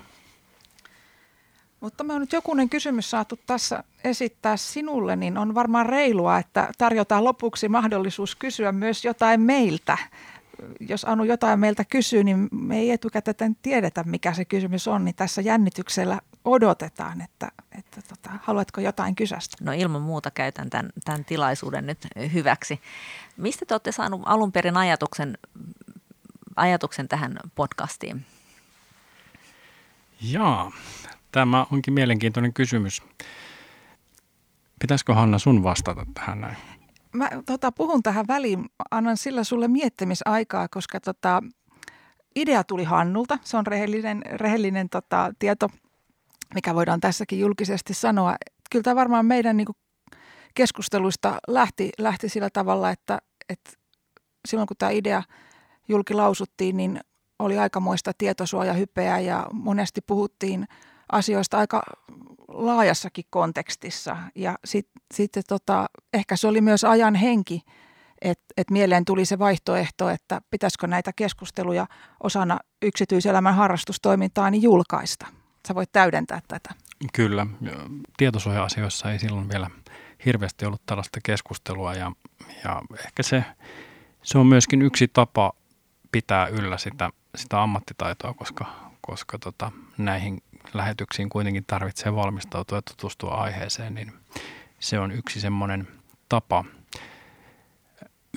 Mutta 1.80 2.04
me 2.04 2.14
on 2.14 2.22
nyt 2.22 2.34
jokunen 2.34 2.70
kysymys 2.70 3.12
saatu 3.12 3.40
tässä 3.46 3.84
esittää 4.04 4.58
sinulle, 4.58 5.16
niin 5.16 5.38
on 5.38 5.56
varmaan 5.56 5.86
reilua, 5.86 6.38
että 6.38 6.70
tarjotaan 6.78 7.24
lopuksi 7.24 7.70
mahdollisuus 7.70 8.36
kysyä 8.36 8.72
myös 8.72 9.06
jotain 9.06 9.42
meiltä. 9.42 9.98
Jos 10.80 11.06
Anu 11.06 11.24
jotain 11.24 11.60
meiltä 11.60 11.86
kysyy, 11.86 12.24
niin 12.24 12.50
me 12.52 12.78
ei 12.78 12.92
etukäteen 12.92 13.56
tiedetä, 13.62 14.04
mikä 14.04 14.34
se 14.34 14.46
kysymys 14.46 14.88
on, 14.88 15.06
niin 15.06 15.16
tässä 15.16 15.42
jännityksellä 15.42 16.20
odotetaan, 16.46 17.22
että, 17.22 17.52
että 17.80 18.02
tota, 18.08 18.30
haluatko 18.42 18.82
jotain 18.82 19.16
kysästä? 19.16 19.58
No 19.62 19.72
ilman 19.72 20.02
muuta 20.02 20.32
käytän 20.32 20.70
tämän, 20.70 20.90
tämän 21.06 21.26
tilaisuuden 21.26 21.86
nyt 21.86 22.08
hyväksi. 22.34 22.82
Mistä 23.38 23.66
te 23.66 23.74
olette 23.74 23.92
saaneet 23.92 24.22
alun 24.26 24.52
perin 24.52 24.78
ajatuksen, 24.78 25.38
ajatuksen 26.56 27.08
tähän 27.08 27.40
podcastiin? 27.56 28.26
Jaa, 30.22 30.72
Tämä 31.32 31.66
onkin 31.72 31.94
mielenkiintoinen 31.94 32.54
kysymys. 32.54 33.04
Pitäisikö 34.80 35.14
Hanna 35.14 35.40
sun 35.40 35.64
vastata 35.64 36.06
tähän 36.14 36.42
näin? 36.42 36.58
Mä 37.14 37.30
tota, 37.46 37.72
puhun 37.72 38.04
tähän 38.04 38.28
väliin, 38.28 38.66
annan 38.92 39.18
sillä 39.18 39.44
sulle 39.44 39.68
miettimisaikaa, 39.68 40.68
koska 40.68 41.00
tota, 41.00 41.44
idea 42.36 42.64
tuli 42.64 42.84
Hannulta. 42.84 43.38
Se 43.44 43.58
on 43.58 43.68
rehellinen, 43.68 44.22
rehellinen 44.26 44.90
tota, 44.90 45.32
tieto, 45.40 45.70
mikä 46.56 46.76
voidaan 46.76 47.00
tässäkin 47.00 47.40
julkisesti 47.40 47.94
sanoa. 47.94 48.36
Kyllä 48.72 48.84
tämä 48.84 48.96
varmaan 48.96 49.26
meidän 49.26 49.58
niin 49.58 49.66
kuin, 49.66 49.76
keskusteluista 50.56 51.40
lähti, 51.48 51.90
lähti 51.98 52.30
sillä 52.30 52.50
tavalla, 52.50 52.90
että, 52.90 53.20
että 53.50 53.72
silloin 54.48 54.68
kun 54.68 54.78
tämä 54.78 54.90
idea 54.90 55.24
julkilausuttiin, 55.88 56.78
niin 56.78 57.00
oli 57.40 57.58
aikamoista 57.58 58.12
tietosuojahypeä 58.18 59.20
ja 59.20 59.48
monesti 59.54 60.02
puhuttiin– 60.02 60.68
asioista 61.12 61.58
aika 61.58 61.82
laajassakin 62.48 63.26
kontekstissa. 63.30 64.18
Ja 64.36 64.56
sitten 64.66 65.02
sit, 65.14 65.32
tota, 65.48 65.90
ehkä 66.14 66.36
se 66.36 66.48
oli 66.48 66.62
myös 66.62 66.84
ajan 66.84 67.16
henki, 67.16 67.62
että 68.22 68.46
et 68.58 68.72
mieleen 68.72 69.06
tuli 69.06 69.26
se 69.26 69.40
vaihtoehto, 69.40 70.10
että 70.10 70.42
pitäisikö 70.52 70.88
näitä 70.88 71.12
keskusteluja 71.16 71.88
osana 72.24 72.60
yksityiselämän 72.82 73.56
harrastustoimintaa 73.56 74.50
niin 74.50 74.64
julkaista. 74.64 75.28
Sä 75.68 75.76
voit 75.76 75.92
täydentää 75.92 76.42
tätä. 76.48 76.70
Kyllä. 77.14 77.48
Tietosuoja-asioissa 78.18 79.12
ei 79.12 79.20
silloin 79.20 79.50
vielä 79.50 79.70
hirveästi 80.26 80.66
ollut 80.66 80.82
tällaista 80.86 81.20
keskustelua 81.24 81.94
ja, 81.94 82.12
ja 82.64 82.82
ehkä 83.06 83.24
se, 83.24 83.44
se 84.24 84.38
on 84.38 84.48
myöskin 84.48 84.82
yksi 84.82 85.08
tapa 85.08 85.54
pitää 86.12 86.48
yllä 86.48 86.78
sitä, 86.78 87.10
sitä 87.36 87.62
ammattitaitoa, 87.62 88.34
koska, 88.34 88.66
koska 89.02 89.40
tota, 89.40 89.72
näihin 89.98 90.44
lähetyksiin 90.74 91.30
kuitenkin 91.30 91.64
tarvitsee 91.68 92.16
valmistautua 92.16 92.78
ja 92.78 92.82
tutustua 92.82 93.34
aiheeseen, 93.36 93.94
niin 93.96 94.14
se 94.80 95.00
on 95.00 95.12
yksi 95.12 95.42
semmoinen 95.42 95.88
tapa 96.30 96.66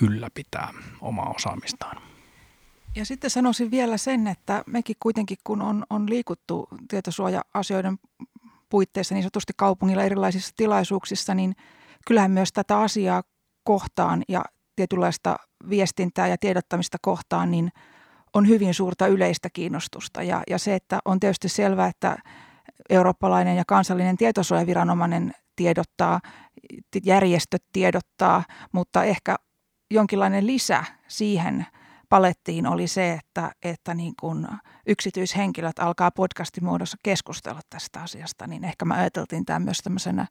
ylläpitää 0.03 0.75
omaa 1.01 1.33
osaamistaan. 1.37 2.03
Ja 2.95 3.05
sitten 3.05 3.31
sanoisin 3.31 3.71
vielä 3.71 3.97
sen, 3.97 4.27
että 4.27 4.65
mekin 4.67 4.97
kuitenkin 5.01 5.39
kun 5.45 5.63
on, 5.63 5.85
on 5.91 6.11
liikuttu 6.11 6.69
tietosuoja-asioiden 6.89 7.99
puitteissa 8.69 9.15
niin 9.15 9.23
sanotusti 9.23 9.53
kaupungilla 9.57 10.03
erilaisissa 10.03 10.55
tilaisuuksissa, 10.57 11.35
niin 11.35 11.57
kyllähän 12.07 12.31
myös 12.31 12.53
tätä 12.53 12.79
asiaa 12.79 13.23
kohtaan 13.65 14.23
ja 14.29 14.45
tietynlaista 14.77 15.37
viestintää 15.69 16.29
ja 16.29 16.39
tiedottamista 16.39 16.99
kohtaan, 17.01 17.51
niin– 17.51 17.73
on 18.35 18.49
hyvin 18.49 18.75
suurta 18.75 19.07
yleistä 19.07 19.49
kiinnostusta. 19.53 20.23
Ja, 20.23 20.43
ja 20.51 20.59
se, 20.59 20.75
että 20.75 21.01
on 21.05 21.21
tietysti 21.21 21.49
selvää, 21.49 21.87
että 21.87 22.17
eurooppalainen 22.91 23.57
ja 23.57 23.65
kansallinen 23.67 24.17
tietosuojaviranomainen 24.17 25.33
tiedottaa, 25.57 26.21
järjestöt 27.05 27.65
tiedottaa, 27.73 28.45
mutta 28.73 29.05
ehkä 29.05 29.37
jonkinlainen 29.91 30.47
lisä 30.47 30.85
siihen 31.09 31.67
palettiin 32.09 32.67
oli 32.67 32.87
se, 32.89 33.13
että, 33.13 33.53
että 33.63 33.95
niin 33.95 34.15
kuin 34.21 34.47
yksityishenkilöt 34.87 35.79
alkaa 35.79 36.11
podcastin 36.11 36.65
muodossa 36.65 36.97
keskustella 37.03 37.61
tästä 37.71 38.03
asiasta, 38.03 38.47
niin 38.47 38.65
ehkä 38.65 38.85
mä 38.85 38.95
ajateltiin 38.95 39.45
tämä 39.45 39.59
myös 39.59 39.79
tämmöisenä 39.79 40.27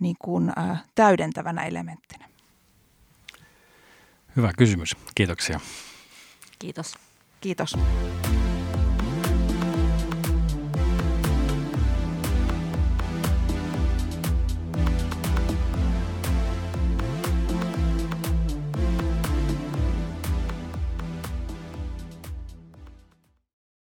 niin 0.00 0.16
kuin, 0.18 0.52
äh, 0.58 0.84
täydentävänä 0.94 1.62
elementtinä. 1.62 2.28
Hyvä 4.36 4.52
kysymys. 4.58 4.96
Kiitoksia. 5.14 5.60
Kiitos. 6.58 7.09
Kiitos. 7.40 7.74